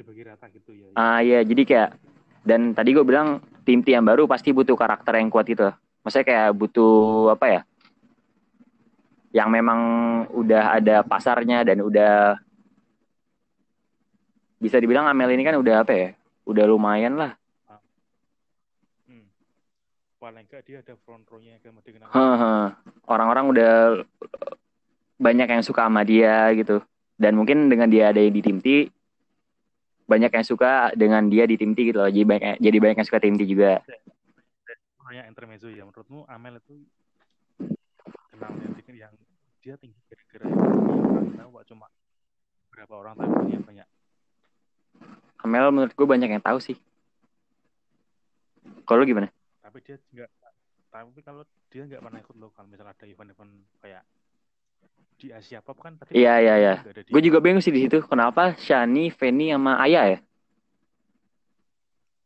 Dibagi 0.00 0.24
rata 0.24 0.48
gitu 0.48 0.72
ya. 0.72 0.88
Ah 0.96 1.20
iya 1.20 1.44
jadi 1.44 1.62
kayak 1.68 1.90
dan 2.48 2.72
tadi 2.72 2.96
gue 2.96 3.04
bilang 3.04 3.44
tim 3.68 3.84
T 3.84 3.92
yang 3.92 4.08
baru 4.08 4.24
pasti 4.24 4.48
butuh 4.56 4.72
karakter 4.72 5.20
yang 5.20 5.28
kuat 5.28 5.44
gitu. 5.44 5.68
Maksudnya 6.00 6.24
kayak 6.24 6.48
butuh 6.56 7.36
apa 7.36 7.46
ya? 7.52 7.60
Yang 9.36 9.48
memang 9.60 9.80
udah 10.32 10.80
ada 10.80 11.04
pasarnya 11.04 11.68
dan 11.68 11.84
udah 11.84 12.40
bisa 14.56 14.80
dibilang 14.80 15.04
Amel 15.04 15.36
ini 15.36 15.44
kan 15.44 15.60
udah 15.60 15.84
apa 15.84 15.92
ya? 15.92 16.08
Udah 16.48 16.64
lumayan 16.64 17.20
lah. 17.20 17.36
Paling 20.18 20.50
enggak 20.50 20.66
dia 20.66 20.82
ada 20.82 20.98
front 21.06 21.22
row-nya 21.30 21.62
yang. 21.62 21.78
Heeh. 22.10 22.64
Orang-orang 23.06 23.44
udah 23.54 23.74
banyak 25.14 25.46
yang 25.46 25.62
suka 25.62 25.86
sama 25.86 26.02
dia 26.02 26.50
gitu. 26.58 26.82
Dan 27.14 27.38
mungkin 27.38 27.70
dengan 27.70 27.86
dia 27.86 28.10
ada 28.10 28.18
di 28.18 28.42
tim 28.42 28.58
T 28.58 28.90
banyak 30.10 30.30
yang 30.34 30.46
suka 30.46 30.90
dengan 30.98 31.30
dia 31.30 31.46
di 31.46 31.54
tim 31.54 31.70
T 31.70 31.86
gitu 31.94 32.02
loh. 32.02 32.10
Jadi 32.10 32.26
banyak 32.26 32.58
jadi 32.58 32.76
banyak 32.82 32.96
yang 32.98 33.06
suka 33.06 33.22
tim 33.22 33.38
T 33.38 33.46
juga. 33.46 33.78
Nanya 35.06 35.30
intermezzo 35.30 35.70
ya. 35.70 35.86
Menurutmu 35.86 36.26
Amel 36.26 36.58
itu 36.58 36.82
kenal 38.34 38.50
yang 38.90 39.14
dia 39.62 39.74
tinggi 39.78 39.98
gara-gara 40.10 40.50
orang 40.50 41.34
tahu 41.38 41.62
cuma 41.70 41.86
berapa 42.74 42.94
orang 42.94 43.14
tahu 43.14 43.30
dia 43.46 43.58
banyak. 43.62 43.86
Amel 45.46 45.70
menurut 45.70 45.94
gue 45.94 46.06
banyak 46.10 46.30
yang 46.34 46.42
tahu 46.42 46.58
sih. 46.58 46.74
Kalau 48.82 49.06
gimana? 49.06 49.30
Tapi 49.78 49.86
dia 49.86 49.98
enggak 50.10 50.30
tapi 50.90 51.20
kalau 51.22 51.46
dia 51.70 51.86
nggak 51.86 52.02
pernah 52.02 52.18
ikut 52.18 52.36
lokal 52.42 52.66
misalnya 52.66 52.90
ada 52.98 53.06
event-event 53.06 53.52
kayak 53.78 54.02
di 55.22 55.30
Asia 55.30 55.62
Pop 55.62 55.78
kan 55.78 55.94
tadi 55.94 56.18
Iya, 56.18 56.34
iya, 56.42 56.54
iya. 56.58 56.74
nggak 56.82 57.14
Gue 57.14 57.22
juga 57.22 57.38
bingung 57.38 57.62
sih 57.62 57.70
di 57.70 57.86
situ. 57.86 58.02
Kenapa 58.02 58.58
Shani, 58.58 59.14
Feni, 59.14 59.54
sama 59.54 59.78
Ayah 59.78 60.18
ya? 60.18 60.18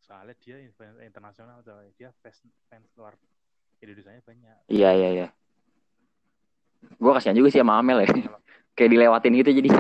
soalnya 0.01 0.33
dia 0.41 0.57
event 0.65 0.97
internasional 1.05 1.61
coy 1.61 1.89
dia 1.97 2.09
fans 2.25 2.41
fans 2.73 2.89
luar 2.97 3.17
Indonesia 3.85 4.17
banyak 4.25 4.57
Iya, 4.73 4.91
iya, 4.97 5.09
iya. 5.13 5.29
Gue 6.97 7.13
kasihan 7.13 7.37
juga 7.37 7.53
sih 7.53 7.61
sama 7.61 7.77
Amel 7.77 8.09
ya. 8.09 8.09
Kayak 8.81 8.91
dilewatin 8.97 9.37
gitu 9.37 9.51
jadi. 9.61 9.71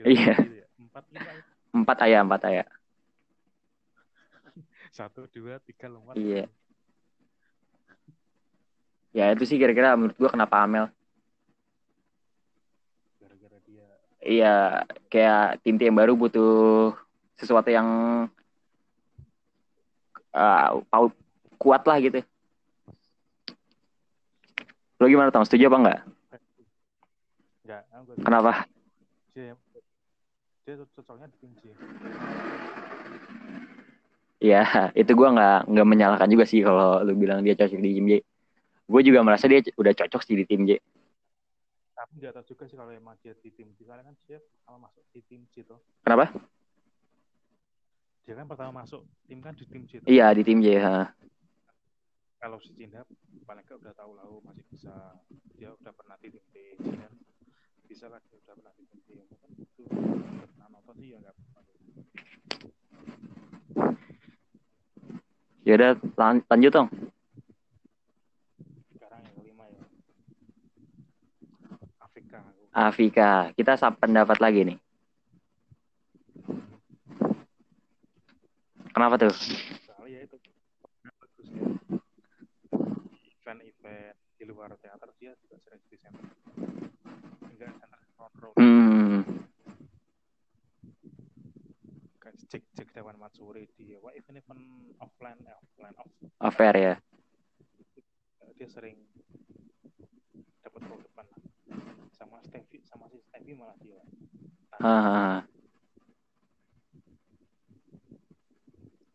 Iya. 0.00 0.32
gitu 0.40 0.56
ya. 0.64 0.66
empat 0.80 1.04
lima 1.12 1.28
ya. 1.28 1.42
Empat 1.76 1.96
ayah, 2.08 2.20
empat 2.24 2.40
ayah. 2.48 2.66
Satu 4.92 5.24
dua 5.32 5.56
tiga 5.64 5.88
lompat 5.88 6.14
Iya. 6.14 6.44
Ya 9.12 9.32
itu 9.32 9.44
sih 9.44 9.56
kira-kira 9.56 9.92
menurut 9.92 10.16
gue 10.16 10.28
kenapa 10.28 10.64
Amel. 10.64 10.88
gara-gara 13.20 13.58
dia 13.64 13.84
Iya, 14.20 14.54
kayak 15.08 15.60
tim 15.64 15.76
tim 15.76 15.92
baru 15.92 16.16
butuh 16.16 16.92
sesuatu 17.36 17.68
yang 17.68 17.88
uh, 20.32 20.68
kuat 21.56 21.82
lah 21.84 22.00
gitu. 22.00 22.20
Lo 24.96 25.10
gimana 25.10 25.28
Tom? 25.28 25.44
Setuju 25.44 25.66
apa 25.68 25.78
enggak? 25.80 26.00
enggak 27.64 27.82
enggak 27.90 28.16
Kenapa? 28.22 28.52
dia 29.32 29.56
dia 30.62 30.74
cocoknya 30.94 31.26
di 31.26 31.36
tim 31.40 31.52
J 31.58 31.72
Ya, 34.42 34.90
itu 34.98 35.14
gue 35.14 35.28
nggak 35.30 35.70
nggak 35.70 35.86
menyalahkan 35.86 36.26
juga 36.26 36.42
sih 36.42 36.66
kalau 36.66 36.98
lu 37.06 37.14
bilang 37.14 37.46
dia 37.46 37.54
cocok 37.54 37.78
di 37.78 37.94
tim 37.94 38.06
J. 38.10 38.12
Gue 38.90 39.00
juga 39.06 39.22
merasa 39.22 39.46
dia 39.46 39.62
udah 39.78 39.94
cocok 39.94 40.22
sih 40.26 40.34
di 40.34 40.44
tim 40.44 40.66
J. 40.66 40.82
tapi 41.92 42.18
nggak 42.18 42.34
tahu 42.34 42.44
juga 42.50 42.66
sih 42.66 42.74
kalau 42.74 42.90
emang 42.90 43.14
dia 43.22 43.30
di 43.38 43.54
tim 43.54 43.70
J 43.78 43.86
karena 43.86 44.02
kan 44.02 44.18
dia 44.26 44.42
pertama 44.42 44.90
masuk 44.90 45.06
di 45.14 45.20
tim 45.22 45.46
J 45.54 45.62
tuh 45.62 45.78
Kenapa? 46.02 46.34
dia 48.26 48.34
kan 48.34 48.46
pertama 48.50 48.82
masuk 48.82 49.06
tim 49.30 49.38
kan 49.38 49.54
di 49.54 49.62
tim 49.70 49.86
J 49.86 50.02
tuh. 50.02 50.10
Iya 50.10 50.26
di 50.34 50.42
tim 50.42 50.58
J. 50.58 50.82
ha. 50.82 51.14
kalau 52.42 52.58
si 52.58 52.74
Cinda 52.74 53.06
paling 53.46 53.62
nggak 53.62 53.78
udah 53.78 53.94
tahu 53.94 54.18
lah 54.18 54.26
oh, 54.26 54.42
masih 54.42 54.66
bisa 54.66 54.90
dia 55.54 55.70
udah 55.70 55.92
pernah 55.94 56.18
di 56.18 56.34
tim 56.34 56.42
T 56.50 56.56
kan 56.82 57.12
bisa 57.86 58.10
lah 58.10 58.18
dia 58.26 58.38
udah 58.42 58.54
pernah 58.58 58.74
di 58.74 58.84
tim 58.90 59.00
T 59.06 59.08
kan 59.38 59.50
itu 59.54 59.84
nah 60.58 60.66
nonton 60.74 60.94
sih 60.98 61.14
ya 61.14 61.22
nggak 61.22 61.38
Ya 65.62 65.78
udah 65.78 65.94
lan- 66.18 66.42
lanjut 66.50 66.72
dong. 66.74 66.88
sekarang 68.98 69.20
yang 69.22 69.34
kelima 69.38 69.64
ya. 69.70 69.82
Afrika 72.02 72.36
aku 72.42 72.62
Afika, 72.74 73.30
kita 73.54 73.72
pendapat 73.94 74.38
lagi 74.42 74.60
nih. 74.66 74.78
Kenapa 78.92 79.16
tuh? 79.16 79.32
soalnya 79.86 80.18
ya 80.18 80.20
itu. 80.26 80.36
Event-event 83.42 84.16
di 84.38 84.44
luar 84.50 84.74
teater 84.82 85.10
dia 85.22 85.32
juga 85.46 85.56
sering 85.62 85.82
di 85.86 85.96
center. 85.96 86.26
Enggak 87.46 87.70
center 87.78 88.00
front 88.18 88.34
row. 88.42 88.52
Hmm, 88.58 89.22
kan 92.18 92.34
cek 92.52 92.68
cek 92.76 92.88
Dewan 92.92 93.16
Matsuri 93.16 93.64
di 93.72 93.96
wah 93.96 94.12
event-event 94.12 94.60
offline 95.00 95.40
eh, 95.40 95.56
offline 95.56 95.96
off 95.96 96.10
affair 96.36 96.74
ya. 96.76 96.94
dia 98.60 98.68
sering 98.68 99.00
dapat 100.60 100.84
depan 100.84 101.26
sama 102.12 102.44
Stevie 102.44 102.84
sama 102.84 103.08
si 103.08 103.24
Stevie 103.24 103.56
malah 103.56 103.72
dia 103.80 104.04
Haha. 104.82 105.44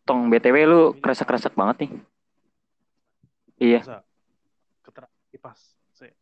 Tong 0.08 0.30
BTW 0.32 0.58
lu 0.64 0.82
kresek-kresek 1.02 1.58
banget 1.58 1.84
nih. 1.84 1.92
Iya, 3.58 4.06
keterak 4.86 5.12
kipas 5.34 5.76
sih 5.98 6.14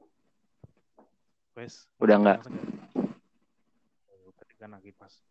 wes 1.54 1.86
Udah 2.00 2.16
nggak. 2.18 2.40
Tadi 4.40 4.54
kan 4.58 4.80
kipas 4.82 5.22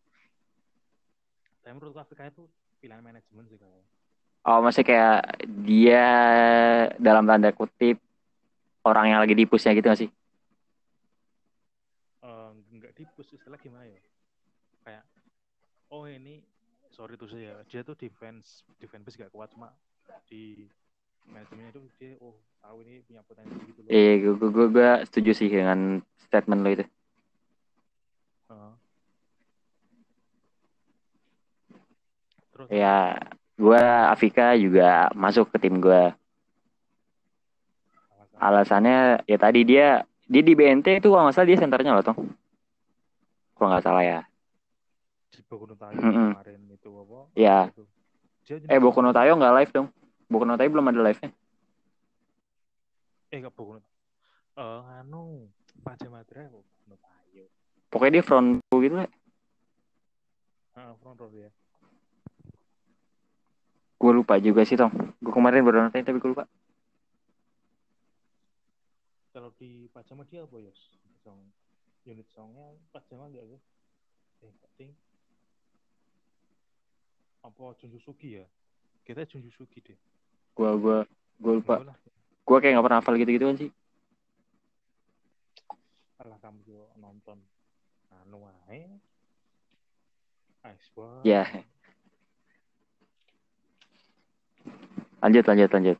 tapi 1.64 1.72
menurut 1.80 1.96
Afrika 1.96 2.28
itu 2.28 2.44
pilihan 2.84 3.00
manajemen 3.00 3.48
sih 3.48 3.56
kalau 3.56 3.80
oh 4.44 4.60
masih 4.60 4.84
kayak 4.84 5.40
dia 5.64 6.04
dalam 7.00 7.24
tanda 7.24 7.48
kutip 7.56 7.96
orang 8.84 9.16
yang 9.16 9.20
lagi 9.24 9.32
di 9.32 9.48
pushnya 9.48 9.72
gitu 9.72 9.88
gak 9.88 10.00
sih? 10.04 10.10
uh, 12.20 12.52
nggak 12.52 12.92
di 12.92 13.08
push 13.16 13.32
istilah 13.32 13.56
gimana 13.56 13.88
ya 13.88 14.00
kayak 14.84 15.04
oh 15.88 16.04
ini 16.04 16.44
sorry 16.92 17.16
tuh 17.16 17.32
saya 17.32 17.64
dia 17.64 17.80
tuh 17.80 17.96
defense 17.96 18.60
defense 18.76 19.08
base 19.08 19.16
gak 19.16 19.32
kuat 19.32 19.48
cuma 19.56 19.72
di 20.28 20.68
manajemennya 21.24 21.72
itu 21.72 21.80
dia 21.96 22.12
oh 22.20 22.36
tahu 22.60 22.84
ini 22.84 23.00
punya 23.08 23.24
potensi 23.24 23.56
gitu 23.64 23.80
loh 23.80 23.88
Iya, 23.88 24.12
gue, 24.20 24.32
gue, 24.36 24.50
gue, 24.52 24.66
gue 24.72 24.90
setuju 25.08 25.30
sih 25.32 25.48
dengan 25.48 26.04
statement 26.28 26.60
lo 26.60 26.70
itu. 26.72 26.84
Uh. 28.52 28.76
Terus 32.54 32.70
Ya, 32.70 33.18
gue 33.58 33.82
Afika 34.14 34.54
juga 34.54 35.10
masuk 35.12 35.50
ke 35.52 35.58
tim 35.58 35.82
gue. 35.82 36.14
alasan 38.14 38.38
Alasannya 38.40 38.98
ya 39.26 39.36
tadi 39.38 39.60
dia 39.66 39.88
dia 40.26 40.42
di 40.42 40.52
BNT 40.56 40.98
itu 40.98 41.10
kalau 41.12 41.28
nggak 41.28 41.34
salah 41.36 41.48
dia 41.50 41.58
senternya 41.60 41.92
loh 41.94 42.04
toh. 42.04 42.16
Kalau 43.54 43.68
nggak 43.70 43.84
salah 43.84 44.02
ya. 44.02 44.20
di 45.34 45.42
no 45.50 45.74
Tayo 45.74 45.98
Mm-mm. 45.98 46.30
kemarin 46.30 46.60
itu 46.70 46.88
apa 46.94 47.20
Ya. 47.34 47.68
itu. 47.68 47.84
Eh 48.70 48.78
Boku 48.78 49.02
no 49.02 49.10
Tayo 49.12 49.34
nggak 49.34 49.54
live 49.60 49.72
dong. 49.74 49.88
Boku 50.30 50.44
no 50.46 50.54
Tayo 50.56 50.70
belum 50.70 50.88
ada 50.90 51.00
live-nya. 51.04 51.30
eh 53.30 53.36
nggak 53.42 53.54
Boku 53.54 53.72
no 53.76 53.80
eh 54.54 54.80
anu 55.02 55.50
Pajama 55.82 56.22
Drive 56.22 56.50
Boku 56.54 56.70
no 56.86 56.96
Tayo 56.98 57.44
Pokoknya 57.90 58.18
dia 58.18 58.24
front 58.26 58.58
row 58.70 58.78
gitu 58.82 58.94
lah. 58.98 59.10
ah 60.74 60.92
front 60.98 61.18
row 61.20 61.30
ya 61.30 61.50
Gue 64.04 64.12
lupa 64.12 64.36
juga 64.36 64.68
sih 64.68 64.76
Tong. 64.76 64.92
Gue 64.92 65.32
kemarin 65.32 65.64
baru 65.64 65.88
nonton 65.88 66.04
tapi 66.04 66.20
gue 66.20 66.30
lupa. 66.36 66.44
kalau 69.34 69.50
di 69.58 69.90
Pajama 69.90 70.22
dia 70.30 70.46
apa 70.46 70.62
ya 70.62 70.70
song 71.26 71.42
unit 72.06 72.22
songnya 72.30 72.70
Pajama 72.94 73.26
enggak 73.26 73.42
eh 73.50 73.60
nggak 74.46 74.72
ding 74.78 74.94
apa 77.42 77.74
Junjusugi 77.82 78.38
ya 78.38 78.46
kita 79.02 79.26
Junjusugi 79.26 79.82
deh 79.82 79.98
Gue 80.54 80.70
gue 80.78 80.98
gue 81.42 81.52
lupa. 81.58 81.82
Gue 82.46 82.58
kayak 82.62 82.78
nggak 82.78 82.86
pernah 82.86 82.98
hafal 83.02 83.18
gitu-gitu 83.18 83.50
kan 83.50 83.58
sih. 83.58 83.70
alah 86.22 86.38
kamu 86.38 86.62
juga 86.62 86.86
nonton 87.02 87.42
anu 88.22 88.46
wae 88.46 88.86
Ice 90.64 90.88
Ya. 91.26 91.42
Lanjut 95.24 95.40
lanjut 95.48 95.70
lanjut. 95.72 95.98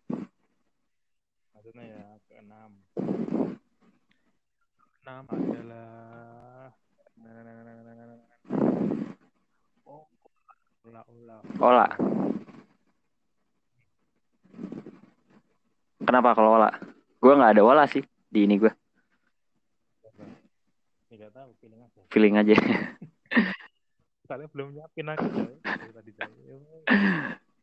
maksudnya 1.56 1.84
ya 1.88 2.04
keenam 2.28 2.76
enam 5.00 5.24
adalah 5.32 6.68
oh 9.88 10.04
olah 10.84 11.04
olah 11.08 11.40
Ola. 11.56 11.86
Kenapa 16.04 16.36
kalau 16.36 16.60
Ola? 16.60 16.68
Gue 17.16 17.32
nggak 17.32 17.56
ada 17.56 17.62
Ola 17.64 17.88
sih 17.88 18.04
di 18.28 18.44
ini 18.44 18.60
gue. 18.60 18.72
tahu 21.32 21.50
feeling 21.64 21.80
aja 21.80 22.00
Feeling 22.12 22.34
aja. 22.36 22.56
belum 24.52 24.68
nyiapin 24.76 25.08
aku 25.08 25.24
ya 25.32 25.48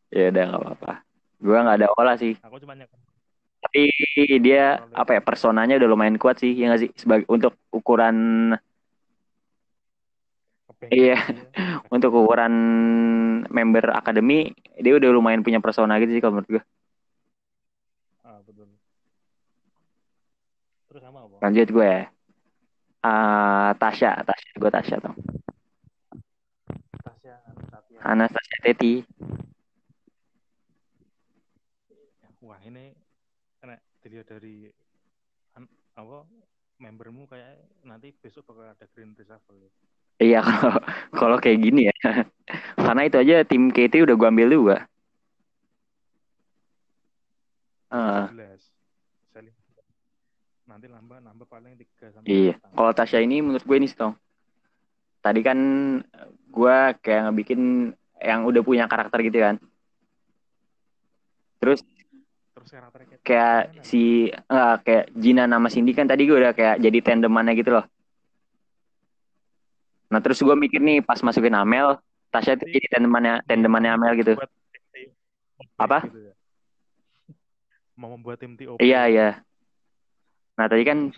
ya 0.26 0.26
udah 0.34 0.44
nggak 0.50 0.62
apa-apa. 0.66 1.11
Gue 1.42 1.58
nggak 1.58 1.78
ada 1.82 1.88
Ola 1.98 2.14
sih. 2.22 2.34
aku 2.46 2.58
cuma 2.62 2.74
Tapi 3.62 3.82
dia 4.42 4.82
apa 4.94 5.12
ya 5.18 5.22
personanya 5.22 5.78
udah 5.80 5.90
lumayan 5.90 6.18
kuat 6.18 6.42
sih 6.42 6.52
ya 6.58 6.66
nggak 6.70 6.82
sih 6.82 6.90
sebagai 6.98 7.26
untuk 7.30 7.54
ukuran 7.72 8.18
Iya. 10.92 11.16
aja. 11.16 11.48
untuk 11.96 12.12
ukuran 12.12 12.54
member 13.48 13.86
akademi 13.96 14.52
dia 14.84 14.94
udah 15.00 15.10
lumayan 15.16 15.40
punya 15.46 15.60
persona 15.64 15.96
gitu 16.02 16.12
sih 16.16 16.22
kalau 16.24 16.36
menurut 16.40 16.52
gue. 16.60 16.64
ah 18.24 18.40
betul 18.46 18.70
terus 20.88 21.02
sama 21.04 21.20
apa 21.26 21.40
Lanjut 21.42 21.68
gue 21.76 21.86
ya. 21.86 22.02
Ah, 23.02 23.74
Tasya, 23.82 24.12
Tasya, 24.28 24.52
gue 24.62 24.70
Tasya 24.76 24.98
tuh. 25.02 25.14
Tasya 27.04 27.36
Anastasia 28.12 28.58
Teti. 28.64 28.92
Wah 32.52 32.60
ini 32.68 32.92
karena 33.64 33.80
dilihat 34.04 34.28
dari 34.28 34.68
an- 35.56 35.72
apa 35.96 36.28
membermu 36.84 37.24
kayak 37.32 37.64
nanti 37.88 38.12
besok 38.12 38.52
bakal 38.52 38.68
ada 38.68 38.86
green 38.92 39.16
reshuffle 39.16 39.56
ya. 39.56 39.72
Iya 40.20 40.40
kalau 40.48 40.76
kalau 41.16 41.38
kayak 41.40 41.64
gini 41.64 41.88
ya. 41.88 41.96
Karena 42.84 43.08
itu 43.08 43.16
aja 43.16 43.48
tim 43.48 43.72
KT 43.72 44.04
udah 44.04 44.16
gue 44.20 44.28
ambil 44.28 44.50
juga. 44.52 44.78
17 47.92 48.60
saling 49.32 49.56
nanti 50.68 50.86
nambah 50.92 51.18
nambah 51.24 51.48
paling 51.48 51.80
3 51.80 52.12
sampai 52.12 52.28
iya. 52.28 52.56
Kalau 52.60 52.92
Tasya 52.92 53.24
ini 53.24 53.40
menurut 53.40 53.64
gue 53.64 53.78
ini 53.80 53.88
Stong. 53.88 54.20
Tadi 55.24 55.40
kan 55.40 55.60
gue 56.52 56.78
kayak 57.00 57.32
ngebikin 57.32 57.92
yang 58.20 58.44
udah 58.44 58.62
punya 58.64 58.86
karakter 58.92 59.24
gitu 59.24 59.40
kan. 59.40 59.56
Terus 61.64 61.86
kayak 63.22 63.86
si 63.86 64.30
enggak 64.50 64.76
kayak 64.86 65.06
Jina 65.14 65.44
nama 65.46 65.68
Cindy 65.70 65.94
kan 65.94 66.10
tadi 66.10 66.26
gue 66.26 66.38
udah 66.38 66.54
kayak 66.54 66.82
jadi 66.82 67.00
tandemannya 67.02 67.54
gitu 67.58 67.72
loh. 67.80 67.86
Nah 70.12 70.20
terus 70.20 70.44
gue 70.44 70.56
mikir 70.56 70.84
nih 70.84 71.00
pas 71.02 71.20
masukin 71.24 71.56
Amel, 71.56 71.96
Tasya 72.30 72.60
itu 72.60 72.68
jadi 72.68 72.88
tandemannya 73.00 73.46
tandemannya 73.48 73.92
Amel 73.96 74.14
gitu. 74.20 74.34
TOP 74.36 74.50
Apa? 75.78 76.00
gitu 76.06 76.32
ya. 76.32 76.34
mau 77.96 78.18
membuat 78.18 78.42
tim 78.42 78.58
TOP 78.58 78.82
Iya 78.82 79.02
iya. 79.08 79.30
Nah 80.58 80.66
tadi 80.68 80.84
kan 80.84 81.14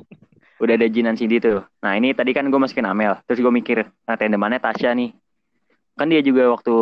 udah 0.61 0.73
ada 0.77 0.87
Jinan 0.87 1.17
Cindy 1.17 1.41
tuh. 1.41 1.65
Nah 1.81 1.97
ini 1.97 2.13
tadi 2.13 2.31
kan 2.35 2.47
gue 2.47 2.59
masukin 2.59 2.85
Amel. 2.85 3.17
Terus 3.25 3.39
gue 3.41 3.53
mikir, 3.53 3.77
nah 4.05 4.15
tandemannya 4.15 4.61
Tasya 4.61 4.93
nih. 4.93 5.11
Kan 5.93 6.09
dia 6.09 6.21
juga 6.25 6.49
waktu 6.49 6.73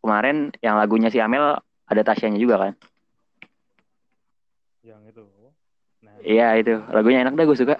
kemarin 0.00 0.48
yang 0.64 0.80
lagunya 0.80 1.12
si 1.12 1.20
Amel 1.20 1.60
ada 1.86 2.02
Tasyanya 2.02 2.40
juga 2.40 2.56
kan. 2.58 2.72
Yang 4.86 5.02
itu 5.06 5.24
nah 6.04 6.14
Iya 6.22 6.46
itu 6.60 6.74
lagunya 6.94 7.26
enak 7.26 7.34
dah 7.34 7.44
gue 7.44 7.58
suka. 7.58 7.76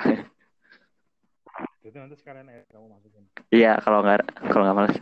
itu 1.87 1.97
nanti 1.97 2.15
sekalian 2.19 2.51
eh, 2.51 2.67
kamu 2.69 2.87
masukin 2.91 3.25
Iya 3.55 3.79
kalau 3.79 4.03
nggak 4.03 4.27
kalau 4.51 4.63
nggak 4.67 4.77
males. 4.77 4.97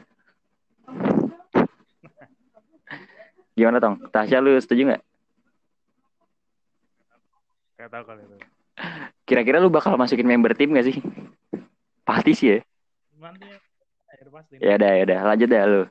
Gimana 3.55 3.79
tong? 3.81 3.97
Tasya 4.13 4.43
lu 4.45 4.53
setuju 4.61 4.93
nggak? 4.93 5.03
tahu 7.85 8.05
kali 8.09 8.23
itu 8.25 8.37
Kira-kira 9.25 9.63
lu 9.63 9.71
bakal 9.73 9.97
masukin 9.97 10.27
member 10.29 10.53
tim 10.53 10.75
gak 10.75 10.85
sih? 10.91 10.97
Pasti 12.05 12.33
sih 12.37 12.49
ya. 12.53 12.59
nanti 13.17 13.47
ya 13.49 13.59
pasti 14.29 14.55
Ya 14.61 14.77
udah 14.77 14.91
ya 14.93 15.03
udah 15.09 15.19
lanjut 15.25 15.49
deh 15.49 15.63
lu. 15.65 15.83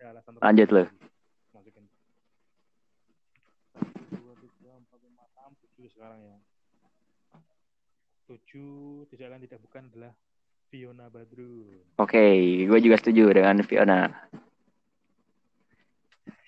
ada 0.00 0.04
alasan 0.16 0.32
Lanjut 0.40 0.68
lu. 0.72 0.84
masukin 1.52 1.84
satu 3.72 4.02
dua 4.16 4.34
tiga 4.40 4.70
empat 4.80 4.98
lima 5.04 5.24
enam 5.36 5.52
tujuh 5.60 5.88
sekarang 5.92 6.20
ya 6.24 6.36
tujuh 8.32 9.04
tidak 9.12 9.28
lain 9.36 9.44
tidak 9.44 9.60
bukan 9.60 9.84
adalah 9.92 10.12
Fiona 10.72 11.12
Badrun 11.12 11.84
Oke, 12.00 12.24
gue 12.64 12.78
juga 12.80 12.96
setuju 12.96 13.28
dengan 13.28 13.60
Fiona. 13.60 14.08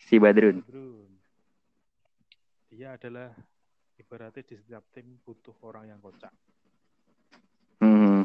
Si 0.09 0.17
Badrun. 0.17 0.65
Badrun 0.65 1.13
dia 2.75 2.97
adalah 2.99 3.31
ibaratnya 4.01 4.43
di 4.43 4.55
setiap 4.59 4.83
tim 4.91 5.21
butuh 5.23 5.55
orang 5.63 5.93
yang 5.93 6.01
kocak 6.01 6.33
Hmm, 7.85 8.25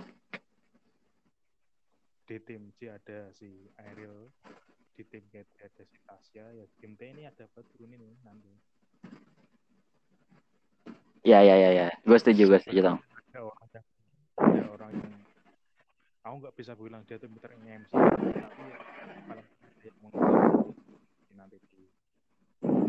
di 2.26 2.38
tim 2.48 2.72
C 2.80 2.88
ada 2.88 3.30
si 3.36 3.68
Ariel 3.76 4.32
di 4.96 5.04
tim 5.04 5.28
K 5.28 5.44
ada 5.60 5.84
si 5.84 5.98
Tasya 6.08 6.46
ya 6.56 6.64
di 6.64 6.76
tim 6.80 6.96
T 6.96 7.02
ini 7.12 7.28
ada 7.28 7.44
Badrun 7.52 7.92
ini 7.92 8.10
nanti 8.24 8.50
ya 11.28 11.44
ya 11.44 11.56
ya 11.60 11.70
ya. 11.76 11.88
Gue 12.08 12.16
setuju, 12.16 12.48
gue 12.56 12.60
setuju 12.64 12.80
tong. 12.90 13.00
Ada 13.30 13.46
orang 13.46 13.70
yang 13.70 13.86
ada 14.42 14.68
orang 14.74 14.92
yang 14.98 15.14
aku 16.26 16.36
nggak 16.42 16.56
bisa 16.58 16.72
bilang 16.74 17.06
dia 17.06 17.22
tuh 17.22 17.30
pintar 17.30 17.54
MC 17.54 17.94
tapi 17.94 18.30
ya 18.34 18.48
paling 19.30 19.48
dia 19.80 19.92
mengerti 20.02 20.74
nanti 21.38 21.58
di 21.70 21.82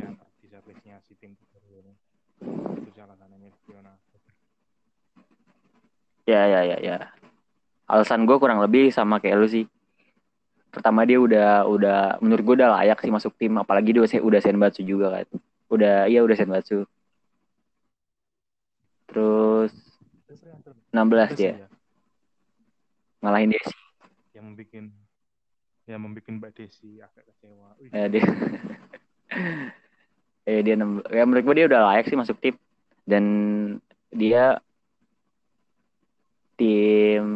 ya, 0.00 0.08
di 0.40 0.46
service-nya 0.48 0.96
si 1.04 1.12
tim 1.20 1.36
itu 1.36 2.90
salah 2.96 3.16
satunya 3.20 3.52
Fiona 3.68 3.92
Ya 6.28 6.46
ya 6.46 6.60
ya 6.62 6.78
ya. 6.78 6.96
Alasan 7.90 8.22
gue 8.22 8.38
kurang 8.38 8.62
lebih 8.62 8.94
sama 8.94 9.18
kayak 9.18 9.36
lu 9.40 9.50
sih. 9.50 9.66
Pertama 10.70 11.02
dia 11.02 11.18
udah 11.18 11.66
udah 11.66 11.98
menurut 12.22 12.42
gue 12.46 12.54
udah 12.62 12.70
layak 12.78 13.02
sih 13.02 13.10
masuk 13.10 13.34
tim. 13.34 13.58
Apalagi 13.58 13.90
dia 13.90 14.06
udah 14.22 14.38
senbatsu 14.38 14.86
juga 14.86 15.10
kan. 15.10 15.26
Udah 15.66 16.06
iya 16.06 16.22
udah 16.22 16.36
senbatsu. 16.38 16.86
Terus 19.10 19.89
16 20.90 20.96
Terus 20.96 21.38
dia 21.38 21.52
ya, 21.52 21.68
ngalahin 23.20 23.50
Desi. 23.52 23.74
yang 24.32 24.44
membuat 24.50 24.68
yang 25.86 26.00
membuat 26.00 26.26
Mbak 26.30 26.50
Desi 26.54 27.02
agak 27.02 27.24
kecewa. 27.28 27.68
Ya, 27.90 28.04
dia 28.06 28.24
eh 30.46 30.60
dia 30.62 30.74
16. 30.80 31.10
Ya 31.10 31.22
menurut 31.26 31.44
gue 31.44 31.54
dia 31.58 31.66
udah 31.66 31.80
layak 31.90 32.06
sih 32.06 32.18
masuk 32.18 32.36
tim 32.38 32.54
dan 33.04 33.24
dia 34.14 34.58
tim 36.54 37.26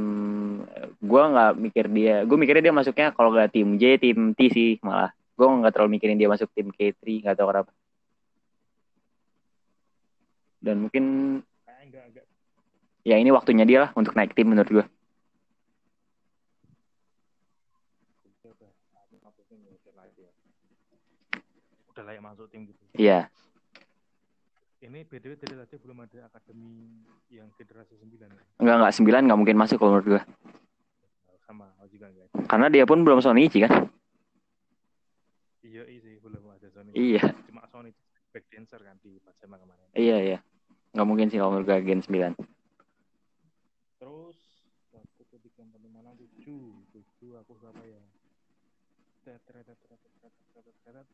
gue 1.00 1.22
nggak 1.32 1.52
mikir 1.56 1.84
dia 1.92 2.24
gue 2.24 2.36
mikirnya 2.36 2.70
dia 2.70 2.74
masuknya 2.76 3.08
kalau 3.12 3.32
nggak 3.32 3.52
tim 3.52 3.76
J 3.80 3.96
tim 4.00 4.32
T 4.36 4.40
sih 4.52 4.70
malah 4.84 5.12
gue 5.34 5.46
nggak 5.46 5.72
terlalu 5.74 5.98
mikirin 5.98 6.20
dia 6.20 6.30
masuk 6.30 6.48
tim 6.54 6.70
K3 6.70 7.00
nggak 7.24 7.36
tahu 7.36 7.48
kenapa 7.50 7.72
dan 10.64 10.76
mungkin 10.80 11.04
ya 13.04 13.16
ini 13.20 13.30
waktunya 13.30 13.64
dia 13.64 13.78
lah 13.84 13.90
untuk 13.94 14.16
naik 14.16 14.32
tim 14.32 14.48
menurut 14.48 14.68
gue 14.70 14.84
udah 21.94 22.02
ya 22.02 22.06
layak 22.10 22.18
ya. 22.18 22.22
Masuk 22.24 22.46
tim 22.50 22.60
gitu. 22.66 22.82
iya 22.98 23.30
Ini 24.84 25.00
BDW 25.08 25.40
dari 25.40 25.56
tadi 25.56 25.80
belum 25.80 26.04
ada 26.04 26.28
akademi 26.28 26.92
yang 27.32 27.48
generasi 27.56 27.96
9 27.96 28.20
ya. 28.20 28.28
nggak 28.60 28.76
nggak 28.84 28.92
sembilan 28.92 29.22
nggak 29.24 29.38
mungkin 29.40 29.56
masuk 29.56 29.76
kalau 29.80 29.96
menurut 29.96 30.08
gue 30.18 30.22
Sama, 31.44 31.68
oh 31.80 31.88
juga 31.88 32.08
enggak. 32.12 32.28
karena 32.48 32.66
dia 32.68 32.84
pun 32.84 33.00
belum 33.00 33.20
Sonichi 33.20 33.64
kan 33.64 33.88
Iya, 35.64 35.88
iya 35.88 36.00
sih, 36.04 36.20
belum 36.20 36.44
ada 36.52 36.68
Sony. 36.68 36.92
iya 36.92 37.24
Cuma 37.48 37.64
Sony 37.72 37.88
back 38.28 38.44
dancer 38.52 38.76
kan 38.84 39.00
di 39.00 39.16
Pajama 39.24 39.56
kemarin. 39.56 39.84
iya 39.96 40.16
iya 40.20 40.38
nggak 40.92 41.06
mungkin 41.08 41.26
sih 41.32 41.40
kalau 41.40 41.56
menurut 41.56 41.66
gue 41.66 41.78
Gen 41.80 42.00
9 42.04 42.36
terus 44.04 44.36
satu 44.92 45.24
aku 45.24 45.40
di 45.40 45.48
lima 45.80 46.04
mana 46.04 46.12
tujuh 46.12 46.76
tujuh 46.92 47.40
aku 47.40 47.56
siapa 47.56 47.80
ya 47.88 48.04
tetret 49.24 49.64
tetret 49.64 49.96
tetret 49.96 50.32
tetret 50.52 50.76
tetret 50.84 51.08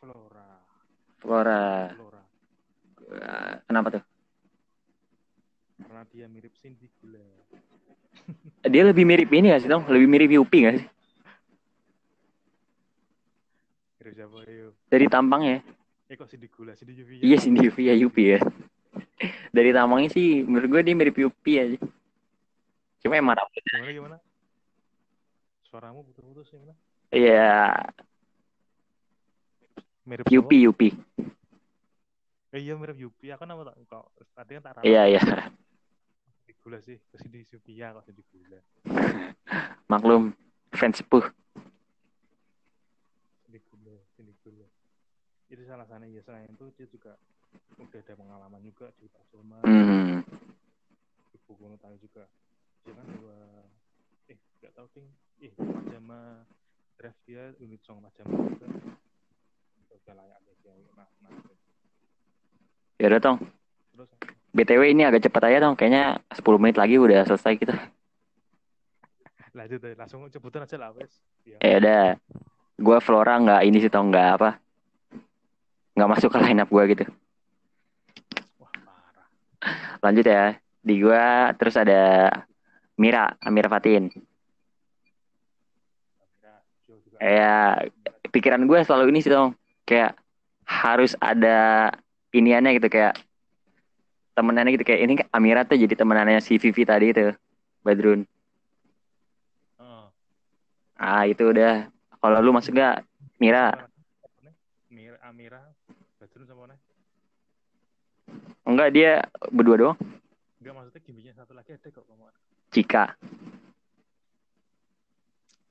Flora. 0.00 0.56
Flora. 1.20 1.92
Flora. 1.92 2.24
Kenapa 3.68 3.92
tuh? 3.92 4.04
Karena 5.84 6.08
dia 6.08 6.24
mirip 6.32 6.56
Cindy 6.56 6.88
Gula. 6.96 7.20
Eh, 8.64 8.70
dia 8.72 8.88
lebih 8.88 9.04
mirip 9.04 9.28
ini 9.28 9.52
gak 9.52 9.60
sih 9.60 9.68
dong? 9.68 9.84
Lebih 9.84 10.08
mirip 10.08 10.32
Yupi 10.32 10.64
gak 10.64 10.80
sih? 10.80 10.88
Mirip 14.00 14.12
siapa 14.16 14.40
yuk? 14.48 14.72
Dari 14.88 15.06
tampang 15.12 15.44
ya? 15.44 15.60
Eh 16.08 16.16
kok 16.16 16.32
Cindy 16.32 16.48
Gula? 16.48 16.72
Cindy 16.72 16.96
Yupi 16.96 17.20
ya? 17.20 17.22
Iya 17.28 17.36
Cindy 17.36 17.68
Yupi 17.68 17.92
ya 17.92 17.94
Yupi 18.00 18.24
ya. 18.32 18.40
Dari 19.50 19.70
tampangnya 19.74 20.10
sih 20.14 20.46
menurut 20.46 20.68
gue 20.70 20.80
dia 20.86 20.94
mirip 20.94 21.16
Yupi 21.18 21.52
aja. 21.58 21.78
Cuma 23.02 23.18
emang 23.18 23.34
rambut. 23.34 23.62
Gimana 23.66 23.92
gimana? 23.92 24.16
Suaramu 25.66 26.06
putus-putus 26.06 26.50
gimana? 26.50 26.74
Iya 27.10 27.74
Mirip 30.10 30.26
Yupi? 30.26 30.56
Yupi. 30.66 30.88
Eh, 32.50 32.58
iya 32.58 32.74
mirip 32.74 32.98
Yupi. 32.98 33.30
Aku 33.30 33.46
nama 33.46 33.62
tak 33.62 33.78
kok 33.86 34.10
tadi 34.34 34.58
kan 34.58 34.62
tak 34.66 34.72
ralat. 34.78 34.86
Iya 34.90 35.02
iya. 35.06 35.22
Cindy 35.22 36.52
gula 36.58 36.78
sih. 36.82 36.98
Ke 36.98 37.16
Cindy 37.22 37.46
Yuvia 37.46 37.94
kok 37.94 38.04
Cindy 38.10 38.22
gula. 38.26 38.58
Maklum 39.86 40.34
fans 40.74 40.98
sepuh. 40.98 41.22
Cindy 43.46 43.62
gula, 43.70 43.94
Cindy 44.18 44.34
gula. 44.42 44.66
Itu 45.46 45.62
salah 45.62 45.86
sana 45.86 46.10
ya 46.10 46.22
selain 46.26 46.50
itu 46.50 46.66
dia 46.74 46.86
juga 46.90 47.14
udah 47.80 48.00
ada 48.00 48.14
pengalaman 48.14 48.60
juga 48.62 48.86
di 49.00 49.06
Pajama. 49.08 49.58
Hmm. 49.66 50.22
di 51.30 51.38
Bogono 51.46 51.76
tahu 51.78 51.96
juga 51.98 52.26
dia 52.84 52.92
kan 52.96 53.06
dua 53.12 53.36
eh 54.30 54.38
nggak 54.60 54.72
tahu 54.72 54.86
ding 54.96 55.08
eh 55.42 55.52
pajama 55.52 56.44
draft 56.96 57.20
dia 57.28 57.52
unit 57.60 57.80
song 57.84 58.00
pajama 58.00 58.34
juga 58.50 58.66
udah 60.10 60.14
layak 60.16 60.38
deh 60.42 60.56
dia 60.64 60.72
nah, 60.98 61.06
nah. 61.22 61.30
Ya 63.00 63.08
udah 63.08 63.20
Tong. 63.24 63.38
terus 63.96 64.12
BTW 64.52 64.92
ini 64.92 65.08
agak 65.08 65.24
cepat 65.24 65.48
aja 65.48 65.64
Tong. 65.64 65.72
Kayaknya 65.72 66.20
10 66.36 66.60
menit 66.60 66.76
lagi 66.76 67.00
udah 67.00 67.24
selesai 67.24 67.56
kita. 67.56 67.72
lanjut 69.56 69.80
deh 69.80 69.96
langsung 69.96 70.28
sebutan 70.28 70.68
aja 70.68 70.76
lah 70.76 70.92
wes 70.92 71.24
ya 71.48 71.56
udah. 71.80 72.20
Gue 72.76 72.98
Flora 73.00 73.40
nggak 73.40 73.64
ini 73.64 73.80
sih 73.80 73.88
Tong 73.88 74.12
nggak 74.12 74.28
apa. 74.36 74.50
Nggak 75.96 76.10
masuk 76.12 76.28
ke 76.28 76.38
line 76.44 76.60
up 76.60 76.68
gue 76.68 76.84
gitu. 76.92 77.04
Lanjut 80.00 80.26
ya. 80.26 80.56
Di 80.80 80.94
gue 80.96 81.24
terus 81.60 81.76
ada 81.76 82.32
Mira, 82.96 83.36
Amira 83.40 83.68
Fatin. 83.68 84.08
Ya, 87.20 87.76
pikiran 88.32 88.64
gue 88.64 88.80
selalu 88.80 89.12
ini 89.12 89.20
sih 89.20 89.28
dong 89.28 89.52
kayak 89.84 90.16
harus 90.64 91.18
ada 91.18 91.90
iniannya 92.30 92.78
gitu 92.78 92.88
kayak 92.88 93.18
temenannya 94.38 94.78
gitu 94.78 94.86
kayak 94.86 95.00
ini 95.02 95.12
kan 95.18 95.26
Amira 95.34 95.66
tuh 95.66 95.76
jadi 95.76 95.92
temenannya 95.98 96.38
si 96.38 96.56
Vivi 96.56 96.86
tadi 96.86 97.10
itu 97.10 97.34
Badrun 97.82 98.22
Heeh. 99.82 100.04
ah 100.96 101.24
itu 101.26 101.42
udah 101.50 101.90
kalau 102.22 102.38
lu 102.38 102.54
masuk 102.54 102.78
gak 102.78 103.02
Mira 103.42 103.90
Mira 104.88 105.18
Amira 105.26 105.60
Badrun 106.22 106.46
sama 106.46 106.70
mana 106.70 106.76
enggak 108.64 108.88
dia 108.92 109.12
berdua 109.50 109.76
doang. 109.76 109.98
Enggak 110.60 110.74
maksudnya 110.76 111.00
gimmicknya 111.02 111.34
satu 111.34 111.52
lagi 111.52 111.72
ada 111.72 111.88
kok 111.88 112.04
kamu 112.04 112.24
Cika. 112.70 113.04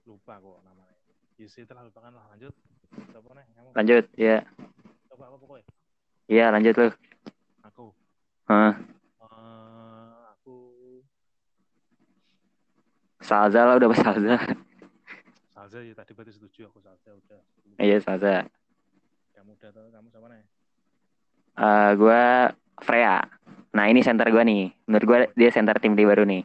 Lupa 0.06 0.34
kok 0.38 0.60
namanya. 0.66 0.96
Yusi 1.38 1.64
telah 1.64 1.86
lupakan 1.86 2.12
lah. 2.12 2.26
Lanjut. 2.34 2.54
Siapa 3.14 3.30
nih? 3.32 3.46
Kamu 3.56 3.68
lanjut 3.78 4.06
ya. 4.18 4.38
Coba 5.08 5.24
apa 5.30 5.38
pokoknya? 5.38 5.66
Iya 6.26 6.46
lanjut 6.50 6.76
lu. 6.76 6.90
Aku. 7.66 7.86
Hah, 8.50 8.74
Eh, 9.20 10.14
aku. 10.34 10.56
Salza 13.22 13.62
lah 13.64 13.78
udah 13.78 13.90
pas 13.94 14.02
Salza. 14.02 14.36
Salza 15.54 15.78
ya 15.86 15.94
tadi 15.94 16.12
berarti 16.18 16.34
setuju 16.34 16.68
aku 16.68 16.82
Salza 16.82 17.14
udah. 17.14 17.40
Iya 17.78 17.98
Salza. 18.02 18.50
Kamu 19.38 19.54
udah 19.56 19.70
tahu 19.72 19.88
kamu 19.94 20.08
sama 20.10 20.28
nih 20.34 20.44
Eh 21.60 21.92
gue 22.00 22.24
Freya 22.80 23.20
nah 23.70 23.86
ini 23.86 24.02
center 24.02 24.26
gue 24.34 24.44
nih 24.50 24.62
menurut 24.90 25.06
gue 25.06 25.20
dia 25.38 25.50
center 25.54 25.78
tim 25.78 25.94
di 25.94 26.02
baru 26.02 26.26
nih 26.26 26.42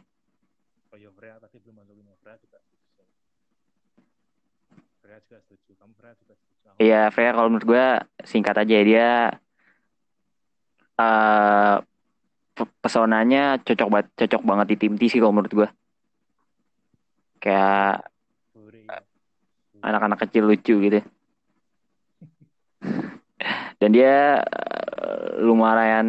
oh 0.93 0.97
ya 0.99 1.09
Freya 1.09 1.35
tadi 1.41 1.57
belum 1.57 1.75
masukin 1.81 2.05
ya 2.05 2.15
Freya 2.21 2.37
juga 2.37 2.59
Freya 5.01 5.17
juga 5.25 5.37
setuju 5.41 5.71
kamu 5.79 5.93
Freya 5.97 6.13
juga 6.19 6.33
setuju 6.37 6.53
Iya, 6.75 7.07
Freya 7.15 7.31
kalau 7.31 7.47
menurut 7.47 7.67
gue 7.71 7.85
singkat 8.27 8.55
aja 8.59 8.77
dia 8.83 9.09
eh 10.95 11.75
pe- 12.55 12.73
pesonanya 12.83 13.59
cocok 13.63 13.87
banget 13.91 14.07
cocok 14.19 14.41
banget 14.43 14.67
di 14.71 14.75
tim 14.81 14.93
T 14.99 15.03
sih 15.11 15.19
kalau 15.23 15.33
menurut 15.35 15.53
gue. 15.55 15.69
Kayak 17.43 18.11
ya. 18.87 18.99
anak-anak 19.85 20.19
kecil 20.27 20.43
lucu 20.49 20.73
gitu. 20.83 20.99
Dan 23.79 23.91
dia 23.91 24.39
eh, 24.41 25.27
lumayan 25.43 26.07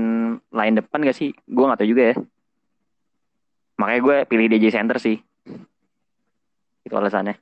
line 0.50 0.74
depan 0.78 1.02
gak 1.02 1.16
sih? 1.18 1.34
Gue 1.46 1.66
gak 1.66 1.82
tahu 1.82 1.90
juga 1.90 2.14
ya. 2.14 2.16
Makanya 3.76 4.00
gue 4.00 4.16
pilih 4.30 4.46
DJ 4.48 4.72
Center 4.72 4.96
sih. 4.96 5.20
Itu 6.86 6.94
alasannya. 6.94 7.36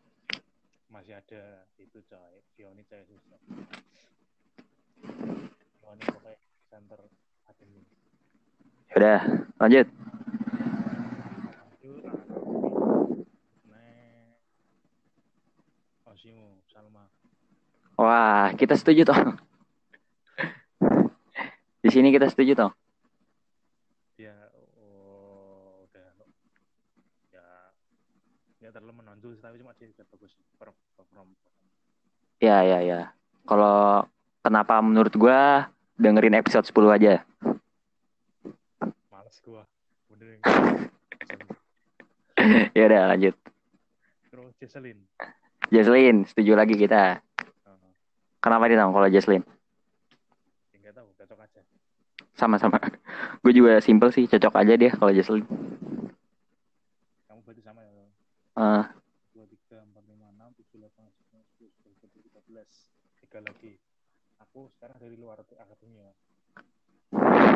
masih 0.88 1.20
ada 1.20 1.68
itu 1.76 2.00
coy 2.08 2.40
Fioni 2.56 2.80
pokoknya 6.00 6.38
center 6.70 7.00
Udah, 8.94 9.20
lanjut. 9.58 9.86
Wah, 17.94 18.50
kita 18.58 18.74
setuju 18.74 19.06
toh. 19.06 19.43
Di 21.84 21.92
sini 21.92 22.08
kita 22.08 22.26
setuju 22.26 22.52
toh. 22.56 22.72
dia 24.14 24.32
oh, 24.80 25.84
udah 25.84 26.08
ya 27.28 27.44
ya 28.58 28.68
terlalu 28.70 29.02
menonjol 29.02 29.34
tapi 29.36 29.58
cuma 29.58 29.74
dia 29.74 29.90
bagus 30.06 30.32
per- 30.56 30.72
perform 30.94 31.34
Ya, 32.38 32.62
ya, 32.62 32.78
ya. 32.80 33.00
Kalau 33.44 34.06
kenapa 34.40 34.78
menurut 34.78 35.12
gua 35.14 35.68
dengerin 35.96 36.34
episode 36.34 36.64
10 36.64 36.90
aja. 36.90 37.12
males 39.10 39.36
gua 39.40 39.62
bener 40.08 40.38
ya 42.76 42.82
udah 42.86 43.02
lanjut. 43.10 43.34
terus 44.28 44.52
Jesselyn 44.58 44.98
Jesslyn, 45.68 46.22
setuju 46.24 46.52
lagi 46.54 46.74
kita. 46.74 47.18
uh, 47.66 47.88
Kenapa 48.38 48.68
tahu 48.68 48.90
kalau 48.92 49.08
Jesslyn? 49.08 49.42
ya 50.70 50.76
nggak 50.78 50.94
tahu 50.94 51.08
cocok 51.14 51.38
aja 51.40 51.60
sama-sama. 52.34 52.78
Gue 53.42 53.52
juga 53.54 53.78
simple 53.80 54.10
sih, 54.10 54.26
cocok 54.26 54.54
aja 54.58 54.74
dia 54.74 54.90
kalau 54.94 55.14
Jocelyn. 55.14 55.46
Kamu 57.30 57.40
berarti 57.42 57.62
sama 57.62 57.80
ya? 57.82 57.90
Eh, 58.54 58.84
lima 60.04 60.30
enam 60.30 60.50
tujuh 60.54 60.78
delapan 60.78 61.10
sembilan 61.10 61.42
sepuluh 61.50 61.72
sebelas 61.74 61.96
dua 61.98 62.06
belas 62.06 62.22
tiga 62.22 62.40
belas 62.46 62.70
tiga 63.18 63.38
lagi. 63.42 63.72
Aku 64.42 64.70
sekarang 64.76 64.96
dari 65.00 65.16
luar 65.18 65.42
akademi 65.42 65.98
ya. 65.98 66.10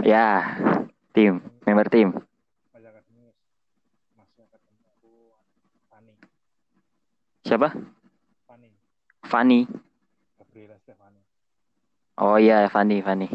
ya, 0.03 0.29
tim, 1.13 1.43
member 1.67 1.87
tim. 1.93 2.15
Masih 2.73 2.89
akademi 2.91 3.31
masih 4.17 4.43
akademi 4.47 4.83
aku 4.99 5.35
Fani 5.87 6.15
Siapa? 7.47 7.69
Fani 8.47 8.71
Fanny. 9.29 9.69
Gabriela 10.41 10.77
Stefani. 10.81 11.21
Oh 12.19 12.41
iya, 12.41 12.67
Fanny, 12.73 13.05
Fanny. 13.05 13.29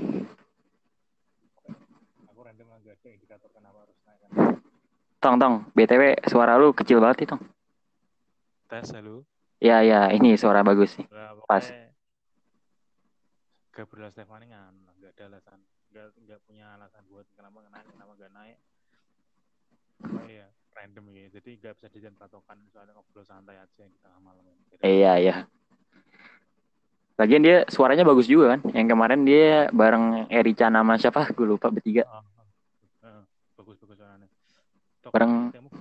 Indikator 3.12 3.50
kenapa 3.52 3.84
harus 3.84 3.98
naik 4.08 4.20
kan. 4.24 4.30
Tong, 5.20 5.36
tong, 5.40 5.56
BTW 5.76 6.24
suara 6.28 6.56
lu 6.56 6.72
kecil 6.72 7.04
banget 7.04 7.28
Tong. 7.28 7.44
Tes 8.72 8.88
halo. 8.96 9.28
Ya, 9.60 9.80
ya, 9.84 10.12
ini 10.12 10.36
suara 10.36 10.64
bagus 10.64 10.96
nih. 11.00 11.08
Nah, 11.12 11.40
Pas. 11.48 11.64
Gabriela 13.74 14.14
Stefani 14.14 14.54
kan 14.54 14.70
nggak 15.02 15.18
ada 15.18 15.24
alasan 15.34 15.60
nggak 15.90 16.08
nggak 16.14 16.40
punya 16.46 16.78
alasan 16.78 17.02
buat 17.10 17.26
kenapa 17.34 17.58
nggak 17.58 17.74
naik 17.74 17.88
kenapa 17.90 18.12
nggak 18.22 18.34
naik 18.38 18.58
oh 20.14 20.26
iya 20.30 20.46
random 20.78 21.06
ya 21.10 21.26
jadi 21.34 21.50
nggak 21.58 21.74
bisa 21.82 21.88
dijadikan 21.90 22.14
patokan 22.22 22.58
soalnya 22.70 22.94
ngobrol 22.94 23.26
santai 23.26 23.58
aja 23.58 23.82
di 23.82 23.98
tengah 23.98 24.22
malam 24.22 24.46
ini. 24.46 24.62
Jadi, 24.70 24.82
Iya, 24.86 25.14
iya. 25.18 25.36
Lagian 27.14 27.46
dia 27.46 27.62
suaranya 27.70 28.02
bagus 28.06 28.26
juga 28.26 28.58
kan. 28.58 28.60
Yang 28.74 28.88
kemarin 28.90 29.22
dia 29.22 29.70
bareng 29.70 30.30
Erica 30.34 30.66
nama 30.74 30.98
siapa? 30.98 31.30
Gue 31.38 31.46
lupa 31.46 31.70
bertiga. 31.70 32.10
ah, 32.10 32.26
bagus 33.64 33.80
bagus 33.80 33.96
soalnya 33.96 34.28
toko 35.00 35.16
Bareng- 35.16 35.56
temu 35.56 35.72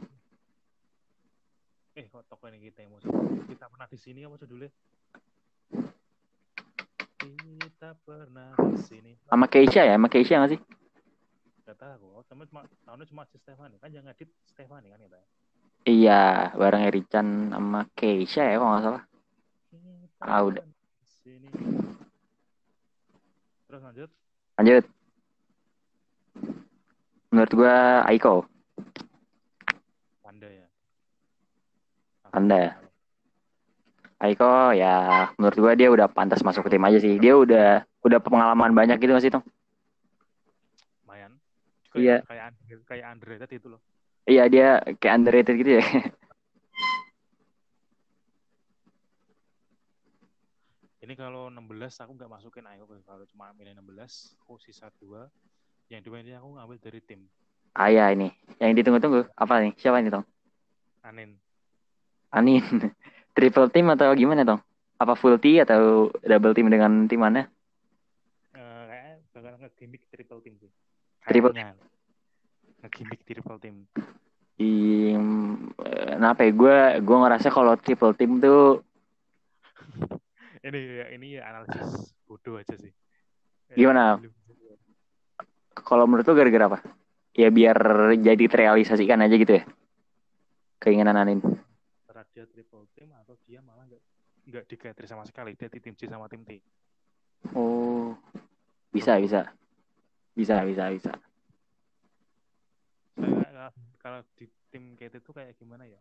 eh 1.99 2.07
kok 2.07 2.23
toko 2.31 2.47
ini 2.47 2.63
kita 2.71 2.87
temu 2.87 2.97
kita 3.51 3.67
pernah 3.67 3.91
di 3.91 3.99
sini 3.99 4.23
apa 4.23 4.39
dulu 4.39 4.71
kita 7.19 7.91
pernah 8.07 8.55
di 8.55 8.79
sini 8.79 9.13
Sama 9.27 9.47
Keisha 9.51 9.83
ya, 9.87 9.95
sama 9.99 10.11
Keisha 10.11 10.39
nggak 10.39 10.53
sih? 10.55 10.61
Gak 11.63 11.79
tahu, 11.79 12.19
oh, 12.19 12.23
temen 12.27 12.45
cuma 12.51 12.67
tahunnya 12.83 13.07
cuma 13.07 13.23
si 13.31 13.39
Stefani 13.39 13.79
kan 13.79 13.89
yang 13.95 14.03
ngedit 14.05 14.29
Stefani 14.45 14.91
kan 14.91 14.99
kita. 14.99 15.19
Iya, 15.87 16.51
bareng 16.59 16.83
Erican 16.87 17.51
sama 17.55 17.87
Keisha 17.95 18.43
ya, 18.45 18.59
kalau 18.59 18.71
nggak 18.77 18.85
salah. 18.87 19.03
Kita 19.71 20.27
Ah, 20.27 20.43
udah. 20.43 20.63
sini. 21.23 21.49
Terus 23.71 23.81
lanjut, 23.83 24.11
Lanjut. 24.59 24.85
Menurut 27.33 27.53
gua 27.57 28.05
Aiko. 28.13 28.45
Panda 30.21 30.49
ya. 30.53 30.67
Panda 32.29 32.57
ya? 32.61 32.73
Aiko 34.23 34.71
ya 34.77 35.27
menurut 35.41 35.59
gua 35.59 35.73
dia 35.75 35.89
udah 35.89 36.07
pantas 36.13 36.45
masuk 36.45 36.69
ke 36.69 36.77
tim 36.77 36.85
aja 36.85 37.01
sih. 37.01 37.17
Dia 37.17 37.33
udah 37.35 37.89
udah 38.05 38.19
pengalaman 38.21 38.77
banyak 38.77 39.01
gitu 39.01 39.17
nggak 39.17 39.25
sih, 39.25 39.33
Tong? 39.33 39.43
Lumayan. 41.09 41.41
Iya. 41.97 42.21
Kayak, 42.29 42.53
kayak 42.85 43.17
tadi 43.49 43.57
itu 43.57 43.69
loh. 43.73 43.81
Iya, 44.29 44.47
dia 44.53 44.69
kayak 45.01 45.15
underrated 45.17 45.57
gitu 45.57 45.81
ya. 45.81 45.85
Ini 51.03 51.19
kalau 51.19 51.51
16 51.51 51.99
aku 51.99 52.15
nggak 52.15 52.31
masukin 52.31 52.63
Ayo 52.71 52.87
kalau 53.03 53.27
cuma 53.27 53.51
milih 53.59 53.75
16, 53.75 54.39
aku 54.39 54.55
sisa 54.63 54.87
dua. 55.03 55.27
Yang 55.93 56.09
dua 56.09 56.25
ini 56.25 56.33
aku 56.33 56.49
ngambil 56.57 56.79
dari 56.81 57.01
tim 57.05 57.21
ah 57.73 57.89
ya 57.89 58.13
ini. 58.13 58.29
Yang 58.61 58.85
ditunggu-tunggu 58.85 59.33
apa 59.33 59.55
nih? 59.65 59.73
Siapa 59.81 60.01
ini, 60.01 60.13
Tong? 60.13 60.25
Anin. 61.05 61.37
Anin. 62.33 62.65
Triple 63.37 63.69
team 63.73 63.89
atau 63.93 64.13
gimana, 64.13 64.45
Tong? 64.45 64.61
Apa 65.01 65.17
full 65.17 65.41
T 65.41 65.57
atau 65.61 66.13
double 66.21 66.53
team 66.53 66.69
dengan 66.69 67.09
tim 67.09 67.21
mana? 67.21 67.49
Eh 68.53 68.83
kayaknya 68.89 69.15
bakal 69.33 69.55
nge-gimmick 69.65 70.05
triple 70.13 70.41
team 70.45 70.55
sih. 70.61 70.71
Triple. 71.25 71.57
Nge-gimmick 72.85 73.21
triple 73.25 73.59
team. 73.59 73.77
Eh, 74.61 75.17
kenapa 76.13 76.45
ya? 76.45 76.53
Gue 76.53 76.77
gue 77.03 77.17
ngerasa 77.19 77.49
kalau 77.49 77.75
triple 77.81 78.15
team 78.15 78.39
tuh 78.39 78.85
ini 80.69 80.81
ya 81.03 81.07
ini 81.11 81.27
ya 81.41 81.49
analisis 81.51 82.15
bodoh 82.29 82.61
aja 82.61 82.77
sih. 82.77 82.93
Gimana? 83.73 84.21
belum- 84.21 84.42
kalau 85.75 86.05
menurut 86.05 86.29
lu 86.29 86.35
gara-gara 86.37 86.67
apa? 86.69 86.79
Ya 87.33 87.49
biar 87.49 87.77
jadi 88.21 88.45
terrealisasikan 88.45 89.25
aja 89.25 89.35
gitu 89.37 89.53
ya. 89.61 89.65
Keinginan 90.83 91.17
Anin. 91.17 91.41
antara 92.05 92.29
dia 92.37 92.45
triple 92.45 92.85
team 92.93 93.09
atau 93.17 93.39
dia 93.49 93.65
malah 93.65 93.89
nggak 93.89 94.03
nggak 94.53 94.65
digatri 94.69 95.07
sama 95.09 95.25
sekali 95.25 95.57
dia 95.57 95.71
di 95.73 95.81
tim 95.81 95.97
C 95.97 96.05
sama 96.11 96.29
tim 96.29 96.45
T 96.45 96.61
Oh. 97.57 98.15
Bisa, 98.93 99.17
bisa. 99.17 99.49
Bisa, 100.37 100.61
bisa, 100.69 100.93
bisa. 100.93 101.13
saya 103.63 103.69
kalau 104.03 104.21
di 104.35 104.51
tim 104.73 104.99
KT 104.99 105.23
itu 105.23 105.31
kayak 105.31 105.55
gimana 105.55 105.87
ya 105.87 105.99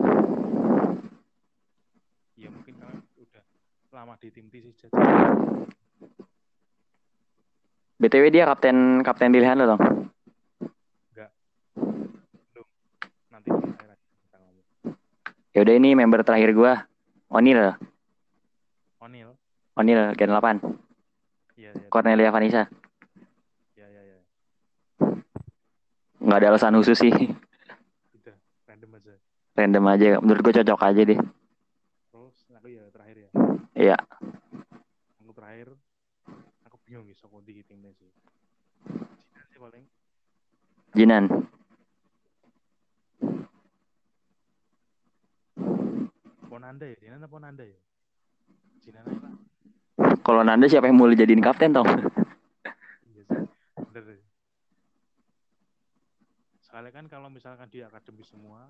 ya 2.40 2.50
mungkin 2.50 2.80
kalau 2.82 2.98
udah 3.22 3.44
lama 3.94 4.16
di 4.18 4.34
tim 4.34 4.50
T 4.50 4.64
sih 4.66 4.74
jadi 4.74 4.90
BTW 8.02 8.34
dia 8.34 8.50
kapten 8.50 9.06
kapten 9.06 9.30
pilihan 9.30 9.54
lo, 9.56 9.66
Tong. 9.70 9.82
nanti 13.32 13.48
di 13.48 13.70
akhir 13.70 13.90
aja 13.94 14.06
kita 14.26 14.38
ngomong 14.38 14.66
Ya 15.54 15.60
udah 15.62 15.76
ini 15.78 15.90
member 15.94 16.22
terakhir 16.22 16.52
gua. 16.52 16.74
Onil, 17.32 17.78
Onil 19.00 19.30
Onil 19.74 20.02
Gen 20.20 20.30
8. 20.30 20.60
iya 21.56 21.72
iya 21.72 21.88
Cornelia 21.88 22.28
Vanessa. 22.28 22.68
iya 23.72 23.88
iya 23.88 24.02
iya 24.04 24.20
Nggak 26.20 26.38
ada 26.38 26.48
alasan 26.52 26.76
khusus 26.76 27.00
sih. 27.00 27.14
udah 28.18 28.36
random 28.68 28.92
aja 29.00 29.14
Random 29.56 29.86
aja. 29.88 30.08
Menurut 30.20 30.42
gua 30.42 30.54
cocok 30.60 30.82
aja 30.84 31.02
deh. 31.08 31.20
terus 32.12 32.36
aku 32.52 32.68
ya 32.68 32.84
terakhir 32.92 33.16
ya 33.16 33.30
Iya. 33.72 33.98
Bingung 36.92 37.08
gitu 37.08 37.24
aku 37.24 37.40
di 37.48 37.64
timnya 37.64 37.88
sih 37.96 38.12
Cina 39.32 39.48
sih 39.48 39.60
paling 39.64 39.88
Jinan. 40.92 41.24
Ponanda 46.52 46.84
ya 46.84 47.00
Cina 47.00 47.16
apa 47.16 47.32
Ponanda 47.32 47.64
ya 47.64 47.80
Cina 48.84 49.00
aja 49.08 49.16
lah 49.24 49.32
Kalau 50.20 50.44
Nanda 50.44 50.68
siapa 50.68 50.92
yang 50.92 51.00
mau 51.00 51.08
dijadiin 51.08 51.40
kapten, 51.40 51.72
Tong? 51.72 51.88
Iya 53.08 53.24
bener. 53.88 54.20
Soalnya 56.60 56.92
kan 56.92 57.06
kalau 57.08 57.32
misalkan 57.32 57.72
di 57.72 57.80
akademi 57.82 58.22
semua, 58.28 58.68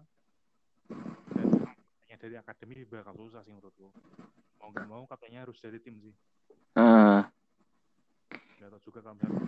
dan 2.06 2.18
dari 2.22 2.38
akademi 2.38 2.86
bakal 2.86 3.18
susah 3.18 3.42
sih 3.42 3.52
menurutku. 3.52 3.90
Mau 4.62 4.70
nggak 4.70 4.88
mau 4.88 5.04
kaptennya 5.10 5.44
harus 5.44 5.58
dari 5.60 5.82
tim 5.82 5.98
sih. 6.00 6.14
Tahu 8.62 8.78
juga 8.86 9.02
kalau 9.02 9.18
misalkan 9.18 9.42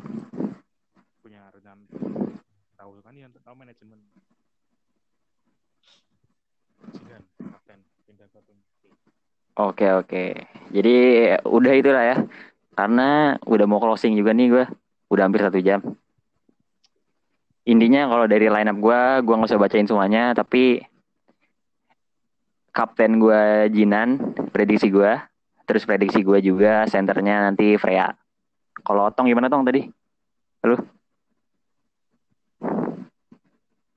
punya 1.22 1.46
rencana 1.54 1.86
tahu 2.74 2.98
kan 3.06 3.14
yang 3.14 3.30
tahu 3.30 3.54
manajemen. 3.54 4.02
Oke 9.54 9.86
oke. 9.94 10.26
Jadi 10.74 10.96
udah 11.46 11.74
itulah 11.78 12.04
ya. 12.10 12.18
Karena 12.74 13.38
udah 13.46 13.66
mau 13.70 13.78
closing 13.78 14.18
juga 14.18 14.34
nih 14.34 14.50
gue. 14.50 14.66
Udah 15.14 15.30
hampir 15.30 15.46
satu 15.46 15.62
jam. 15.62 15.78
Intinya 17.70 18.10
kalau 18.10 18.26
dari 18.26 18.50
line 18.50 18.74
up 18.74 18.82
gue, 18.82 19.02
gue 19.30 19.34
nggak 19.38 19.50
usah 19.54 19.62
bacain 19.62 19.86
semuanya. 19.86 20.34
Tapi 20.34 20.82
kapten 22.74 23.22
gue 23.22 23.70
Jinan, 23.70 24.34
prediksi 24.50 24.90
gue. 24.90 25.22
Terus 25.70 25.86
prediksi 25.86 26.26
gue 26.26 26.42
juga 26.42 26.90
senternya 26.90 27.46
nanti 27.46 27.78
Freya. 27.78 28.23
Kalau 28.82 29.06
Tong 29.14 29.30
gimana 29.30 29.52
Tong 29.54 29.62
tadi? 29.62 29.86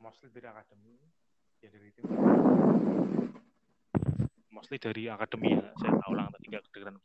Mostly 0.02 0.28
dari 0.28 0.48
akademi, 0.52 1.00
ya 1.64 1.68
dari 1.72 1.88
tim. 1.96 2.04
Mostly 4.52 4.76
dari 4.76 5.08
akademi 5.08 5.56
ya, 5.56 5.72
saya 5.80 5.96
tahu 5.96 6.12
ulang 6.12 6.28
tadi 6.36 6.44
nggak 6.52 6.64
kedengeran. 6.68 7.00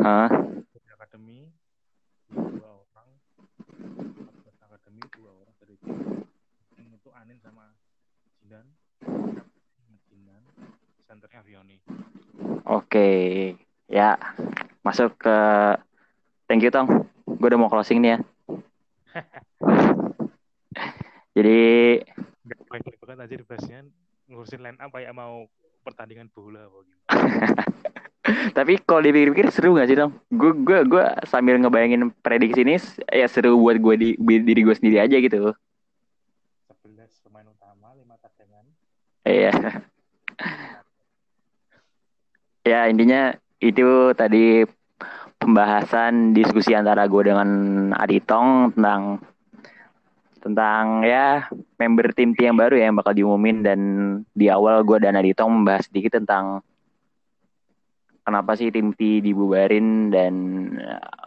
Hah? 0.00 0.28
dari 0.76 0.88
akademi 0.92 1.50
dua 2.30 2.84
orang 2.84 3.08
Fakultas 3.32 4.56
akademi 4.60 5.02
dua 5.08 5.30
orang 5.32 5.54
dari 5.56 5.74
tim 5.80 5.96
Tim 6.76 6.88
itu 6.92 7.08
Anin 7.16 7.40
sama 7.40 7.72
Jinan 8.44 8.66
Jinan 10.12 10.42
senternya 11.08 11.40
Vioni 11.42 11.80
Oke. 12.66 13.54
Ya. 13.86 14.18
Masuk 14.82 15.14
ke... 15.22 15.38
Thank 16.46 16.62
you 16.62 16.70
Tong. 16.70 17.10
Gue 17.26 17.48
udah 17.50 17.58
mau 17.58 17.66
closing 17.66 17.98
nih 17.98 18.10
ya. 18.14 18.18
Jadi 21.36 21.58
Gak 22.46 22.62
baik 22.70 22.94
banget 23.02 23.18
aja 23.26 23.34
dibahasnya 23.34 23.78
ngurusin 24.30 24.62
line 24.62 24.78
up 24.78 24.94
kayak 24.94 25.10
mau 25.10 25.50
pertandingan 25.82 26.30
bola 26.30 26.70
apa 26.70 26.78
gitu. 26.86 27.00
tapi 28.58 28.78
kalau 28.86 29.02
dipikir-pikir 29.02 29.50
seru 29.50 29.74
gak 29.74 29.90
sih 29.90 29.98
dong? 29.98 30.14
Gue 30.30 30.54
gue 30.54 30.86
gue 30.86 31.04
sambil 31.26 31.58
ngebayangin 31.58 32.14
prediksi 32.22 32.62
ini 32.62 32.78
ya 33.10 33.26
seru 33.26 33.58
buat 33.58 33.82
gue 33.82 33.94
di 33.98 34.08
diri 34.18 34.62
gue 34.62 34.74
sendiri 34.74 35.02
aja 35.02 35.18
gitu. 35.18 35.50
11 36.86 37.26
pemain 37.26 37.46
utama, 37.50 37.90
5 37.98 38.22
cadangan. 38.22 38.64
Iya. 39.26 39.52
ya 42.70 42.80
intinya 42.86 43.34
itu 43.58 44.14
tadi 44.14 44.62
pembahasan 45.36 46.32
diskusi 46.32 46.72
antara 46.72 47.06
gue 47.06 47.22
dengan 47.22 47.48
Aditong 47.94 48.72
tentang 48.74 49.20
tentang 50.40 51.02
ya 51.02 51.50
member 51.74 52.14
tim 52.14 52.30
T 52.30 52.46
yang 52.46 52.54
baru 52.54 52.78
ya 52.78 52.86
yang 52.86 52.98
bakal 52.98 53.18
diumumin 53.18 53.66
dan 53.66 53.80
di 54.30 54.46
awal 54.46 54.86
gue 54.86 55.02
dan 55.02 55.18
Aditong 55.18 55.50
membahas 55.50 55.90
sedikit 55.90 56.22
tentang 56.22 56.62
kenapa 58.22 58.54
sih 58.54 58.70
tim 58.70 58.94
T 58.94 59.22
dibubarin 59.22 60.10
dan 60.14 60.34
uh, 60.78 61.26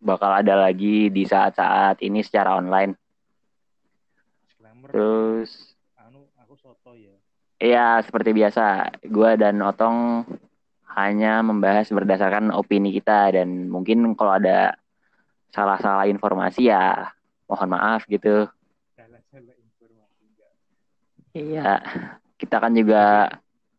bakal 0.00 0.32
ada 0.32 0.56
lagi 0.56 1.12
di 1.12 1.28
saat-saat 1.28 2.00
ini 2.00 2.24
secara 2.24 2.56
online. 2.56 2.96
Terus 4.90 5.76
anu 6.00 6.24
aku 6.40 6.56
soto 6.56 6.96
ya. 6.96 7.14
ya 7.60 7.86
seperti 8.00 8.32
biasa 8.32 8.96
gue 9.06 9.30
dan 9.38 9.60
Otong 9.60 10.24
hanya 10.98 11.42
membahas 11.44 11.86
berdasarkan 11.90 12.50
opini 12.54 12.90
kita 12.90 13.34
dan 13.34 13.70
mungkin 13.70 14.02
kalau 14.18 14.38
ada 14.38 14.74
salah-salah 15.54 16.06
informasi 16.10 16.70
ya 16.70 17.10
mohon 17.46 17.68
maaf 17.74 18.06
gitu. 18.06 18.46
Salah-salah 18.94 19.54
informasi 19.58 20.22
enggak. 20.26 20.52
Iya, 21.34 21.70
kita 22.38 22.56
kan 22.58 22.72
juga 22.74 23.30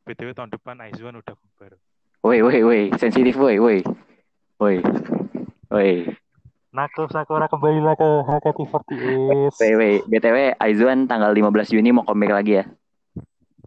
BTW 0.07 0.33
tahun 0.33 0.51
depan 0.51 0.75
Aizwan 0.87 1.19
udah 1.19 1.35
bubar. 1.35 1.77
Woi, 2.21 2.39
woi, 2.45 2.59
woi, 2.61 2.81
sensitif, 3.01 3.33
woi, 3.37 3.57
woi, 3.57 3.79
woi, 4.61 4.77
woi, 5.73 6.05
Nako 6.71 7.11
Sakura 7.11 7.51
kembalilah 7.51 7.99
ke 7.99 8.09
HKT48. 8.31 9.59
woi, 9.59 9.71
woi. 9.75 9.93
BTW, 10.07 10.55
Aizuan 10.55 11.03
tanggal 11.03 11.35
15 11.35 11.67
Juni 11.67 11.91
mau 11.91 12.07
comeback 12.07 12.31
lagi 12.31 12.63
ya. 12.63 12.65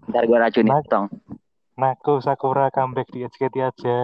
Ntar 0.09 0.25
gue 0.25 0.39
racunin, 0.41 0.73
tong. 0.89 1.13
Nako 1.75 2.23
Sakura 2.23 2.71
comeback 2.71 3.11
di 3.11 3.27
HKT 3.27 3.55
aja. 3.59 3.99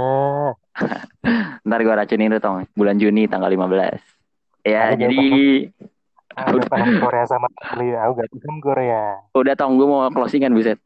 Ntar 1.67 1.81
gue 1.87 1.95
racunin 1.95 2.35
tuh, 2.35 2.43
tong. 2.43 2.57
Bulan 2.75 2.99
Juni 2.99 3.31
tanggal 3.31 3.47
15. 3.47 4.67
Ya, 4.67 4.91
Aku 4.91 5.07
jadi 5.07 5.23
Aku 6.41 6.63
gak 6.63 6.71
paham 6.71 6.99
Korea 7.03 7.25
sama 7.27 7.47
sekali. 7.59 7.95
Aku 7.95 8.13
gak 8.19 8.31
paham 8.31 8.57
Korea. 8.63 9.03
udah 9.35 9.55
tong 9.55 9.79
gue 9.79 9.87
mau 9.87 10.07
closingan 10.11 10.55
buset. 10.55 10.79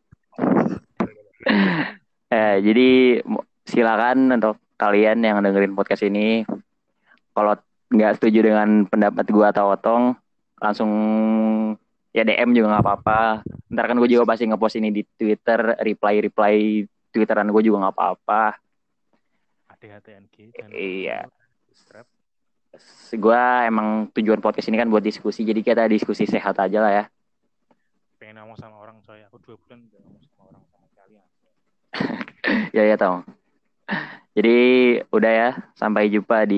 eh, 2.36 2.56
jadi 2.60 3.20
silakan 3.64 4.36
untuk 4.36 4.60
kalian 4.76 5.24
yang 5.24 5.40
dengerin 5.40 5.76
podcast 5.76 6.04
ini, 6.04 6.44
kalau 7.32 7.56
nggak 7.92 8.18
setuju 8.18 8.50
dengan 8.50 8.88
pendapat 8.88 9.24
gue 9.28 9.46
atau 9.46 9.72
Otong, 9.72 10.16
langsung 10.58 10.90
ya 12.14 12.22
DM 12.22 12.54
juga 12.54 12.78
nggak 12.78 12.84
apa-apa. 12.86 13.42
Ntar 13.74 13.84
kan 13.90 13.98
gue 13.98 14.06
juga 14.06 14.24
pasti 14.24 14.46
ngepost 14.46 14.78
ini 14.78 14.94
di 14.94 15.02
Twitter, 15.02 15.74
reply-reply 15.82 16.86
Twitteran 17.10 17.50
gue 17.50 17.62
juga 17.66 17.86
nggak 17.86 17.94
apa-apa. 17.94 18.44
Jangan 19.84 20.24
Iya. 20.72 21.28
Gue 23.14 23.44
emang 23.68 24.08
tujuan 24.16 24.40
podcast 24.40 24.72
ini 24.72 24.80
kan 24.80 24.88
buat 24.88 25.04
diskusi, 25.04 25.44
jadi 25.44 25.60
kita 25.60 25.84
diskusi 25.86 26.24
sehat 26.24 26.56
aja 26.56 26.78
lah 26.80 26.92
ya. 26.92 27.04
Pengen 28.16 28.40
ngomong 28.40 28.56
sama 28.56 28.80
orang 28.80 28.98
coy. 29.04 29.20
Aku 29.28 29.36
dua 29.44 29.60
bulan 29.60 29.84
gak 29.92 30.00
ngomong 30.00 30.22
sama 30.24 30.42
orang 30.48 30.64
sama 30.72 30.86
sekali. 30.88 31.14
Ya 32.76 32.82
ya 32.88 32.96
tong. 32.98 33.22
Jadi 34.34 34.58
udah 35.14 35.32
ya, 35.32 35.50
sampai 35.78 36.10
jumpa 36.10 36.42
di 36.44 36.52